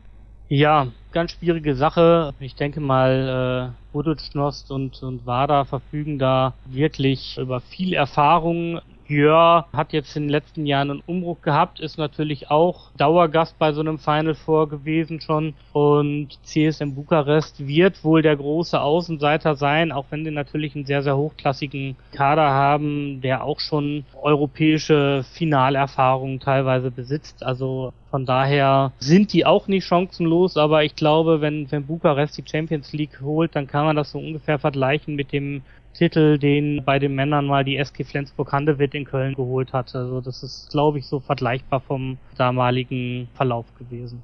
Ja, 0.52 0.91
ganz 1.12 1.32
schwierige 1.34 1.76
Sache. 1.76 2.34
Ich 2.39 2.56
denke 2.56 2.80
mal, 2.80 3.76
äh, 3.78 3.82
Buducnost 3.91 4.72
und, 4.72 5.02
und 5.04 5.26
Wada 5.26 5.66
verfügen 5.66 6.18
da 6.20 6.60
wirklich 6.66 7.38
über 7.38 7.62
viel 7.62 7.93
Erfahrung. 7.93 8.80
Jör 9.10 9.66
hat 9.74 9.91
jetzt 9.91 10.16
in 10.16 10.24
den 10.24 10.30
letzten 10.30 10.68
Jahren 10.68 10.91
einen 10.91 11.03
Umbruch 11.05 11.41
gehabt, 11.41 11.80
ist 11.80 11.97
natürlich 11.97 12.51
auch 12.51 12.91
Dauergast 12.95 13.57
bei 13.57 13.74
so 13.74 13.82
einem 13.82 13.97
Final 13.97 14.36
Four 14.36 14.70
gewesen 14.70 15.20
schon 15.20 15.55
und 15.74 16.38
CSM 16.43 16.93
Bukarest 16.93 17.68
wird 17.68 18.03
wohl 18.03 18.22
der 18.22 18.36
große 18.36 18.80
Außenseiter 18.80 19.55
sein, 19.55 19.91
auch 19.91 20.05
wenn 20.12 20.24
sie 20.24 20.32
natürlich 20.32 20.76
einen 20.76 20.86
sehr, 20.86 21.01
sehr 21.01 21.18
hochklassigen 21.18 21.95
Kader 22.12 22.49
haben, 22.49 23.22
der 23.22 23.43
auch 23.43 23.60
schon 23.60 24.05
europäische 24.22 25.26
Finalerfahrungen 25.34 26.39
teilweise 26.39 26.91
besitzt. 26.91 27.43
Also 27.43 27.93
von 28.12 28.26
daher 28.26 28.91
sind 28.99 29.34
die 29.34 29.45
auch 29.45 29.68
nicht 29.68 29.86
chancenlos, 29.86 30.57
aber 30.57 30.84
ich 30.84 30.95
glaube, 30.95 31.41
wenn, 31.41 31.72
wenn 31.72 31.86
Bukarest 31.86 32.38
die 32.38 32.43
Champions 32.49 32.93
League 32.93 33.22
holt, 33.22 33.55
dann 33.55 33.68
kann 33.68 33.86
man 33.86 33.95
das 33.95 34.12
so 34.12 34.20
ungefähr 34.20 34.60
vergleichen 34.60 35.16
mit 35.16 35.32
dem 35.32 35.62
Titel, 35.93 36.37
den 36.37 36.83
bei 36.85 36.99
den 36.99 37.15
Männern 37.15 37.45
mal 37.45 37.63
die 37.63 37.77
SG 37.77 38.03
Flensburg-Handewitt 38.03 38.93
in 38.93 39.05
Köln 39.05 39.35
geholt 39.35 39.73
hat. 39.73 39.95
Also 39.95 40.21
das 40.21 40.43
ist, 40.43 40.69
glaube 40.69 40.99
ich, 40.99 41.07
so 41.07 41.19
vergleichbar 41.19 41.81
vom 41.81 42.17
damaligen 42.37 43.27
Verlauf 43.33 43.65
gewesen. 43.77 44.23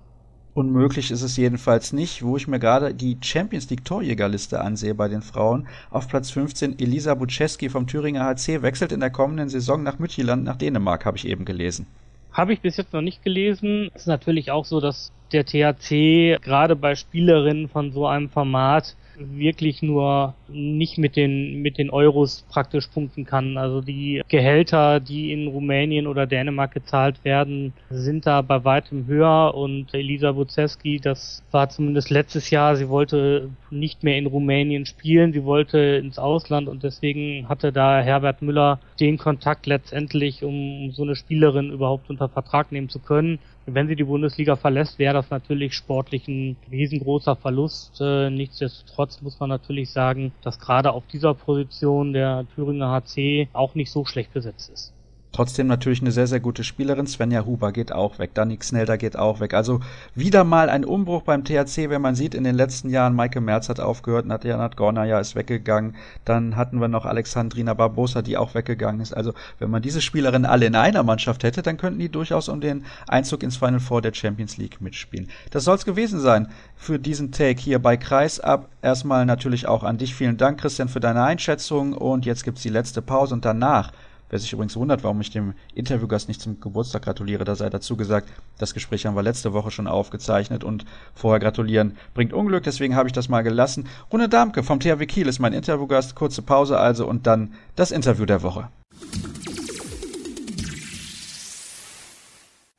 Unmöglich 0.56 1.12
ist 1.12 1.22
es 1.22 1.36
jedenfalls 1.36 1.92
nicht, 1.92 2.24
wo 2.24 2.38
ich 2.38 2.48
mir 2.48 2.60
gerade 2.60 2.94
die 2.94 3.18
Champions 3.20 3.70
League 3.70 3.84
Torjägerliste 3.84 4.62
ansehe 4.62 4.96
bei 4.96 5.10
den 5.10 5.22
Frauen. 5.22 5.68
Auf 5.92 6.08
Platz 6.08 6.32
15 6.32 6.80
Elisa 6.80 7.14
Buczewski 7.14 7.68
vom 7.68 7.88
Thüringer 7.88 8.24
HC 8.24 8.62
wechselt 8.62 8.94
in 8.94 9.02
der 9.02 9.10
kommenden 9.10 9.50
Saison 9.50 9.84
nach 9.84 10.00
Mütterland 10.00 10.46
nach 10.46 10.56
Dänemark, 10.56 11.06
habe 11.06 11.18
ich 11.18 11.28
eben 11.28 11.44
gelesen. 11.44 11.88
Habe 12.32 12.54
ich 12.54 12.62
bis 12.62 12.78
jetzt 12.78 12.94
noch 12.94 13.02
nicht 13.02 13.22
gelesen. 13.22 13.92
Es 13.94 14.04
ist 14.04 14.08
natürlich 14.08 14.50
auch 14.50 14.64
so, 14.64 14.80
dass 14.80 15.12
der 15.34 15.46
THC 15.46 16.40
gerade 16.42 16.78
bei 16.78 16.96
Spielerinnen 16.96 17.68
von 17.68 17.92
so 17.92 18.08
einem 18.08 18.30
Format 18.30 18.96
wirklich 19.18 19.82
nur 19.82 20.36
nicht 20.48 20.98
mit 20.98 21.16
den, 21.16 21.62
mit 21.62 21.78
den 21.78 21.90
Euros 21.90 22.46
praktisch 22.50 22.88
punkten 22.88 23.26
kann. 23.26 23.58
Also 23.58 23.82
die 23.82 24.22
Gehälter, 24.28 25.00
die 25.00 25.32
in 25.32 25.48
Rumänien 25.48 26.08
oder 26.08 26.28
Dänemark 26.28 26.74
gezahlt 26.74 27.24
werden, 27.24 27.74
sind 27.90 28.26
da 28.26 28.42
bei 28.42 28.64
weitem 28.64 29.08
höher. 29.08 29.54
Und 29.56 29.94
Elisa 29.94 30.32
Buzeski, 30.32 31.00
das 31.00 31.44
war 31.52 31.70
zumindest 31.70 32.10
letztes 32.10 32.50
Jahr, 32.50 32.76
sie 32.76 32.90
wollte 32.90 33.50
nicht 33.70 34.04
mehr 34.04 34.18
in 34.18 34.26
Rumänien 34.26 34.86
spielen, 34.86 35.34
sie 35.34 35.44
wollte 35.44 35.78
ins 35.78 36.20
Ausland 36.20 36.68
und 36.68 36.84
deswegen 36.84 37.48
hatte 37.50 37.72
da 37.72 38.02
Herbert 38.02 38.42
Müller 38.42 38.80
den 39.00 39.18
Kontakt 39.18 39.66
letztendlich, 39.66 40.44
um 40.44 40.92
so 40.92 41.04
eine 41.04 41.16
Spielerin 41.16 41.72
überhaupt 41.72 42.10
unter 42.10 42.30
Vertrag 42.30 42.72
nehmen 42.72 42.90
zu 42.90 43.00
können 43.00 43.40
wenn 43.66 43.88
sie 43.88 43.96
die 43.96 44.04
Bundesliga 44.04 44.56
verlässt, 44.56 45.00
wäre 45.00 45.14
das 45.14 45.30
natürlich 45.30 45.74
sportlich 45.74 46.28
ein 46.28 46.58
riesengroßer 46.72 47.36
Verlust. 47.36 48.00
Äh, 48.00 48.30
nichtsdestotrotz 48.30 49.22
muss 49.22 49.40
man 49.40 49.50
natürlich 49.50 49.92
sagen, 49.92 50.34
dass 50.42 50.60
gerade 50.60 50.92
auf 50.92 51.06
dieser 51.08 51.34
Position 51.34 52.14
der 52.14 52.46
Thüringer 52.54 52.92
HC 52.92 53.50
auch 53.54 53.76
nicht 53.76 53.92
so 53.92 54.06
schlecht 54.06 54.34
besetzt 54.34 54.70
ist. 54.70 54.95
Trotzdem 55.36 55.68
natürlich 55.68 56.00
eine 56.00 56.14
sehr, 56.14 56.28
sehr 56.28 56.40
gute 56.40 56.64
Spielerin. 56.64 57.08
Svenja 57.08 57.46
Huber 57.46 57.74
geht 57.74 57.92
auch 57.92 58.20
weg. 58.20 58.34
Danik 58.36 58.64
Snelder 58.64 58.98
geht 58.98 59.20
auch 59.20 59.42
weg. 59.42 59.54
Also 59.54 59.82
wieder 60.14 60.46
mal 60.46 60.70
ein 60.70 60.86
Umbruch 60.86 61.24
beim 61.24 61.44
THC, 61.44 61.90
wenn 61.90 62.02
man 62.02 62.16
sieht, 62.16 62.34
in 62.34 62.46
den 62.46 62.56
letzten 62.56 62.90
Jahren, 62.90 63.16
Maike 63.16 63.42
Merz 63.42 63.68
hat 63.68 63.82
aufgehört, 63.82 64.26
Nadja 64.26 64.56
Nadgornaya 64.56 65.20
ist 65.20 65.36
weggegangen. 65.36 65.96
Dann 66.24 66.56
hatten 66.56 66.80
wir 66.80 66.88
noch 66.88 67.04
Alexandrina 67.04 67.74
Barbosa, 67.74 68.22
die 68.22 68.38
auch 68.38 68.56
weggegangen 68.56 69.02
ist. 69.02 69.12
Also 69.12 69.34
wenn 69.60 69.70
man 69.70 69.82
diese 69.82 70.00
Spielerinnen 70.00 70.46
alle 70.46 70.68
in 70.68 70.76
einer 70.76 71.04
Mannschaft 71.04 71.44
hätte, 71.44 71.62
dann 71.62 71.76
könnten 71.76 72.00
die 72.00 72.08
durchaus 72.08 72.48
um 72.48 72.62
den 72.62 72.86
Einzug 73.10 73.44
ins 73.44 73.58
Final 73.58 73.82
Four 73.82 74.02
der 74.02 74.14
Champions 74.14 74.56
League 74.56 74.80
mitspielen. 74.80 75.28
Das 75.52 75.66
soll 75.66 75.76
es 75.76 75.84
gewesen 75.84 76.22
sein 76.22 76.48
für 76.78 76.98
diesen 76.98 77.34
Take 77.34 77.60
hier 77.60 77.80
bei 77.80 77.98
Kreisab. 77.98 78.70
Erstmal 78.82 79.26
natürlich 79.26 79.68
auch 79.68 79.84
an 79.84 79.98
dich. 79.98 80.16
Vielen 80.16 80.38
Dank, 80.38 80.62
Christian, 80.62 80.88
für 80.88 81.02
deine 81.02 81.24
Einschätzung. 81.24 81.92
Und 81.92 82.26
jetzt 82.26 82.46
gibt's 82.46 82.62
die 82.62 82.70
letzte 82.70 83.02
Pause 83.02 83.34
und 83.34 83.44
danach 83.44 83.92
Wer 84.30 84.40
sich 84.40 84.52
übrigens 84.54 84.76
wundert, 84.76 85.04
warum 85.04 85.22
ich 85.22 85.30
dem 85.30 85.54
Interviewgast 85.74 86.28
nicht 86.28 86.42
zum 86.42 86.60
Geburtstag 86.60 87.04
gratuliere, 87.04 87.44
da 87.44 87.56
sei 87.56 87.70
dazu 87.70 87.96
gesagt, 87.96 88.30
das 88.58 88.74
Gespräch 88.74 89.06
haben 89.06 89.16
wir 89.16 89.24
letzte 89.24 89.54
Woche 89.54 89.72
schon 89.72 89.88
aufgezeichnet 89.88 90.64
und 90.64 90.86
vorher 91.14 91.40
gratulieren 91.40 91.96
bringt 92.14 92.34
Unglück, 92.34 92.64
deswegen 92.64 92.96
habe 92.96 93.08
ich 93.08 93.14
das 93.14 93.30
mal 93.30 93.44
gelassen. 93.44 93.88
Rune 94.12 94.28
Darmke 94.28 94.64
vom 94.64 94.80
THW 94.80 95.06
Kiel 95.06 95.28
ist 95.28 95.40
mein 95.40 95.54
Interviewgast, 95.54 96.16
kurze 96.16 96.42
Pause 96.42 96.80
also 96.80 97.08
und 97.08 97.28
dann 97.28 97.54
das 97.76 97.92
Interview 97.92 98.26
der 98.26 98.42
Woche. 98.42 98.70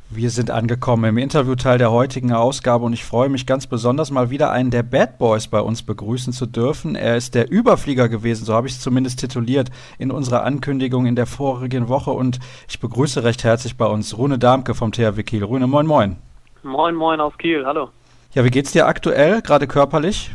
Wir 0.09 0.31
sind 0.31 0.53
angekommen 0.53 1.03
im 1.03 1.19
Interviewteil 1.19 1.79
der 1.79 1.91
heutigen 1.91 2.33
Ausgabe 2.33 2.85
und 2.85 2.93
ich 2.93 3.05
freue 3.05 3.29
mich 3.29 3.45
ganz 3.45 3.67
besonders 3.67 4.13
mal 4.13 4.31
wieder 4.31 4.53
einen 4.53 4.71
der 4.71 4.85
Bad 4.85 5.19
Boys 5.19 5.49
bei 5.49 5.61
uns 5.61 5.83
begrüßen 5.83 6.33
zu 6.33 6.47
dürfen. 6.47 6.95
Er 6.95 7.17
ist 7.17 7.35
der 7.35 7.51
Überflieger 7.51 8.09
gewesen, 8.09 8.45
so 8.45 8.55
habe 8.55 8.69
ich 8.69 8.75
es 8.75 8.81
zumindest 8.81 9.19
tituliert 9.19 9.71
in 9.99 10.13
unserer 10.13 10.45
Ankündigung 10.45 11.07
in 11.07 11.17
der 11.17 11.27
vorigen 11.27 11.89
Woche 11.89 12.13
und 12.13 12.39
ich 12.69 12.79
begrüße 12.79 13.25
recht 13.25 13.43
herzlich 13.43 13.77
bei 13.77 13.87
uns 13.87 14.17
Rune 14.17 14.39
Darmke 14.39 14.77
vom 14.77 14.93
THW 14.93 15.25
Kiel. 15.25 15.43
Rune, 15.43 15.67
moin 15.67 15.87
moin. 15.87 16.17
Moin 16.63 16.95
moin 16.95 17.21
aus 17.21 17.37
Kiel, 17.37 17.67
hallo. 17.67 17.89
Ja, 18.33 18.45
wie 18.45 18.51
geht's 18.51 18.71
dir 18.71 18.87
aktuell, 18.87 19.43
gerade 19.43 19.67
körperlich? 19.67 20.31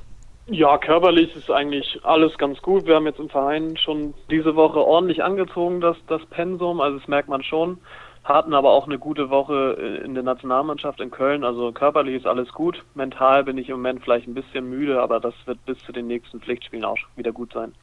Ja, 0.47 0.77
körperlich 0.79 1.33
ist 1.33 1.49
eigentlich 1.49 1.97
alles 2.03 2.37
ganz 2.37 2.61
gut. 2.61 2.87
Wir 2.87 2.95
haben 2.95 3.05
jetzt 3.05 3.19
im 3.19 3.29
Verein 3.29 3.77
schon 3.77 4.13
diese 4.29 4.53
Woche 4.57 4.79
ordentlich 4.79 5.23
angezogen, 5.23 5.79
das, 5.79 5.95
das 6.07 6.25
Pensum, 6.25 6.81
also 6.81 6.99
das 6.99 7.07
merkt 7.07 7.29
man 7.29 7.41
schon 7.41 7.77
hatten 8.23 8.53
aber 8.53 8.71
auch 8.71 8.85
eine 8.85 8.99
gute 8.99 9.29
Woche 9.29 9.77
äh, 9.79 10.05
in 10.05 10.13
der 10.13 10.23
Nationalmannschaft 10.23 10.99
in 10.99 11.11
Köln. 11.11 11.43
Also 11.43 11.71
körperlich 11.71 12.15
ist 12.15 12.27
alles 12.27 12.49
gut. 12.53 12.83
Mental 12.93 13.43
bin 13.43 13.57
ich 13.57 13.69
im 13.69 13.77
Moment 13.77 14.03
vielleicht 14.03 14.27
ein 14.27 14.33
bisschen 14.33 14.69
müde, 14.69 15.01
aber 15.01 15.19
das 15.19 15.33
wird 15.45 15.63
bis 15.65 15.77
zu 15.79 15.91
den 15.91 16.07
nächsten 16.07 16.39
Pflichtspielen 16.39 16.85
auch 16.85 16.97
wieder 17.15 17.31
gut 17.31 17.53
sein. 17.53 17.73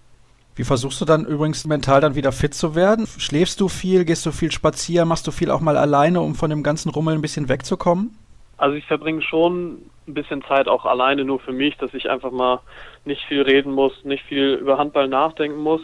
Wie 0.55 0.65
versuchst 0.65 1.01
du 1.01 1.05
dann 1.05 1.25
übrigens 1.25 1.65
mental 1.67 2.01
dann 2.01 2.17
wieder 2.17 2.33
fit 2.33 2.53
zu 2.53 2.75
werden? 2.75 3.07
Schläfst 3.07 3.61
du 3.61 3.69
viel, 3.69 4.05
gehst 4.05 4.27
du 4.27 4.33
viel 4.33 4.51
spazieren, 4.51 5.09
machst 5.09 5.25
du 5.27 5.31
viel 5.31 5.53
auch 5.53 5.61
mal 5.61 5.77
alleine, 5.77 6.21
um 6.21 6.35
von 6.35 6.51
dem 6.51 6.65
ganzen 6.65 6.91
Rummel 6.91 7.15
ein 7.15 7.23
bisschen 7.23 7.49
wegzukommen? 7.49 8.19
Also 8.57 8.75
ich 8.75 8.85
verbringe 8.85 9.23
schon 9.23 9.83
ein 10.09 10.15
bisschen 10.15 10.43
Zeit 10.43 10.67
auch 10.67 10.85
alleine 10.85 11.25
nur 11.25 11.39
für 11.39 11.53
mich, 11.53 11.77
dass 11.77 11.95
ich 11.95 12.11
einfach 12.11 12.33
mal 12.33 12.61
nicht 13.05 13.23
viel 13.27 13.43
reden 13.43 13.73
muss, 13.73 13.93
nicht 14.05 14.25
viel 14.25 14.55
über 14.55 14.79
Handball 14.79 15.07
nachdenken 15.07 15.63
muss. 15.63 15.81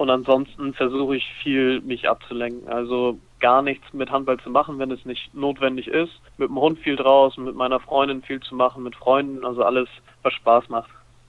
Und 0.00 0.08
ansonsten 0.08 0.72
versuche 0.72 1.16
ich 1.16 1.30
viel, 1.42 1.82
mich 1.82 2.08
abzulenken. 2.08 2.66
Also 2.68 3.18
gar 3.38 3.60
nichts 3.60 3.84
mit 3.92 4.10
Handball 4.10 4.38
zu 4.38 4.48
machen, 4.48 4.78
wenn 4.78 4.90
es 4.90 5.04
nicht 5.04 5.34
notwendig 5.34 5.88
ist. 5.88 6.22
Mit 6.38 6.48
dem 6.48 6.58
Hund 6.58 6.78
viel 6.78 6.96
draußen, 6.96 7.44
mit 7.44 7.54
meiner 7.54 7.80
Freundin 7.80 8.22
viel 8.22 8.40
zu 8.40 8.54
machen, 8.54 8.82
mit 8.82 8.96
Freunden, 8.96 9.44
also 9.44 9.62
alles, 9.62 9.90
was 10.22 10.32
Spaß 10.32 10.70
macht. 10.70 10.88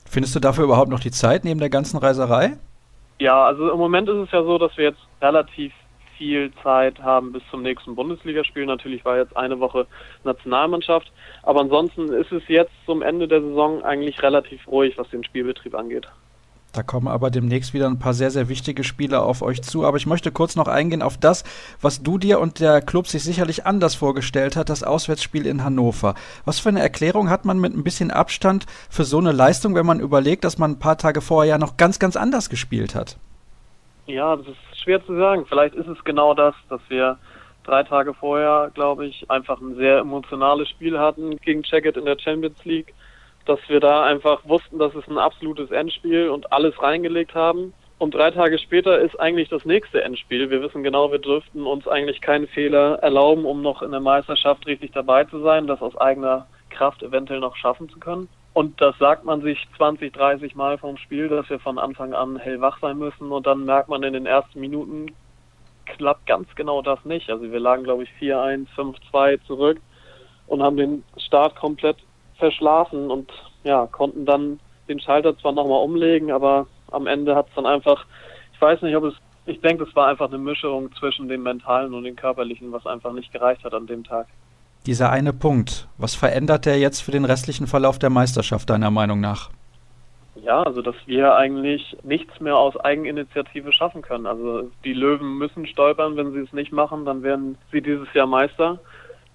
Findest 0.10 0.36
du 0.36 0.40
dafür 0.40 0.64
überhaupt 0.64 0.90
noch 0.90 1.02
die 1.02 1.12
Zeit 1.12 1.44
neben 1.44 1.60
der 1.60 1.70
ganzen 1.70 1.98
Reiserei? 1.98 2.54
Ja, 3.20 3.44
also 3.44 3.70
im 3.70 3.78
Moment 3.78 4.08
ist 4.08 4.16
es 4.16 4.32
ja 4.32 4.42
so, 4.42 4.58
dass 4.58 4.78
wir 4.78 4.86
jetzt 4.86 5.02
relativ 5.22 5.74
viel 6.18 6.50
Zeit 6.64 6.98
haben 7.02 7.34
bis 7.34 7.44
zum 7.52 7.64
nächsten 7.64 7.94
Bundesligaspiel. 7.94 8.66
Natürlich 8.66 9.04
war 9.04 9.18
jetzt 9.18 9.36
eine 9.36 9.60
Woche 9.60 9.86
Nationalmannschaft, 10.24 11.12
aber 11.44 11.60
ansonsten 11.60 12.14
ist 12.14 12.32
es 12.32 12.48
jetzt 12.48 12.72
zum 12.86 13.02
Ende 13.02 13.28
der 13.28 13.42
Saison 13.42 13.84
eigentlich 13.84 14.24
relativ 14.24 14.66
ruhig, 14.66 14.98
was 14.98 15.10
den 15.10 15.26
Spielbetrieb 15.26 15.76
angeht. 15.76 16.08
Da 16.74 16.84
kommen 16.84 17.10
aber 17.10 17.32
demnächst 17.32 17.74
wieder 17.74 17.88
ein 17.88 18.00
paar 18.00 18.14
sehr, 18.14 18.32
sehr 18.32 18.48
wichtige 18.48 18.86
Spiele 18.86 19.22
auf 19.22 19.42
euch 19.42 19.62
zu. 19.62 19.86
Aber 19.86 19.98
ich 19.98 20.06
möchte 20.06 20.32
kurz 20.32 20.56
noch 20.56 20.70
eingehen 20.70 21.02
auf 21.02 21.18
das, 21.18 21.44
was 21.82 22.02
du 22.02 22.18
dir 22.18 22.40
und 22.40 22.62
der 22.62 22.82
Club 22.82 23.08
sich 23.08 23.24
sicherlich 23.24 23.66
anders 23.66 23.94
vorgestellt 23.94 24.56
hat, 24.56 24.70
das 24.70 24.84
Auswärtsspiel 24.84 25.46
in 25.46 25.66
Hannover. 25.66 26.16
Was 26.46 26.62
für 26.62 26.70
eine 26.70 26.82
Erklärung 26.82 27.30
hat 27.30 27.44
man 27.44 27.60
mit 27.60 27.76
ein 27.76 27.84
bisschen 27.84 28.10
Abstand 28.10 28.66
für 28.90 29.04
so 29.04 29.18
eine 29.18 29.34
Leistung, 29.34 29.76
wenn 29.76 29.86
man 29.86 30.00
überlegt, 30.00 30.46
dass 30.46 30.58
man 30.58 30.72
ein 30.72 30.80
paar 30.80 30.98
Tage 30.98 31.20
vorher 31.20 31.52
ja 31.52 31.58
noch 31.58 31.76
ganz, 31.76 32.00
ganz 32.00 32.16
anders 32.16 32.50
gespielt 32.50 32.96
hat? 32.96 33.18
Ja, 34.08 34.38
das 34.38 34.48
ist 34.48 34.82
schwer 34.82 35.06
zu 35.06 35.18
sagen. 35.18 35.46
Vielleicht 35.46 35.76
ist 35.76 35.88
es 35.88 36.02
genau 36.06 36.34
das, 36.34 36.56
dass 36.70 36.82
wir 36.88 37.18
drei 37.66 37.84
Tage 37.84 38.14
vorher, 38.14 38.72
glaube 38.74 39.06
ich, 39.08 39.30
einfach 39.30 39.60
ein 39.60 39.76
sehr 39.76 40.00
emotionales 40.00 40.70
Spiel 40.70 40.98
hatten 40.98 41.36
gegen 41.38 41.64
Checkit 41.64 41.98
in 41.98 42.06
der 42.06 42.18
Champions 42.18 42.64
League 42.64 42.94
dass 43.46 43.60
wir 43.68 43.80
da 43.80 44.04
einfach 44.04 44.42
wussten, 44.46 44.80
dass 44.80 44.94
es 44.96 45.08
ein 45.08 45.18
absolutes 45.18 45.72
Endspiel 45.72 46.30
und 46.30 46.52
alles 46.52 46.82
reingelegt 46.82 47.36
haben. 47.36 47.74
Und 47.98 48.16
drei 48.16 48.32
Tage 48.32 48.58
später 48.58 49.00
ist 49.00 49.20
eigentlich 49.20 49.50
das 49.50 49.64
nächste 49.64 50.04
Endspiel. 50.04 50.50
Wir 50.50 50.62
wissen 50.62 50.82
genau, 50.82 51.12
wir 51.12 51.20
dürften 51.20 51.68
uns 51.68 51.88
eigentlich 51.88 52.22
keinen 52.22 52.48
Fehler 52.48 52.96
erlauben, 53.04 53.46
um 53.46 53.62
noch 53.62 53.84
in 53.84 53.92
der 53.92 54.00
Meisterschaft 54.00 54.66
richtig 54.66 54.92
dabei 54.94 55.26
zu 55.26 55.40
sein, 55.42 55.68
das 55.68 55.82
aus 55.82 55.96
eigener 55.98 56.48
Kraft 56.72 57.04
eventuell 57.04 57.40
noch 57.40 57.56
schaffen 57.56 57.90
zu 57.90 58.00
können. 58.00 58.28
Und 58.54 58.82
das 58.82 58.98
sagt 58.98 59.24
man 59.24 59.42
sich 59.42 59.68
20, 59.78 60.12
30 60.14 60.56
Mal 60.56 60.78
vom 60.78 60.98
Spiel, 60.98 61.30
dass 61.30 61.50
wir 61.50 61.60
von 61.60 61.78
Anfang 61.78 62.14
an 62.14 62.38
hellwach 62.38 62.80
sein 62.82 62.98
müssen. 62.98 63.32
Und 63.32 63.46
dann 63.46 63.66
merkt 63.66 63.88
man 63.88 64.04
in 64.04 64.14
den 64.14 64.26
ersten 64.26 64.60
Minuten, 64.60 65.14
klappt 65.86 66.26
ganz 66.26 66.48
genau 66.56 66.82
das 66.82 67.04
nicht. 67.06 67.30
Also 67.30 67.52
wir 67.52 67.60
lagen, 67.60 67.84
glaube 67.84 68.04
ich, 68.04 68.10
4-1, 68.20 68.68
5-2 68.76 69.46
zurück 69.46 69.80
und 70.48 70.62
haben 70.62 70.78
den 70.78 71.04
Start 71.18 71.56
komplett 71.56 71.98
verschlafen 72.42 73.10
und 73.10 73.32
ja, 73.64 73.88
konnten 73.88 74.26
dann 74.26 74.60
den 74.90 75.00
Schalter 75.00 75.38
zwar 75.38 75.54
nochmal 75.54 75.84
umlegen, 75.84 76.32
aber 76.32 76.66
am 76.92 77.08
Ende 77.08 77.36
hat 77.36 77.48
es 77.48 77.56
dann 77.56 77.66
einfach, 77.66 78.06
ich 78.54 78.60
weiß 78.60 78.82
nicht, 78.82 78.96
ob 78.96 79.06
es, 79.06 79.14
ich 79.46 79.62
denke, 79.62 79.86
es 79.86 79.96
war 79.96 80.08
einfach 80.08 80.28
eine 80.28 80.40
Mischung 80.40 80.90
zwischen 81.00 81.30
dem 81.30 81.44
Mentalen 81.44 81.94
und 81.94 82.04
dem 82.04 82.16
Körperlichen, 82.16 82.72
was 82.72 82.86
einfach 82.86 83.14
nicht 83.14 83.32
gereicht 83.32 83.64
hat 83.64 83.74
an 83.74 83.88
dem 83.88 84.04
Tag. 84.04 84.28
Dieser 84.88 85.12
eine 85.12 85.32
Punkt, 85.32 85.88
was 85.98 86.16
verändert 86.16 86.66
der 86.66 86.80
jetzt 86.80 87.02
für 87.02 87.12
den 87.12 87.26
restlichen 87.26 87.68
Verlauf 87.68 88.00
der 88.00 88.10
Meisterschaft 88.10 88.70
deiner 88.70 88.90
Meinung 88.90 89.22
nach? 89.22 89.52
Ja, 90.44 90.64
also 90.64 90.82
dass 90.82 90.96
wir 91.06 91.36
eigentlich 91.36 91.96
nichts 92.04 92.40
mehr 92.40 92.58
aus 92.58 92.76
Eigeninitiative 92.78 93.72
schaffen 93.72 94.02
können. 94.02 94.26
Also 94.26 94.72
die 94.84 94.94
Löwen 94.94 95.38
müssen 95.38 95.68
stolpern, 95.68 96.18
wenn 96.18 96.34
sie 96.34 96.40
es 96.40 96.52
nicht 96.52 96.72
machen, 96.72 97.06
dann 97.06 97.22
werden 97.22 97.58
sie 97.72 97.82
dieses 97.82 98.12
Jahr 98.14 98.26
Meister 98.26 98.80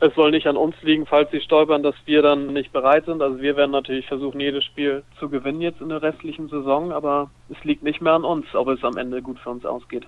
es 0.01 0.14
soll 0.14 0.30
nicht 0.30 0.47
an 0.47 0.57
uns 0.57 0.74
liegen, 0.82 1.07
falls 1.07 1.30
sie 1.30 1.40
stolpern, 1.40 1.82
dass 1.82 1.94
wir 2.05 2.22
dann 2.22 2.53
nicht 2.53 2.72
bereit 2.72 3.07
sind. 3.07 3.22
Also 3.22 3.40
wir 3.40 3.57
werden 3.57 3.70
natürlich 3.70 4.07
versuchen, 4.07 4.40
jedes 4.40 4.64
Spiel 4.64 5.03
zu 5.18 5.28
gewinnen 5.28 5.62
jetzt 5.62 5.80
in 5.80 5.88
der 5.88 6.03
restlichen 6.03 6.49
Saison, 6.49 6.92
aber 6.92 7.30
es 7.49 7.62
liegt 7.64 7.82
nicht 7.82 8.03
mehr 8.03 8.12
an 8.12 8.24
uns, 8.24 8.47
ob 8.55 8.68
es 8.68 8.84
am 8.84 8.97
Ende 8.97 9.22
gut 9.22 9.38
für 9.38 9.51
uns 9.51 9.64
ausgeht. 9.64 10.07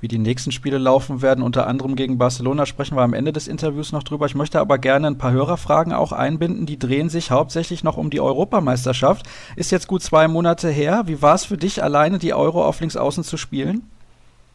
Wie 0.00 0.06
die 0.06 0.18
nächsten 0.18 0.52
Spiele 0.52 0.78
laufen 0.78 1.22
werden, 1.22 1.42
unter 1.42 1.66
anderem 1.66 1.96
gegen 1.96 2.18
Barcelona, 2.18 2.66
sprechen 2.66 2.96
wir 2.96 3.02
am 3.02 3.14
Ende 3.14 3.32
des 3.32 3.48
Interviews 3.48 3.90
noch 3.90 4.04
drüber. 4.04 4.26
Ich 4.26 4.36
möchte 4.36 4.60
aber 4.60 4.78
gerne 4.78 5.08
ein 5.08 5.18
paar 5.18 5.32
Hörerfragen 5.32 5.92
auch 5.92 6.12
einbinden. 6.12 6.66
Die 6.66 6.78
drehen 6.78 7.08
sich 7.08 7.32
hauptsächlich 7.32 7.82
noch 7.82 7.96
um 7.96 8.08
die 8.08 8.20
Europameisterschaft. 8.20 9.26
Ist 9.56 9.72
jetzt 9.72 9.88
gut 9.88 10.04
zwei 10.04 10.28
Monate 10.28 10.68
her. 10.68 11.02
Wie 11.06 11.20
war 11.20 11.34
es 11.34 11.44
für 11.44 11.56
dich, 11.56 11.82
alleine 11.82 12.18
die 12.18 12.32
Euro 12.32 12.64
auf 12.64 12.78
Linksaußen 12.78 13.24
zu 13.24 13.36
spielen? 13.36 13.90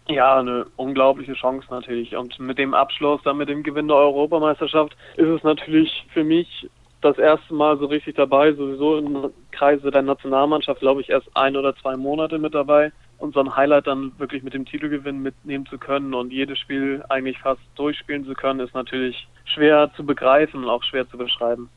Ja, 0.07 0.39
eine 0.39 0.65
unglaubliche 0.75 1.33
Chance 1.33 1.67
natürlich. 1.69 2.15
Und 2.15 2.37
mit 2.39 2.57
dem 2.57 2.73
Abschluss, 2.73 3.21
dann 3.23 3.37
mit 3.37 3.49
dem 3.49 3.63
Gewinn 3.63 3.87
der 3.87 3.97
Europameisterschaft, 3.97 4.95
ist 5.15 5.27
es 5.27 5.43
natürlich 5.43 6.05
für 6.13 6.23
mich 6.23 6.69
das 7.01 7.17
erste 7.17 7.53
Mal 7.53 7.77
so 7.77 7.85
richtig 7.85 8.15
dabei, 8.15 8.53
sowieso 8.53 8.97
im 8.97 9.31
Kreise 9.51 9.91
der 9.91 10.01
Nationalmannschaft, 10.01 10.79
glaube 10.79 11.01
ich, 11.01 11.09
erst 11.09 11.29
ein 11.35 11.55
oder 11.55 11.75
zwei 11.75 11.95
Monate 11.97 12.39
mit 12.39 12.53
dabei. 12.53 12.91
Und 13.17 13.33
so 13.33 13.39
ein 13.39 13.55
Highlight 13.55 13.87
dann 13.87 14.11
wirklich 14.17 14.43
mit 14.43 14.53
dem 14.53 14.65
Titelgewinn 14.65 15.21
mitnehmen 15.21 15.65
zu 15.65 15.77
können 15.77 16.13
und 16.13 16.33
jedes 16.33 16.59
Spiel 16.59 17.03
eigentlich 17.07 17.39
fast 17.39 17.61
durchspielen 17.75 18.25
zu 18.25 18.33
können, 18.33 18.59
ist 18.59 18.73
natürlich 18.73 19.27
schwer 19.45 19.91
zu 19.95 20.05
begreifen 20.05 20.63
und 20.63 20.69
auch 20.69 20.83
schwer 20.83 21.07
zu 21.07 21.17
beschreiben. 21.17 21.69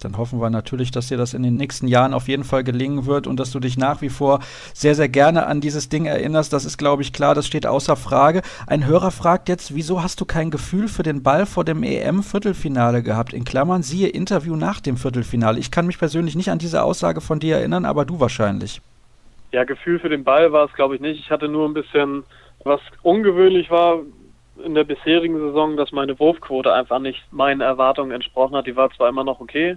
Dann 0.00 0.16
hoffen 0.16 0.40
wir 0.40 0.50
natürlich, 0.50 0.90
dass 0.90 1.08
dir 1.08 1.16
das 1.16 1.34
in 1.34 1.42
den 1.42 1.56
nächsten 1.56 1.88
Jahren 1.88 2.14
auf 2.14 2.28
jeden 2.28 2.44
Fall 2.44 2.64
gelingen 2.64 3.06
wird 3.06 3.26
und 3.26 3.38
dass 3.38 3.50
du 3.50 3.60
dich 3.60 3.76
nach 3.76 4.00
wie 4.00 4.08
vor 4.08 4.40
sehr, 4.72 4.94
sehr 4.94 5.08
gerne 5.08 5.46
an 5.46 5.60
dieses 5.60 5.88
Ding 5.88 6.06
erinnerst. 6.06 6.52
Das 6.52 6.64
ist, 6.64 6.78
glaube 6.78 7.02
ich, 7.02 7.12
klar, 7.12 7.34
das 7.34 7.46
steht 7.46 7.66
außer 7.66 7.96
Frage. 7.96 8.42
Ein 8.66 8.86
Hörer 8.86 9.10
fragt 9.10 9.48
jetzt, 9.48 9.74
wieso 9.74 10.02
hast 10.02 10.20
du 10.20 10.24
kein 10.24 10.50
Gefühl 10.50 10.88
für 10.88 11.02
den 11.02 11.22
Ball 11.22 11.46
vor 11.46 11.64
dem 11.64 11.82
EM-Viertelfinale 11.82 13.02
gehabt? 13.02 13.32
In 13.32 13.44
Klammern, 13.44 13.82
siehe 13.82 14.08
Interview 14.08 14.56
nach 14.56 14.80
dem 14.80 14.96
Viertelfinale. 14.96 15.58
Ich 15.58 15.70
kann 15.70 15.86
mich 15.86 15.98
persönlich 15.98 16.36
nicht 16.36 16.50
an 16.50 16.58
diese 16.58 16.82
Aussage 16.82 17.20
von 17.20 17.40
dir 17.40 17.56
erinnern, 17.56 17.84
aber 17.84 18.04
du 18.04 18.20
wahrscheinlich. 18.20 18.80
Ja, 19.50 19.64
Gefühl 19.64 19.98
für 19.98 20.10
den 20.10 20.24
Ball 20.24 20.52
war 20.52 20.66
es, 20.66 20.72
glaube 20.74 20.94
ich, 20.94 21.00
nicht. 21.00 21.18
Ich 21.18 21.30
hatte 21.30 21.48
nur 21.48 21.66
ein 21.66 21.74
bisschen, 21.74 22.22
was 22.64 22.80
ungewöhnlich 23.02 23.70
war, 23.70 24.00
in 24.64 24.74
der 24.74 24.84
bisherigen 24.84 25.38
Saison, 25.38 25.76
dass 25.76 25.92
meine 25.92 26.18
Wurfquote 26.18 26.72
einfach 26.72 26.98
nicht 26.98 27.22
meinen 27.32 27.60
Erwartungen 27.60 28.12
entsprochen 28.12 28.56
hat. 28.56 28.66
Die 28.66 28.76
war 28.76 28.90
zwar 28.90 29.08
immer 29.08 29.24
noch 29.24 29.40
okay, 29.40 29.76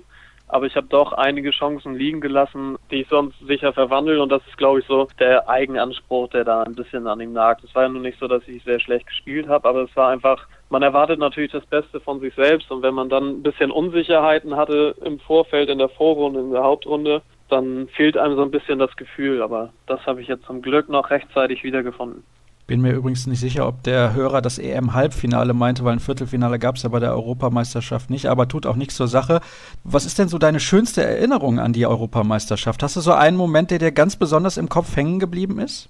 aber 0.52 0.66
ich 0.66 0.76
habe 0.76 0.88
doch 0.88 1.14
einige 1.14 1.52
Chancen 1.52 1.96
liegen 1.96 2.20
gelassen, 2.20 2.78
die 2.92 3.02
ich 3.02 3.08
sonst 3.08 3.40
sicher 3.48 3.72
verwandle 3.72 4.22
und 4.22 4.30
das 4.30 4.46
ist, 4.48 4.58
glaube 4.58 4.82
ich, 4.82 4.86
so 4.86 5.08
der 5.18 5.48
Eigenanspruch, 5.48 6.28
der 6.30 6.44
da 6.44 6.64
ein 6.64 6.76
bisschen 6.76 7.08
an 7.08 7.22
ihm 7.22 7.32
nagt. 7.32 7.64
Es 7.64 7.74
war 7.74 7.84
ja 7.84 7.90
nur 7.90 8.02
nicht 8.02 8.20
so, 8.20 8.28
dass 8.28 8.46
ich 8.48 8.62
sehr 8.64 8.82
schlecht 8.82 9.08
gespielt 9.08 9.48
habe, 9.48 9.70
aber 9.70 9.84
es 9.84 9.96
war 9.96 10.10
einfach, 10.10 10.46
man 10.70 10.84
erwartet 10.84 11.20
natürlich 11.20 11.54
das 11.54 11.66
Beste 11.68 12.02
von 12.02 12.20
sich 12.20 12.36
selbst 12.36 12.70
und 12.70 12.82
wenn 12.82 12.94
man 12.94 13.08
dann 13.08 13.30
ein 13.30 13.44
bisschen 13.44 13.72
Unsicherheiten 13.72 14.58
hatte 14.58 14.94
im 15.06 15.20
Vorfeld, 15.20 15.70
in 15.70 15.78
der 15.78 15.90
Vorrunde, 15.90 16.42
in 16.42 16.52
der 16.52 16.64
Hauptrunde, 16.64 17.22
dann 17.48 17.88
fehlt 17.90 18.18
einem 18.18 18.36
so 18.36 18.42
ein 18.42 18.52
bisschen 18.52 18.78
das 18.78 18.96
Gefühl, 18.98 19.42
aber 19.42 19.72
das 19.86 20.06
habe 20.06 20.22
ich 20.22 20.28
jetzt 20.28 20.46
zum 20.46 20.62
Glück 20.62 20.90
noch 20.90 21.12
rechtzeitig 21.12 21.64
wiedergefunden. 21.64 22.24
Bin 22.72 22.80
mir 22.80 22.93
übrigens 22.93 23.28
nicht 23.28 23.41
sicher, 23.41 23.67
ob 23.67 23.84
der 23.84 24.13
Hörer 24.13 24.41
das 24.41 24.57
EM-Halbfinale 24.57 25.53
meinte, 25.53 25.84
weil 25.84 25.91
ein 25.91 25.99
Viertelfinale 25.99 26.57
gab 26.57 26.78
es 26.78 26.84
ja 26.84 26.89
bei 26.89 27.01
der 27.01 27.11
Europameisterschaft 27.11 28.09
nicht, 28.09 28.28
aber 28.28 28.47
tut 28.47 28.65
auch 28.65 28.78
nichts 28.78 28.95
zur 28.95 29.09
Sache. 29.09 29.41
Was 29.84 30.05
ist 30.05 30.17
denn 30.17 30.30
so 30.30 30.38
deine 30.38 30.61
schönste 30.61 31.03
Erinnerung 31.03 31.59
an 31.59 31.74
die 31.74 31.86
Europameisterschaft? 31.86 32.82
Hast 32.82 32.95
du 32.95 33.01
so 33.01 33.11
einen 33.11 33.36
Moment, 33.36 33.72
der 33.72 33.80
dir 33.80 33.91
ganz 33.91 34.15
besonders 34.15 34.55
im 34.55 34.69
Kopf 34.69 34.95
hängen 34.95 35.19
geblieben 35.19 35.59
ist? 35.59 35.89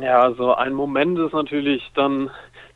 Ja, 0.00 0.20
also 0.20 0.54
ein 0.54 0.74
Moment 0.74 1.18
ist 1.18 1.32
natürlich 1.32 1.82
dann 1.96 2.30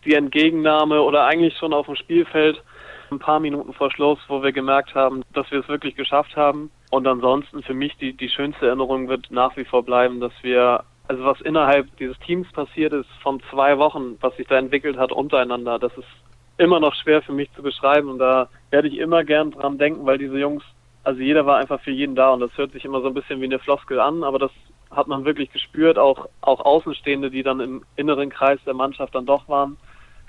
die 0.05 0.15
Entgegennahme 0.15 1.01
oder 1.01 1.25
eigentlich 1.25 1.57
schon 1.57 1.73
auf 1.73 1.87
dem 1.87 1.95
Spielfeld 1.95 2.65
ein 3.13 3.21
paar 3.21 3.39
Minuten 3.39 3.75
vor 3.75 3.93
Schluss, 3.93 4.19
wo 4.27 4.43
wir 4.43 4.51
gemerkt 4.51 4.97
haben, 4.97 5.23
dass 5.35 5.49
wir 5.53 5.61
es 5.61 5.69
wirklich 5.69 5.95
geschafft 5.95 6.35
haben. 6.35 6.69
Und 6.91 7.07
ansonsten 7.07 7.63
für 7.63 7.75
mich 7.75 7.97
die, 7.99 8.13
die 8.13 8.29
schönste 8.29 8.67
Erinnerung 8.67 9.09
wird 9.09 9.31
nach 9.31 9.57
wie 9.57 9.65
vor 9.65 9.85
bleiben, 9.85 10.19
dass 10.19 10.33
wir 10.43 10.83
also 11.09 11.25
was 11.25 11.41
innerhalb 11.43 11.95
dieses 11.99 12.19
Teams 12.21 12.51
passiert 12.53 12.93
ist 12.93 13.09
von 13.23 13.43
zwei 13.51 13.79
Wochen, 13.79 14.17
was 14.21 14.37
sich 14.37 14.47
da 14.47 14.57
entwickelt 14.57 14.97
hat 14.97 15.13
untereinander, 15.13 15.79
das 15.79 15.93
ist 15.97 16.09
immer 16.57 16.81
noch 16.81 16.95
schwer 16.95 17.23
für 17.23 17.33
mich 17.33 17.53
zu 17.55 17.63
beschreiben. 17.63 18.09
Und 18.09 18.19
da 18.19 18.49
werde 18.71 18.89
ich 18.89 18.99
immer 18.99 19.25
gern 19.25 19.51
dran 19.51 19.79
denken, 19.79 20.07
weil 20.07 20.19
diese 20.19 20.39
Jungs, 20.39 20.63
also 21.03 21.21
jeder 21.21 21.45
war 21.47 21.59
einfach 21.59 21.81
für 21.81 21.91
jeden 21.91 22.15
da 22.15 22.31
und 22.31 22.41
das 22.41 22.57
hört 22.57 22.73
sich 22.73 22.85
immer 22.85 23.01
so 23.01 23.09
ein 23.09 23.15
bisschen 23.15 23.41
wie 23.41 23.47
eine 23.47 23.59
Floskel 23.59 24.01
an, 24.01 24.25
aber 24.25 24.39
das 24.39 24.53
hat 24.91 25.09
man 25.09 25.25
wirklich 25.25 25.51
gespürt, 25.53 25.99
auch, 25.99 26.29
auch 26.41 26.61
Außenstehende, 26.61 27.31
die 27.31 27.43
dann 27.43 27.61
im 27.61 27.85
inneren 27.97 28.31
Kreis 28.31 28.61
der 28.65 28.75
Mannschaft 28.75 29.15
dann 29.15 29.27
doch 29.27 29.49
waren, 29.49 29.77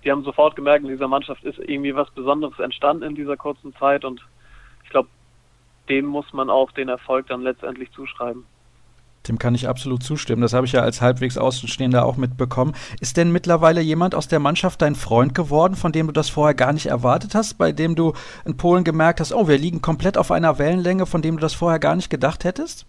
die 0.05 0.11
haben 0.11 0.23
sofort 0.23 0.55
gemerkt, 0.55 0.83
in 0.83 0.91
dieser 0.91 1.07
Mannschaft 1.07 1.43
ist 1.43 1.57
irgendwie 1.59 1.95
was 1.95 2.09
Besonderes 2.11 2.59
entstanden 2.59 3.03
in 3.03 3.15
dieser 3.15 3.37
kurzen 3.37 3.75
Zeit. 3.75 4.05
Und 4.05 4.21
ich 4.83 4.89
glaube, 4.91 5.09
dem 5.89 6.05
muss 6.05 6.31
man 6.31 6.51
auch 6.51 6.71
den 6.71 6.89
Erfolg 6.89 7.27
dann 7.27 7.41
letztendlich 7.41 7.91
zuschreiben. 7.91 8.45
Dem 9.27 9.39
kann 9.39 9.55
ich 9.55 9.67
absolut 9.67 10.03
zustimmen. 10.03 10.41
Das 10.41 10.53
habe 10.53 10.65
ich 10.65 10.73
ja 10.73 10.81
als 10.81 11.01
halbwegs 11.01 11.37
Außenstehender 11.37 12.05
auch 12.05 12.17
mitbekommen. 12.17 12.73
Ist 12.99 13.17
denn 13.17 13.31
mittlerweile 13.31 13.81
jemand 13.81 14.15
aus 14.15 14.27
der 14.27 14.39
Mannschaft 14.39 14.81
dein 14.81 14.95
Freund 14.95 15.33
geworden, 15.33 15.75
von 15.75 15.91
dem 15.91 16.07
du 16.07 16.13
das 16.13 16.29
vorher 16.29 16.53
gar 16.53 16.73
nicht 16.73 16.87
erwartet 16.87 17.35
hast, 17.35 17.57
bei 17.57 17.71
dem 17.71 17.95
du 17.95 18.13
in 18.45 18.57
Polen 18.57 18.83
gemerkt 18.83 19.19
hast, 19.19 19.33
oh, 19.33 19.47
wir 19.47 19.57
liegen 19.57 19.81
komplett 19.81 20.17
auf 20.17 20.31
einer 20.31 20.59
Wellenlänge, 20.59 21.05
von 21.05 21.21
dem 21.21 21.35
du 21.37 21.41
das 21.41 21.53
vorher 21.53 21.79
gar 21.79 21.95
nicht 21.95 22.09
gedacht 22.09 22.43
hättest? 22.43 22.85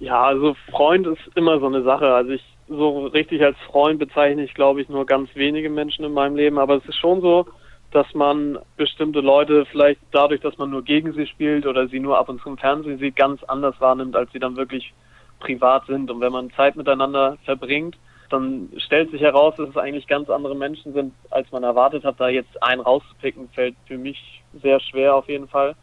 Ja, 0.00 0.22
also 0.22 0.54
Freund 0.70 1.06
ist 1.06 1.20
immer 1.34 1.58
so 1.58 1.66
eine 1.66 1.82
Sache. 1.82 2.14
Also 2.14 2.30
ich 2.30 2.44
so 2.68 3.06
richtig 3.06 3.42
als 3.42 3.56
Freund 3.66 3.98
bezeichne 3.98 4.44
ich, 4.44 4.54
glaube 4.54 4.80
ich, 4.80 4.88
nur 4.88 5.06
ganz 5.06 5.30
wenige 5.34 5.70
Menschen 5.70 6.04
in 6.04 6.12
meinem 6.12 6.36
Leben. 6.36 6.58
Aber 6.58 6.76
es 6.76 6.84
ist 6.86 6.98
schon 6.98 7.20
so, 7.20 7.46
dass 7.90 8.12
man 8.14 8.58
bestimmte 8.76 9.20
Leute 9.20 9.64
vielleicht 9.66 10.00
dadurch, 10.12 10.40
dass 10.40 10.58
man 10.58 10.70
nur 10.70 10.82
gegen 10.82 11.12
sie 11.12 11.26
spielt 11.26 11.66
oder 11.66 11.88
sie 11.88 12.00
nur 12.00 12.18
ab 12.18 12.28
und 12.28 12.40
zu 12.42 12.50
im 12.50 12.58
Fernsehen 12.58 12.98
sieht, 12.98 13.16
ganz 13.16 13.42
anders 13.44 13.80
wahrnimmt, 13.80 14.14
als 14.14 14.30
sie 14.32 14.38
dann 14.38 14.56
wirklich 14.56 14.92
privat 15.40 15.86
sind. 15.86 16.10
Und 16.10 16.20
wenn 16.20 16.32
man 16.32 16.50
Zeit 16.52 16.76
miteinander 16.76 17.36
verbringt, 17.44 17.96
dann 18.30 18.68
stellt 18.76 19.10
sich 19.10 19.20
heraus, 19.20 19.54
dass 19.56 19.70
es 19.70 19.76
eigentlich 19.76 20.06
ganz 20.06 20.28
andere 20.28 20.54
Menschen 20.54 20.92
sind, 20.92 21.14
als 21.30 21.50
man 21.50 21.62
erwartet 21.62 22.04
hat. 22.04 22.20
Da 22.20 22.28
jetzt 22.28 22.62
einen 22.62 22.80
rauszupicken, 22.80 23.48
fällt 23.54 23.74
für 23.86 23.98
mich 23.98 24.42
sehr 24.62 24.80
schwer 24.80 25.14
auf 25.14 25.28
jeden 25.28 25.48
Fall. 25.48 25.74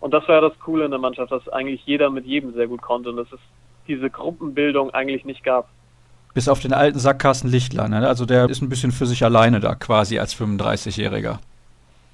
Und 0.00 0.12
das 0.12 0.26
war 0.26 0.36
ja 0.36 0.40
das 0.48 0.58
Coole 0.58 0.84
in 0.84 0.90
der 0.90 0.98
Mannschaft, 0.98 1.30
dass 1.30 1.48
eigentlich 1.48 1.82
jeder 1.86 2.10
mit 2.10 2.26
jedem 2.26 2.54
sehr 2.54 2.66
gut 2.66 2.82
konnte 2.82 3.10
und 3.10 3.16
dass 3.16 3.32
es 3.32 3.38
diese 3.86 4.10
Gruppenbildung 4.10 4.90
eigentlich 4.90 5.24
nicht 5.24 5.44
gab. 5.44 5.68
Bis 6.34 6.48
auf 6.48 6.60
den 6.60 6.72
alten 6.72 6.98
Sackkasten 6.98 7.50
Lichtler, 7.50 7.88
ne? 7.88 8.08
Also 8.08 8.24
der 8.24 8.48
ist 8.48 8.62
ein 8.62 8.68
bisschen 8.68 8.90
für 8.90 9.06
sich 9.06 9.22
alleine 9.22 9.60
da 9.60 9.74
quasi 9.74 10.18
als 10.18 10.34
35-Jähriger. 10.34 11.38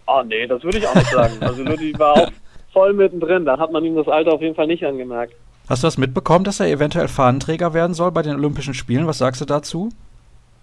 Ah, 0.06 0.24
nee, 0.24 0.46
das 0.46 0.62
würde 0.64 0.78
ich 0.78 0.86
auch 0.86 0.94
nicht 0.94 1.10
sagen. 1.10 1.34
Also 1.40 1.62
Lütti 1.62 1.96
war 1.98 2.14
auch 2.14 2.30
voll 2.72 2.92
mittendrin. 2.92 3.44
Da 3.44 3.58
hat 3.58 3.70
man 3.70 3.84
ihm 3.84 3.94
das 3.94 4.08
Alter 4.08 4.32
auf 4.32 4.42
jeden 4.42 4.54
Fall 4.54 4.66
nicht 4.66 4.84
angemerkt. 4.84 5.34
Hast 5.68 5.82
du 5.82 5.86
das 5.86 5.98
mitbekommen, 5.98 6.44
dass 6.44 6.60
er 6.60 6.68
eventuell 6.68 7.08
Fahnenträger 7.08 7.74
werden 7.74 7.92
soll 7.92 8.10
bei 8.10 8.22
den 8.22 8.36
Olympischen 8.36 8.72
Spielen? 8.72 9.06
Was 9.06 9.18
sagst 9.18 9.42
du 9.42 9.44
dazu? 9.44 9.90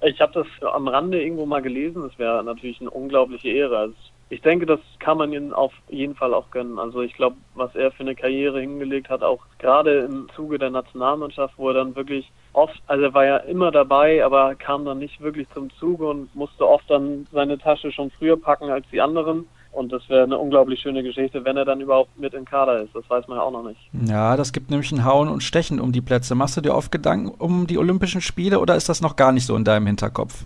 Ich 0.01 0.19
habe 0.19 0.33
das 0.33 0.73
am 0.73 0.87
Rande 0.87 1.21
irgendwo 1.21 1.45
mal 1.45 1.61
gelesen. 1.61 2.01
Das 2.01 2.17
wäre 2.17 2.43
natürlich 2.43 2.81
eine 2.81 2.89
unglaubliche 2.89 3.49
Ehre. 3.49 3.77
Also 3.77 3.93
ich 4.31 4.41
denke, 4.41 4.65
das 4.65 4.79
kann 4.97 5.19
man 5.19 5.31
ihm 5.31 5.53
auf 5.53 5.73
jeden 5.89 6.15
Fall 6.15 6.33
auch 6.33 6.49
gönnen. 6.49 6.79
Also 6.79 7.01
ich 7.01 7.13
glaube, 7.13 7.35
was 7.53 7.75
er 7.75 7.91
für 7.91 8.01
eine 8.01 8.15
Karriere 8.15 8.59
hingelegt 8.59 9.09
hat, 9.09 9.21
auch 9.21 9.45
gerade 9.59 9.99
im 9.99 10.27
Zuge 10.35 10.57
der 10.57 10.71
Nationalmannschaft, 10.71 11.53
wo 11.57 11.67
er 11.69 11.75
dann 11.75 11.95
wirklich 11.95 12.31
oft, 12.53 12.81
also 12.87 13.03
er 13.03 13.13
war 13.13 13.25
ja 13.25 13.37
immer 13.37 13.69
dabei, 13.69 14.25
aber 14.25 14.55
kam 14.55 14.85
dann 14.85 14.97
nicht 14.97 15.21
wirklich 15.21 15.47
zum 15.53 15.69
Zuge 15.79 16.07
und 16.07 16.33
musste 16.33 16.67
oft 16.67 16.89
dann 16.89 17.27
seine 17.31 17.59
Tasche 17.59 17.91
schon 17.91 18.09
früher 18.09 18.37
packen 18.37 18.71
als 18.71 18.87
die 18.91 19.01
anderen. 19.01 19.47
Und 19.75 19.91
das 19.91 20.07
wäre 20.09 20.23
eine 20.23 20.37
unglaublich 20.37 20.79
schöne 20.79 21.03
Geschichte, 21.03 21.43
wenn 21.43 21.57
er 21.57 21.65
dann 21.65 21.81
überhaupt 21.81 22.17
mit 22.17 22.33
im 22.33 22.45
Kader 22.45 22.81
ist. 22.81 22.95
Das 22.95 23.09
weiß 23.09 23.27
man 23.27 23.37
ja 23.37 23.43
auch 23.43 23.51
noch 23.51 23.63
nicht. 23.63 23.79
Ja, 24.07 24.37
das 24.37 24.53
gibt 24.53 24.69
nämlich 24.69 24.91
ein 24.91 25.03
Hauen 25.03 25.27
und 25.27 25.43
Stechen 25.43 25.81
um 25.81 25.91
die 25.91 26.01
Plätze. 26.01 26.33
Machst 26.33 26.55
du 26.55 26.61
dir 26.61 26.73
oft 26.73 26.91
Gedanken 26.91 27.29
um 27.37 27.67
die 27.67 27.77
Olympischen 27.77 28.21
Spiele 28.21 28.59
oder 28.59 28.75
ist 28.75 28.87
das 28.87 29.01
noch 29.01 29.15
gar 29.15 29.31
nicht 29.31 29.45
so 29.45 29.55
in 29.55 29.65
deinem 29.65 29.87
Hinterkopf? 29.87 30.45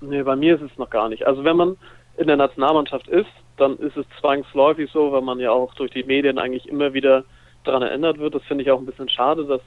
Nee, 0.00 0.22
bei 0.22 0.36
mir 0.36 0.56
ist 0.56 0.70
es 0.70 0.78
noch 0.78 0.90
gar 0.90 1.08
nicht. 1.08 1.26
Also 1.26 1.44
wenn 1.44 1.56
man 1.56 1.76
in 2.18 2.26
der 2.26 2.36
Nationalmannschaft 2.36 3.08
ist, 3.08 3.30
dann 3.56 3.76
ist 3.78 3.96
es 3.96 4.06
zwangsläufig 4.20 4.90
so, 4.92 5.12
weil 5.12 5.22
man 5.22 5.40
ja 5.40 5.50
auch 5.50 5.74
durch 5.74 5.90
die 5.90 6.04
Medien 6.04 6.38
eigentlich 6.38 6.68
immer 6.68 6.92
wieder 6.92 7.24
daran 7.64 7.82
erinnert 7.82 8.18
wird. 8.18 8.34
Das 8.34 8.42
finde 8.44 8.64
ich 8.64 8.70
auch 8.70 8.78
ein 8.78 8.86
bisschen 8.86 9.08
schade, 9.08 9.44
dass 9.44 9.60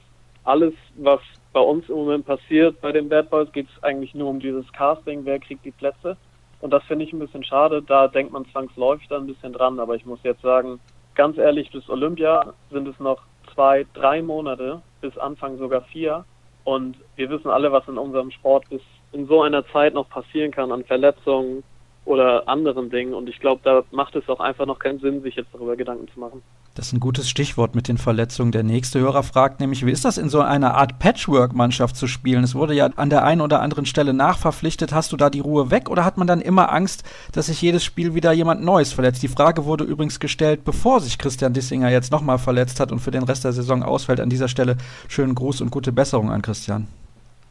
alles, 0.44 0.74
was 0.96 1.20
bei 1.52 1.60
uns 1.60 1.88
im 1.88 1.96
Moment 1.96 2.26
passiert 2.26 2.80
bei 2.80 2.92
den 2.92 3.08
Bad 3.08 3.30
Boys, 3.30 3.50
geht 3.52 3.66
es 3.74 3.82
eigentlich 3.82 4.14
nur 4.14 4.28
um 4.28 4.40
dieses 4.40 4.70
Casting, 4.72 5.24
wer 5.24 5.38
kriegt 5.38 5.64
die 5.64 5.70
Plätze. 5.70 6.16
Und 6.62 6.70
das 6.70 6.82
finde 6.84 7.04
ich 7.04 7.12
ein 7.12 7.18
bisschen 7.18 7.44
schade. 7.44 7.82
Da 7.82 8.08
denkt 8.08 8.32
man 8.32 8.46
zwangsläufig 8.46 9.08
dann 9.08 9.24
ein 9.24 9.26
bisschen 9.26 9.52
dran. 9.52 9.78
Aber 9.78 9.94
ich 9.94 10.06
muss 10.06 10.20
jetzt 10.22 10.40
sagen, 10.40 10.80
ganz 11.14 11.36
ehrlich, 11.36 11.70
bis 11.70 11.88
Olympia 11.90 12.54
sind 12.70 12.88
es 12.88 12.98
noch 12.98 13.20
zwei, 13.52 13.84
drei 13.92 14.22
Monate, 14.22 14.80
bis 15.02 15.18
Anfang 15.18 15.58
sogar 15.58 15.82
vier. 15.82 16.24
Und 16.64 16.96
wir 17.16 17.28
wissen 17.28 17.50
alle, 17.50 17.70
was 17.72 17.86
in 17.88 17.98
unserem 17.98 18.30
Sport 18.30 18.70
bis 18.70 18.80
in 19.12 19.26
so 19.26 19.42
einer 19.42 19.66
Zeit 19.66 19.92
noch 19.92 20.08
passieren 20.08 20.52
kann 20.52 20.72
an 20.72 20.84
Verletzungen, 20.84 21.62
oder 22.04 22.48
anderen 22.48 22.90
Dingen. 22.90 23.14
Und 23.14 23.28
ich 23.28 23.38
glaube, 23.38 23.60
da 23.64 23.84
macht 23.90 24.16
es 24.16 24.28
auch 24.28 24.40
einfach 24.40 24.66
noch 24.66 24.78
keinen 24.78 24.98
Sinn, 24.98 25.22
sich 25.22 25.36
jetzt 25.36 25.52
darüber 25.52 25.76
Gedanken 25.76 26.08
zu 26.08 26.20
machen. 26.20 26.42
Das 26.74 26.86
ist 26.86 26.94
ein 26.94 27.00
gutes 27.00 27.28
Stichwort 27.28 27.74
mit 27.74 27.86
den 27.86 27.98
Verletzungen. 27.98 28.50
Der 28.50 28.62
nächste 28.62 28.98
Hörer 28.98 29.22
fragt 29.22 29.60
nämlich, 29.60 29.84
wie 29.84 29.90
ist 29.90 30.06
das 30.06 30.16
in 30.16 30.30
so 30.30 30.40
einer 30.40 30.72
Art 30.72 30.98
Patchwork-Mannschaft 30.98 31.96
zu 31.96 32.06
spielen? 32.06 32.44
Es 32.44 32.54
wurde 32.54 32.72
ja 32.72 32.86
an 32.96 33.10
der 33.10 33.24
einen 33.24 33.42
oder 33.42 33.60
anderen 33.60 33.84
Stelle 33.84 34.14
nachverpflichtet. 34.14 34.94
Hast 34.94 35.12
du 35.12 35.18
da 35.18 35.28
die 35.28 35.40
Ruhe 35.40 35.70
weg 35.70 35.90
oder 35.90 36.06
hat 36.06 36.16
man 36.16 36.26
dann 36.26 36.40
immer 36.40 36.72
Angst, 36.72 37.04
dass 37.32 37.46
sich 37.46 37.60
jedes 37.60 37.84
Spiel 37.84 38.14
wieder 38.14 38.32
jemand 38.32 38.64
Neues 38.64 38.94
verletzt? 38.94 39.22
Die 39.22 39.28
Frage 39.28 39.66
wurde 39.66 39.84
übrigens 39.84 40.18
gestellt, 40.18 40.64
bevor 40.64 41.00
sich 41.00 41.18
Christian 41.18 41.52
Dissinger 41.52 41.90
jetzt 41.90 42.10
nochmal 42.10 42.38
verletzt 42.38 42.80
hat 42.80 42.90
und 42.90 43.00
für 43.00 43.10
den 43.10 43.24
Rest 43.24 43.44
der 43.44 43.52
Saison 43.52 43.82
ausfällt. 43.82 44.20
An 44.20 44.30
dieser 44.30 44.48
Stelle 44.48 44.78
schönen 45.08 45.34
Gruß 45.34 45.60
und 45.60 45.70
gute 45.70 45.92
Besserung 45.92 46.30
an 46.30 46.40
Christian. 46.40 46.88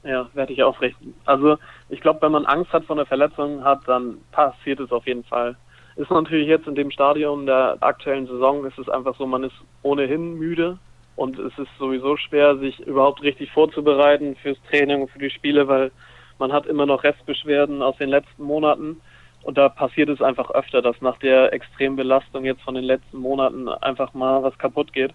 Ja, 0.04 0.28
werde 0.34 0.52
ich 0.52 0.64
aufrichten. 0.64 1.14
Also 1.26 1.60
ich 1.90 2.02
glaube, 2.02 2.24
wenn 2.24 2.32
man 2.32 2.48
Angst 2.48 2.74
hat 2.74 2.86
vor 2.86 2.96
einer 2.96 3.06
Verletzung 3.06 3.64
hat, 3.64 3.82
dann 3.86 4.18
passiert 4.32 4.80
es 4.80 4.92
auf 4.92 5.06
jeden 5.06 5.24
Fall. 5.26 5.56
Ist 5.96 6.10
natürlich 6.10 6.48
jetzt 6.48 6.68
in 6.68 6.76
dem 6.76 6.92
Stadion 6.92 7.46
der 7.46 7.78
aktuellen 7.82 8.28
Saison, 8.28 8.66
ist 8.66 8.78
es 8.80 8.90
einfach 8.90 9.16
so, 9.18 9.26
man 9.26 9.44
ist 9.44 9.56
ohnehin 9.84 10.36
müde 10.36 10.78
und 11.16 11.38
es 11.38 11.58
ist 11.58 11.70
sowieso 11.78 12.18
schwer, 12.18 12.58
sich 12.58 12.80
überhaupt 12.80 13.22
richtig 13.22 13.52
vorzubereiten 13.52 14.36
fürs 14.38 14.58
Training 14.70 15.02
und 15.02 15.12
für 15.12 15.20
die 15.20 15.30
Spiele, 15.30 15.68
weil 15.68 15.92
man 16.40 16.52
hat 16.54 16.66
immer 16.66 16.86
noch 16.86 17.04
Restbeschwerden 17.04 17.82
aus 17.82 17.98
den 17.98 18.10
letzten 18.10 18.44
Monaten. 18.44 19.02
Und 19.44 19.58
da 19.58 19.70
passiert 19.70 20.10
es 20.10 20.22
einfach 20.22 20.52
öfter, 20.52 20.82
dass 20.82 21.00
nach 21.02 21.18
der 21.18 21.52
extremen 21.52 21.96
Belastung 21.96 22.46
jetzt 22.46 22.62
von 22.62 22.76
den 22.76 22.84
letzten 22.84 23.18
Monaten 23.18 23.68
einfach 23.68 24.14
mal 24.14 24.44
was 24.44 24.58
kaputt 24.58 24.94
geht. 24.94 25.14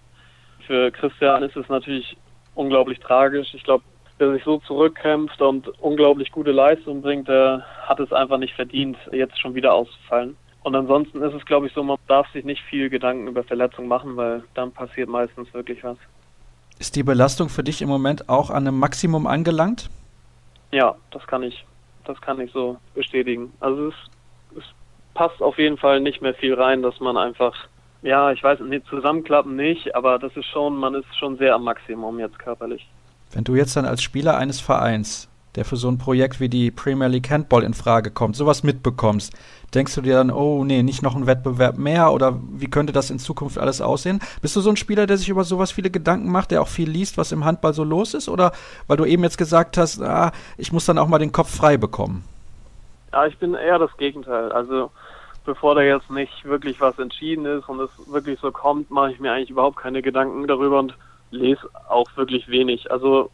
Für 0.65 0.91
Christian 0.91 1.43
ist 1.43 1.55
es 1.55 1.67
natürlich 1.69 2.17
unglaublich 2.55 2.99
tragisch. 2.99 3.53
Ich 3.53 3.63
glaube, 3.63 3.83
der 4.19 4.33
sich 4.33 4.43
so 4.43 4.57
zurückkämpft 4.59 5.41
und 5.41 5.67
unglaublich 5.79 6.31
gute 6.31 6.51
Leistung 6.51 7.01
bringt, 7.01 7.27
der 7.27 7.65
hat 7.85 7.99
es 7.99 8.11
einfach 8.11 8.37
nicht 8.37 8.53
verdient, 8.53 8.97
jetzt 9.11 9.39
schon 9.39 9.55
wieder 9.55 9.73
auszufallen. 9.73 10.35
Und 10.67 10.75
ansonsten 10.75 11.21
ist 11.21 11.33
es, 11.33 11.45
glaube 11.45 11.67
ich, 11.67 11.73
so, 11.73 11.81
man 11.81 11.95
darf 12.09 12.29
sich 12.33 12.43
nicht 12.43 12.61
viel 12.61 12.89
Gedanken 12.89 13.27
über 13.27 13.41
Verletzungen 13.41 13.87
machen, 13.87 14.17
weil 14.17 14.43
dann 14.53 14.73
passiert 14.73 15.07
meistens 15.07 15.53
wirklich 15.53 15.81
was. 15.81 15.95
Ist 16.77 16.97
die 16.97 17.03
Belastung 17.03 17.47
für 17.47 17.63
dich 17.63 17.81
im 17.81 17.87
Moment 17.87 18.27
auch 18.27 18.49
an 18.49 18.67
einem 18.67 18.77
Maximum 18.77 19.27
angelangt? 19.27 19.89
Ja, 20.73 20.95
das 21.11 21.25
kann 21.25 21.41
ich, 21.41 21.65
das 22.03 22.19
kann 22.19 22.41
ich 22.41 22.51
so 22.51 22.75
bestätigen. 22.95 23.53
Also 23.61 23.87
es, 23.87 23.95
es 24.57 24.63
passt 25.13 25.41
auf 25.41 25.57
jeden 25.57 25.77
Fall 25.77 26.01
nicht 26.01 26.21
mehr 26.21 26.33
viel 26.33 26.53
rein, 26.53 26.81
dass 26.81 26.99
man 26.99 27.15
einfach, 27.15 27.55
ja, 28.01 28.33
ich 28.33 28.43
weiß 28.43 28.59
nicht, 28.59 28.87
zusammenklappen 28.87 29.55
nicht, 29.55 29.95
aber 29.95 30.19
das 30.19 30.35
ist 30.35 30.47
schon, 30.47 30.75
man 30.75 30.95
ist 30.95 31.17
schon 31.17 31.37
sehr 31.37 31.55
am 31.55 31.63
Maximum 31.63 32.19
jetzt 32.19 32.39
körperlich. 32.39 32.85
Wenn 33.31 33.45
du 33.45 33.55
jetzt 33.55 33.77
dann 33.77 33.85
als 33.85 34.03
Spieler 34.03 34.35
eines 34.35 34.59
Vereins, 34.59 35.29
der 35.57 35.65
für 35.65 35.75
so 35.75 35.89
ein 35.89 35.97
Projekt 35.97 36.39
wie 36.39 36.49
die 36.49 36.69
Premier 36.71 37.07
League 37.07 37.29
Handball 37.29 37.63
in 37.63 37.73
Frage 37.73 38.11
kommt, 38.11 38.35
sowas 38.35 38.63
mitbekommst, 38.63 39.33
denkst 39.73 39.95
du 39.95 40.01
dir 40.01 40.13
dann, 40.13 40.31
oh 40.31 40.63
nee, 40.63 40.83
nicht 40.83 41.01
noch 41.01 41.15
ein 41.15 41.25
Wettbewerb 41.25 41.77
mehr 41.77 42.13
oder 42.13 42.39
wie 42.51 42.69
könnte 42.69 42.93
das 42.93 43.09
in 43.09 43.17
Zukunft 43.17 43.57
alles 43.57 43.81
aussehen? 43.81 44.19
Bist 44.41 44.55
du 44.55 44.61
so 44.61 44.69
ein 44.69 44.77
Spieler, 44.77 45.07
der 45.07 45.17
sich 45.17 45.29
über 45.29 45.43
sowas 45.43 45.71
viele 45.71 45.89
Gedanken 45.89 46.31
macht, 46.31 46.51
der 46.51 46.61
auch 46.61 46.67
viel 46.67 46.89
liest, 46.89 47.17
was 47.17 47.31
im 47.31 47.43
Handball 47.43 47.73
so 47.73 47.83
los 47.83 48.13
ist? 48.13 48.29
Oder 48.29 48.51
weil 48.85 48.97
du 48.97 49.05
eben 49.05 49.23
jetzt 49.23 49.39
gesagt 49.39 49.77
hast, 49.77 49.99
ah, 50.01 50.31
ich 50.57 50.71
muss 50.71 50.85
dann 50.85 50.99
auch 50.99 51.07
mal 51.07 51.17
den 51.17 51.31
Kopf 51.31 51.53
frei 51.53 51.75
bekommen? 51.75 52.23
Ja, 53.11 53.25
ich 53.25 53.37
bin 53.39 53.55
eher 53.55 53.79
das 53.79 53.95
Gegenteil. 53.97 54.51
Also 54.51 54.91
bevor 55.43 55.73
da 55.73 55.81
jetzt 55.81 56.11
nicht 56.11 56.45
wirklich 56.45 56.79
was 56.79 56.99
entschieden 56.99 57.45
ist 57.45 57.67
und 57.67 57.79
es 57.79 57.89
wirklich 58.05 58.39
so 58.39 58.51
kommt, 58.51 58.91
mache 58.91 59.11
ich 59.11 59.19
mir 59.19 59.31
eigentlich 59.31 59.49
überhaupt 59.49 59.77
keine 59.77 60.03
Gedanken 60.03 60.45
darüber 60.45 60.77
und 60.77 60.95
lese 61.31 61.67
auch 61.89 62.05
wirklich 62.15 62.47
wenig. 62.47 62.91
Also 62.91 63.31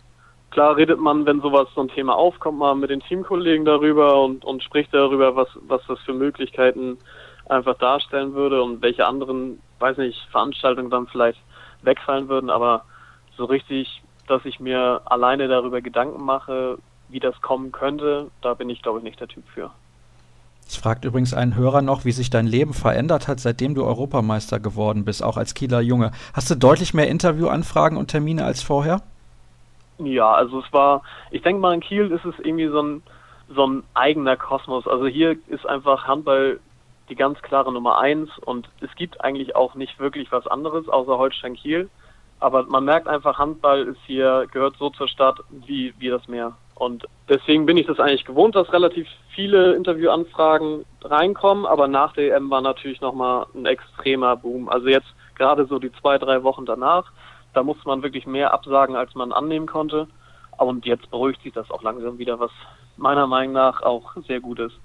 klar 0.54 0.78
redet 0.78 1.00
man, 1.00 1.26
wenn 1.26 1.42
sowas 1.42 1.68
so 1.76 1.82
ein 1.82 1.88
Thema 1.90 2.16
aufkommt, 2.16 2.60
mal 2.60 2.76
mit 2.76 2.92
den 2.92 3.02
Teamkollegen 3.02 3.66
darüber 3.66 4.24
und, 4.24 4.46
und 4.46 4.64
spricht 4.64 4.94
darüber, 4.94 5.36
was, 5.36 5.48
was 5.68 5.82
das 5.88 6.00
für 6.02 6.14
Möglichkeiten 6.14 6.98
einfach 7.50 7.78
darstellen 7.80 8.34
würde 8.36 8.62
und 8.62 8.82
welche 8.82 9.06
anderen, 9.06 9.60
weiß 9.80 9.98
nicht, 9.98 10.20
Veranstaltungen 10.32 10.92
dann 10.92 11.08
vielleicht 11.08 11.40
wegfallen 11.82 12.30
würden, 12.30 12.50
aber 12.50 12.86
so 13.36 13.46
richtig, 13.46 14.04
dass 14.28 14.46
ich 14.46 14.60
mir 14.60 15.02
alleine 15.06 15.48
darüber 15.48 15.82
Gedanken 15.82 16.24
mache, 16.24 16.78
wie 17.10 17.20
das 17.20 17.42
kommen 17.42 17.72
könnte, 17.72 18.30
da 18.42 18.54
bin 18.54 18.70
ich, 18.70 18.82
glaube 18.82 19.00
ich, 19.00 19.04
nicht 19.04 19.20
der 19.20 19.28
Typ 19.28 19.44
für. 19.54 19.72
Es 20.66 20.78
fragt 20.78 21.04
übrigens 21.04 21.34
ein 21.34 21.56
Hörer 21.56 21.82
noch, 21.82 22.06
wie 22.06 22.12
sich 22.12 22.30
dein 22.30 22.48
Leben 22.48 22.74
verändert 22.74 23.28
hat, 23.28 23.40
seitdem 23.40 23.76
du 23.76 23.84
Europameister 23.84 24.60
geworden 24.60 25.04
bist, 25.04 25.24
auch 25.24 25.36
als 25.36 25.56
Kieler 25.56 25.82
Junge. 25.82 26.12
Hast 26.34 26.50
du 26.50 26.56
deutlich 26.56 26.94
mehr 26.94 27.10
Interviewanfragen 27.10 27.98
und 27.98 28.08
Termine 28.08 28.46
als 28.46 28.62
vorher? 28.62 29.02
Ja, 30.00 30.34
also 30.34 30.60
es 30.60 30.74
war, 30.74 31.04
ich 31.32 31.42
denke 31.42 31.62
mal 31.62 31.74
in 31.74 31.82
Kiel 31.82 32.12
ist 32.12 32.26
es 32.26 32.36
irgendwie 32.40 32.68
so 32.68 32.82
ein, 32.82 33.04
so 33.50 33.68
ein 33.68 33.84
eigener 33.94 34.36
Kosmos. 34.36 34.88
Also 34.88 35.06
hier 35.06 35.38
ist 35.48 35.68
einfach 35.68 36.08
Handball 36.08 36.60
die 37.10 37.16
ganz 37.16 37.42
klare 37.42 37.72
Nummer 37.72 38.00
eins 38.00 38.30
und 38.40 38.70
es 38.82 38.94
gibt 38.96 39.22
eigentlich 39.24 39.56
auch 39.56 39.76
nicht 39.76 40.00
wirklich 40.00 40.32
was 40.32 40.48
anderes 40.48 40.88
außer 40.88 41.18
Holstein 41.18 41.56
Kiel. 41.56 41.90
Aber 42.40 42.64
man 42.64 42.84
merkt 42.84 43.08
einfach, 43.08 43.38
Handball 43.38 43.84
ist 43.84 44.00
hier, 44.06 44.48
gehört 44.52 44.76
so 44.78 44.90
zur 44.90 45.08
Stadt 45.08 45.40
wie, 45.50 45.94
wie 46.00 46.10
das 46.10 46.28
Meer. 46.28 46.54
Und 46.76 47.06
deswegen 47.30 47.66
bin 47.66 47.78
ich 47.78 47.86
das 47.86 48.00
eigentlich 48.00 48.26
gewohnt, 48.26 48.56
dass 48.56 48.74
relativ 48.74 49.08
viele 49.34 49.74
Interviewanfragen 49.76 50.86
reinkommen, 51.04 51.66
aber 51.66 51.88
nach 51.88 52.14
der 52.14 52.36
EM 52.36 52.50
war 52.50 52.62
natürlich 52.62 53.00
nochmal 53.00 53.46
ein 53.54 53.66
extremer 53.66 54.36
Boom. 54.36 54.68
Also 54.70 54.88
jetzt 54.88 55.08
gerade 55.36 55.66
so 55.66 55.80
die 55.80 55.92
zwei, 55.94 56.18
drei 56.18 56.44
Wochen 56.44 56.66
danach, 56.66 57.12
da 57.54 57.64
musste 57.64 57.88
man 57.88 58.04
wirklich 58.04 58.26
mehr 58.26 58.54
absagen, 58.54 58.96
als 58.96 59.14
man 59.16 59.32
annehmen 59.32 59.68
konnte. 59.68 60.08
Und 60.58 60.86
jetzt 60.86 61.10
beruhigt 61.10 61.42
sich 61.42 61.54
das 61.54 61.70
auch 61.72 61.84
langsam 61.84 62.18
wieder, 62.18 62.40
was 62.40 62.52
meiner 62.98 63.28
Meinung 63.28 63.54
nach 63.54 63.82
auch 63.82 64.16
sehr 64.28 64.40
gut 64.40 64.60
ist. 64.60 64.76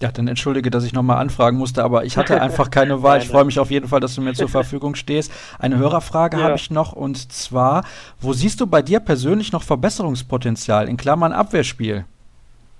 Ja, 0.00 0.12
dann 0.12 0.28
entschuldige, 0.28 0.70
dass 0.70 0.84
ich 0.84 0.92
nochmal 0.92 1.18
anfragen 1.18 1.58
musste, 1.58 1.82
aber 1.82 2.04
ich 2.04 2.16
hatte 2.16 2.40
einfach 2.40 2.70
keine 2.70 3.02
Wahl. 3.02 3.18
Ich 3.18 3.28
freue 3.28 3.44
mich 3.44 3.58
auf 3.58 3.70
jeden 3.70 3.88
Fall, 3.88 4.00
dass 4.00 4.14
du 4.14 4.20
mir 4.20 4.32
zur 4.32 4.48
Verfügung 4.48 4.94
stehst. 4.94 5.32
Eine 5.58 5.76
Hörerfrage 5.76 6.38
ja. 6.38 6.44
habe 6.44 6.54
ich 6.54 6.70
noch 6.70 6.92
und 6.92 7.32
zwar, 7.32 7.84
wo 8.20 8.32
siehst 8.32 8.60
du 8.60 8.66
bei 8.66 8.80
dir 8.80 9.00
persönlich 9.00 9.52
noch 9.52 9.62
Verbesserungspotenzial 9.62 10.88
in 10.88 10.96
Klammern 10.96 11.32
Abwehrspiel? 11.32 12.04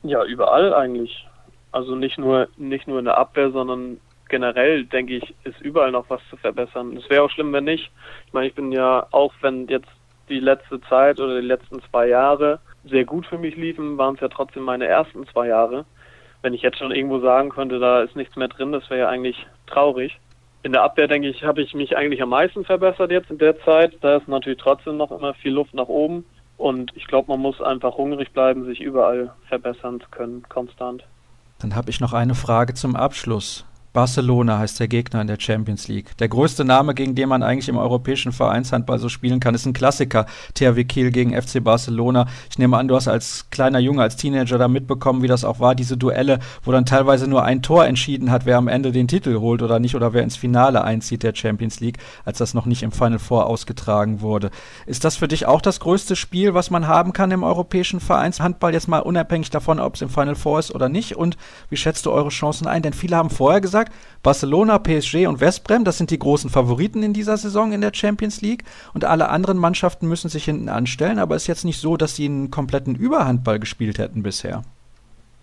Ja, 0.04 0.24
überall 0.24 0.72
eigentlich. 0.74 1.26
Also 1.72 1.96
nicht 1.96 2.18
nur 2.18 2.48
nicht 2.56 2.86
nur 2.86 3.00
in 3.00 3.04
der 3.04 3.18
Abwehr, 3.18 3.50
sondern 3.50 3.98
generell 4.28 4.84
denke 4.84 5.16
ich, 5.16 5.34
ist 5.44 5.60
überall 5.60 5.92
noch 5.92 6.08
was 6.08 6.20
zu 6.30 6.36
verbessern. 6.36 6.96
Es 6.96 7.08
wäre 7.10 7.22
auch 7.22 7.30
schlimm, 7.30 7.52
wenn 7.52 7.64
nicht. 7.64 7.90
Ich 8.26 8.32
meine, 8.32 8.48
ich 8.48 8.54
bin 8.54 8.72
ja 8.72 9.06
auch, 9.10 9.32
wenn 9.40 9.66
jetzt 9.68 9.88
die 10.28 10.40
letzte 10.40 10.80
Zeit 10.82 11.20
oder 11.20 11.40
die 11.40 11.46
letzten 11.46 11.80
zwei 11.90 12.08
Jahre 12.08 12.60
sehr 12.84 13.04
gut 13.04 13.26
für 13.26 13.38
mich 13.38 13.56
liefen, 13.56 13.98
waren 13.98 14.14
es 14.14 14.20
ja 14.20 14.28
trotzdem 14.28 14.62
meine 14.62 14.86
ersten 14.86 15.26
zwei 15.26 15.48
Jahre 15.48 15.84
wenn 16.42 16.54
ich 16.54 16.62
jetzt 16.62 16.78
schon 16.78 16.92
irgendwo 16.92 17.20
sagen 17.20 17.50
könnte, 17.50 17.78
da 17.78 18.02
ist 18.02 18.16
nichts 18.16 18.36
mehr 18.36 18.48
drin, 18.48 18.72
das 18.72 18.88
wäre 18.90 19.00
ja 19.00 19.08
eigentlich 19.08 19.46
traurig. 19.66 20.18
In 20.62 20.72
der 20.72 20.82
Abwehr, 20.82 21.08
denke 21.08 21.28
ich, 21.28 21.44
habe 21.44 21.62
ich 21.62 21.74
mich 21.74 21.96
eigentlich 21.96 22.22
am 22.22 22.30
meisten 22.30 22.64
verbessert 22.64 23.10
jetzt 23.10 23.30
in 23.30 23.38
der 23.38 23.58
Zeit. 23.60 23.96
Da 24.00 24.16
ist 24.16 24.28
natürlich 24.28 24.58
trotzdem 24.60 24.96
noch 24.96 25.10
immer 25.10 25.34
viel 25.34 25.52
Luft 25.52 25.72
nach 25.72 25.86
oben. 25.86 26.24
Und 26.56 26.92
ich 26.96 27.06
glaube, 27.06 27.30
man 27.30 27.40
muss 27.40 27.60
einfach 27.60 27.96
hungrig 27.96 28.32
bleiben, 28.32 28.64
sich 28.64 28.80
überall 28.80 29.32
verbessern 29.48 30.00
zu 30.00 30.08
können, 30.10 30.42
konstant. 30.48 31.04
Dann 31.60 31.76
habe 31.76 31.90
ich 31.90 32.00
noch 32.00 32.12
eine 32.12 32.34
Frage 32.34 32.74
zum 32.74 32.96
Abschluss. 32.96 33.64
Barcelona 33.92 34.58
heißt 34.58 34.80
der 34.80 34.88
Gegner 34.88 35.20
in 35.20 35.26
der 35.26 35.40
Champions 35.40 35.88
League. 35.88 36.16
Der 36.18 36.28
größte 36.28 36.64
Name, 36.64 36.94
gegen 36.94 37.14
den 37.14 37.28
man 37.28 37.42
eigentlich 37.42 37.68
im 37.68 37.78
europäischen 37.78 38.32
Vereinshandball 38.32 38.98
so 38.98 39.08
spielen 39.08 39.40
kann, 39.40 39.54
ist 39.54 39.66
ein 39.66 39.72
Klassiker. 39.72 40.26
THW 40.54 40.84
Kiel 40.84 41.10
gegen 41.10 41.40
FC 41.40 41.62
Barcelona. 41.62 42.26
Ich 42.50 42.58
nehme 42.58 42.76
an, 42.76 42.88
du 42.88 42.96
hast 42.96 43.08
als 43.08 43.46
kleiner 43.50 43.78
Junge, 43.78 44.02
als 44.02 44.16
Teenager 44.16 44.58
da 44.58 44.68
mitbekommen, 44.68 45.22
wie 45.22 45.26
das 45.26 45.44
auch 45.44 45.60
war, 45.60 45.74
diese 45.74 45.96
Duelle, 45.96 46.38
wo 46.62 46.72
dann 46.72 46.84
teilweise 46.86 47.26
nur 47.26 47.44
ein 47.44 47.62
Tor 47.62 47.86
entschieden 47.86 48.30
hat, 48.30 48.46
wer 48.46 48.58
am 48.58 48.68
Ende 48.68 48.92
den 48.92 49.08
Titel 49.08 49.40
holt 49.40 49.62
oder 49.62 49.78
nicht 49.78 49.94
oder 49.94 50.12
wer 50.12 50.22
ins 50.22 50.36
Finale 50.36 50.84
einzieht 50.84 51.22
der 51.22 51.34
Champions 51.34 51.80
League, 51.80 51.98
als 52.24 52.38
das 52.38 52.54
noch 52.54 52.66
nicht 52.66 52.82
im 52.82 52.92
Final 52.92 53.18
Four 53.18 53.46
ausgetragen 53.46 54.20
wurde. 54.20 54.50
Ist 54.86 55.04
das 55.04 55.16
für 55.16 55.28
dich 55.28 55.46
auch 55.46 55.60
das 55.60 55.80
größte 55.80 56.14
Spiel, 56.14 56.54
was 56.54 56.70
man 56.70 56.86
haben 56.86 57.12
kann 57.12 57.30
im 57.30 57.42
europäischen 57.42 58.00
Vereinshandball, 58.00 58.72
jetzt 58.72 58.88
mal 58.88 59.00
unabhängig 59.00 59.50
davon, 59.50 59.80
ob 59.80 59.94
es 59.94 60.02
im 60.02 60.10
Final 60.10 60.34
Four 60.34 60.58
ist 60.58 60.74
oder 60.74 60.88
nicht? 60.88 61.16
Und 61.16 61.36
wie 61.70 61.76
schätzt 61.76 62.06
du 62.06 62.10
eure 62.10 62.28
Chancen 62.28 62.66
ein? 62.66 62.82
Denn 62.82 62.92
viele 62.92 63.16
haben 63.16 63.30
vorher 63.30 63.60
gesagt, 63.60 63.77
gesagt, 63.78 63.92
Barcelona, 64.22 64.78
PSG 64.78 65.26
und 65.26 65.40
Westbrem, 65.40 65.84
das 65.84 65.98
sind 65.98 66.10
die 66.10 66.18
großen 66.18 66.50
Favoriten 66.50 67.02
in 67.02 67.12
dieser 67.12 67.36
Saison 67.36 67.72
in 67.72 67.80
der 67.80 67.92
Champions 67.94 68.40
League 68.40 68.64
und 68.94 69.04
alle 69.04 69.28
anderen 69.28 69.58
Mannschaften 69.58 70.08
müssen 70.08 70.28
sich 70.28 70.44
hinten 70.44 70.68
anstellen, 70.68 71.18
aber 71.18 71.36
es 71.36 71.42
ist 71.42 71.48
jetzt 71.48 71.64
nicht 71.64 71.80
so, 71.80 71.96
dass 71.96 72.16
sie 72.16 72.26
einen 72.26 72.50
kompletten 72.50 72.94
Überhandball 72.94 73.58
gespielt 73.58 73.98
hätten 73.98 74.22
bisher. 74.22 74.62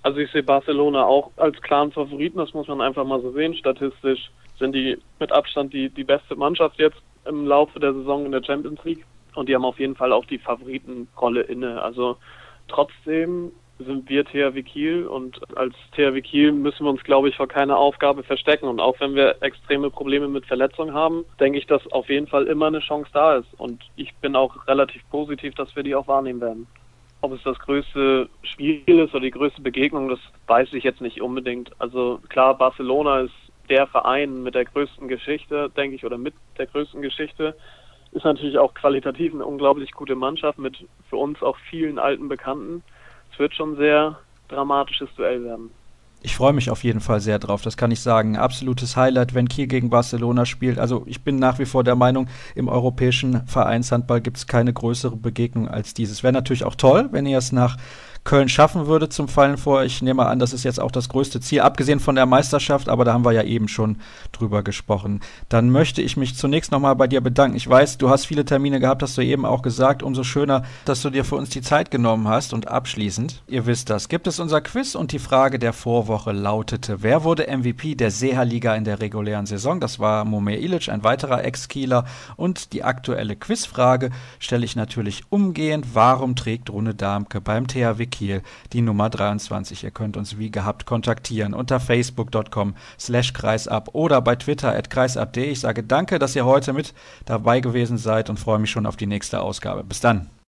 Also 0.04 0.20
ich 0.20 0.32
sehe 0.32 0.44
Barcelona 0.44 1.04
auch 1.04 1.32
als 1.38 1.60
klaren 1.62 1.92
Favoriten, 1.92 2.38
das 2.38 2.54
muss 2.54 2.68
man 2.68 2.82
einfach 2.82 3.06
mal 3.06 3.22
so 3.22 3.32
sehen. 3.32 3.56
Statistisch 3.56 4.30
sind 4.60 4.76
die 4.76 4.98
mit 5.20 5.32
Abstand 5.32 5.74
die, 5.74 5.90
die 5.90 6.04
beste 6.04 6.36
Mannschaft 6.36 6.78
jetzt 6.78 7.02
im 7.26 7.48
Laufe 7.48 7.80
der 7.80 7.94
Saison 7.94 8.26
in 8.26 8.32
der 8.32 8.44
Champions 8.44 8.84
League 8.84 9.04
und 9.34 9.50
die 9.50 9.56
haben 9.56 9.66
auf 9.66 9.80
jeden 9.80 9.96
Fall 9.96 10.14
auch 10.14 10.26
die 10.26 10.38
Favoritenrolle 10.38 11.42
inne. 11.42 11.82
Also 11.82 12.18
trotzdem 12.68 13.52
sind 13.80 14.10
wir 14.10 14.24
THW 14.24 14.64
Kiel 14.64 15.06
und 15.06 15.40
als 15.58 15.76
THW 15.92 16.22
Kiel 16.22 16.52
müssen 16.54 16.86
wir 16.86 16.92
uns, 16.92 17.04
glaube 17.04 17.30
ich, 17.30 17.36
vor 17.36 17.48
keiner 17.48 17.78
Aufgabe 17.78 18.24
verstecken. 18.24 18.68
Und 18.68 18.80
auch 18.80 19.00
wenn 19.00 19.16
wir 19.16 19.36
extreme 19.42 19.90
Probleme 19.90 20.28
mit 20.28 20.46
Verletzungen 20.46 20.94
haben, 20.94 21.26
denke 21.40 21.60
ich, 21.60 21.68
dass 21.68 21.86
auf 21.92 22.10
jeden 22.10 22.28
Fall 22.28 22.48
immer 22.48 22.68
eine 22.68 22.80
Chance 22.80 23.10
da 23.14 23.36
ist. 23.36 23.54
Und 23.58 23.84
ich 23.98 24.16
bin 24.16 24.36
auch 24.36 24.68
relativ 24.68 25.02
positiv, 25.10 25.56
dass 25.56 25.76
wir 25.76 25.84
die 25.84 25.96
auch 25.96 26.08
wahrnehmen 26.08 26.42
werden. 26.42 26.68
Ob 27.22 27.34
es 27.34 27.44
das 27.44 27.60
größte 27.60 28.30
Spiel 28.44 28.82
ist 28.88 29.14
oder 29.14 29.24
die 29.24 29.32
größte 29.32 29.62
Begegnung, 29.62 30.08
das 30.10 30.20
weiß 30.48 30.74
ich 30.74 30.84
jetzt 30.84 31.02
nicht 31.02 31.22
unbedingt. 31.22 31.72
Also 31.80 32.20
klar, 32.30 32.58
Barcelona 32.58 33.22
ist 33.22 33.34
der 33.70 33.88
Verein 33.88 34.44
mit 34.44 34.56
der 34.56 34.66
größten 34.66 35.08
Geschichte, 35.08 35.70
denke 35.76 35.96
ich, 35.96 36.06
oder 36.06 36.18
mit 36.18 36.34
der 36.58 36.68
größten 36.68 37.02
Geschichte. 37.02 37.56
Ist 38.12 38.24
natürlich 38.24 38.58
auch 38.58 38.74
qualitativ 38.74 39.34
eine 39.34 39.46
unglaublich 39.46 39.92
gute 39.92 40.16
Mannschaft 40.16 40.60
mit 40.60 40.78
für 41.10 41.18
uns 41.18 41.42
auch 41.42 41.58
vielen 41.70 42.00
alten 42.00 42.30
Bekannten 42.30 42.84
es 43.36 43.40
wird 43.40 43.54
schon 43.54 43.74
ein 43.74 43.78
sehr 43.78 44.18
dramatisches 44.48 45.10
Duell 45.18 45.44
werden. 45.44 45.70
Ich 46.22 46.36
freue 46.36 46.54
mich 46.54 46.72
auf 46.72 46.84
jeden 46.84 47.02
Fall 47.02 47.20
sehr 47.20 47.38
drauf, 47.38 47.62
das 47.62 47.78
kann 47.78 47.92
ich 47.92 48.00
sagen. 48.00 48.36
Absolutes 48.36 48.98
Highlight, 48.98 49.36
wenn 49.36 49.48
Kiel 49.48 49.68
gegen 49.68 49.92
Barcelona 49.92 50.46
spielt. 50.46 50.80
Also 50.80 51.04
ich 51.06 51.22
bin 51.22 51.38
nach 51.38 51.60
wie 51.60 51.66
vor 51.66 51.84
der 51.84 51.96
Meinung, 51.96 52.28
im 52.56 52.68
europäischen 52.68 53.46
Vereinshandball 53.46 54.22
gibt 54.22 54.38
es 54.38 54.48
keine 54.48 54.74
größere 54.74 55.18
Begegnung 55.18 55.68
als 55.68 55.94
dieses. 55.94 56.24
Wäre 56.24 56.34
natürlich 56.34 56.64
auch 56.64 56.76
toll, 56.76 57.10
wenn 57.12 57.28
ihr 57.28 57.38
es 57.38 57.52
nach 57.52 57.78
Köln 58.26 58.50
schaffen 58.50 58.88
würde 58.88 59.08
zum 59.08 59.28
Fallen 59.28 59.56
vor. 59.56 59.84
Ich 59.84 60.02
nehme 60.02 60.26
an, 60.26 60.40
das 60.40 60.52
ist 60.52 60.64
jetzt 60.64 60.80
auch 60.80 60.90
das 60.90 61.10
größte 61.10 61.40
Ziel, 61.40 61.62
abgesehen 61.62 62.00
von 62.00 62.16
der 62.16 62.26
Meisterschaft, 62.26 62.90
aber 62.90 63.06
da 63.06 63.14
haben 63.14 63.24
wir 63.24 63.34
ja 63.34 63.44
eben 63.44 63.68
schon 63.68 63.98
drüber 64.32 64.64
gesprochen. 64.64 65.20
Dann 65.48 65.70
möchte 65.70 66.02
ich 66.02 66.18
mich 66.18 66.36
zunächst 66.36 66.72
nochmal 66.72 66.96
bei 66.96 67.06
dir 67.06 67.22
bedanken. 67.22 67.56
Ich 67.56 67.70
weiß, 67.70 68.00
du 68.00 68.10
hast 68.10 68.26
viele 68.26 68.44
Termine 68.44 68.80
gehabt, 68.80 69.04
hast 69.04 69.16
du 69.18 69.22
eben 69.22 69.46
auch 69.46 69.62
gesagt. 69.62 70.02
Umso 70.02 70.24
schöner, 70.24 70.64
dass 70.86 71.04
du 71.04 71.12
dir 71.12 71.24
für 71.24 71.36
uns 71.36 71.50
die 71.50 71.62
Zeit 71.62 71.92
genommen 71.92 72.28
hast. 72.28 72.52
Und 72.54 72.68
abschließend, 72.68 73.44
ihr 73.48 73.68
wisst 73.68 73.92
das, 73.92 74.10
gibt 74.10 74.26
es 74.26 74.40
unser 74.40 74.60
Quiz 74.62 74.96
und 74.96 75.12
die 75.12 75.20
Frage 75.20 75.60
der 75.60 75.74
Vorwoche 75.74 76.32
lautete, 76.32 77.04
wer 77.04 77.24
wurde 77.24 77.56
MVP 77.56 77.94
der 77.94 78.10
Seha-Liga 78.10 78.74
in 78.74 78.86
der 78.86 79.02
regulären 79.02 79.46
Saison? 79.46 79.80
Das 79.80 80.00
war 80.00 80.26
Momir 80.26 80.60
Ilic, 80.60 80.90
ein 80.90 81.04
weiterer 81.04 81.44
Ex-Kieler. 81.44 82.06
Und 82.38 82.74
die 82.74 82.84
aktuelle 82.84 83.36
Quizfrage 83.36 84.10
stelle 84.40 84.66
ich 84.66 84.76
natürlich 84.76 85.22
umgehend. 85.30 85.94
Warum 85.94 86.36
trägt 86.36 86.72
Rune 86.72 86.96
Darmke 86.96 87.40
beim 87.40 87.68
THW 87.68 88.15
Kiel 88.16 88.42
die 88.74 88.82
Nummer 88.82 89.10
23. 89.10 89.84
Ihr 89.84 89.92
könnt 89.92 90.18
uns 90.18 90.38
wie 90.38 90.52
gehabt 90.52 90.86
kontaktieren 90.86 91.54
unter 91.54 91.80
facebook.com 91.80 92.76
slash 92.98 93.34
kreisab 93.34 93.90
oder 93.94 94.22
bei 94.22 94.36
Twitter 94.36 94.74
at 94.74 94.90
kreisab.de. 94.90 95.52
Ich 95.52 95.60
sage 95.60 95.84
danke, 95.84 96.18
dass 96.18 96.36
ihr 96.36 96.46
heute 96.46 96.74
mit 96.74 96.94
dabei 97.26 97.60
gewesen 97.60 97.98
seid 97.98 98.30
und 98.30 98.40
freue 98.40 98.60
mich 98.60 98.72
schon 98.72 98.86
auf 98.86 98.96
die 98.96 99.08
nächste 99.08 99.42
Ausgabe. 99.42 99.84
Bis 99.84 100.00
dann. 100.00 100.30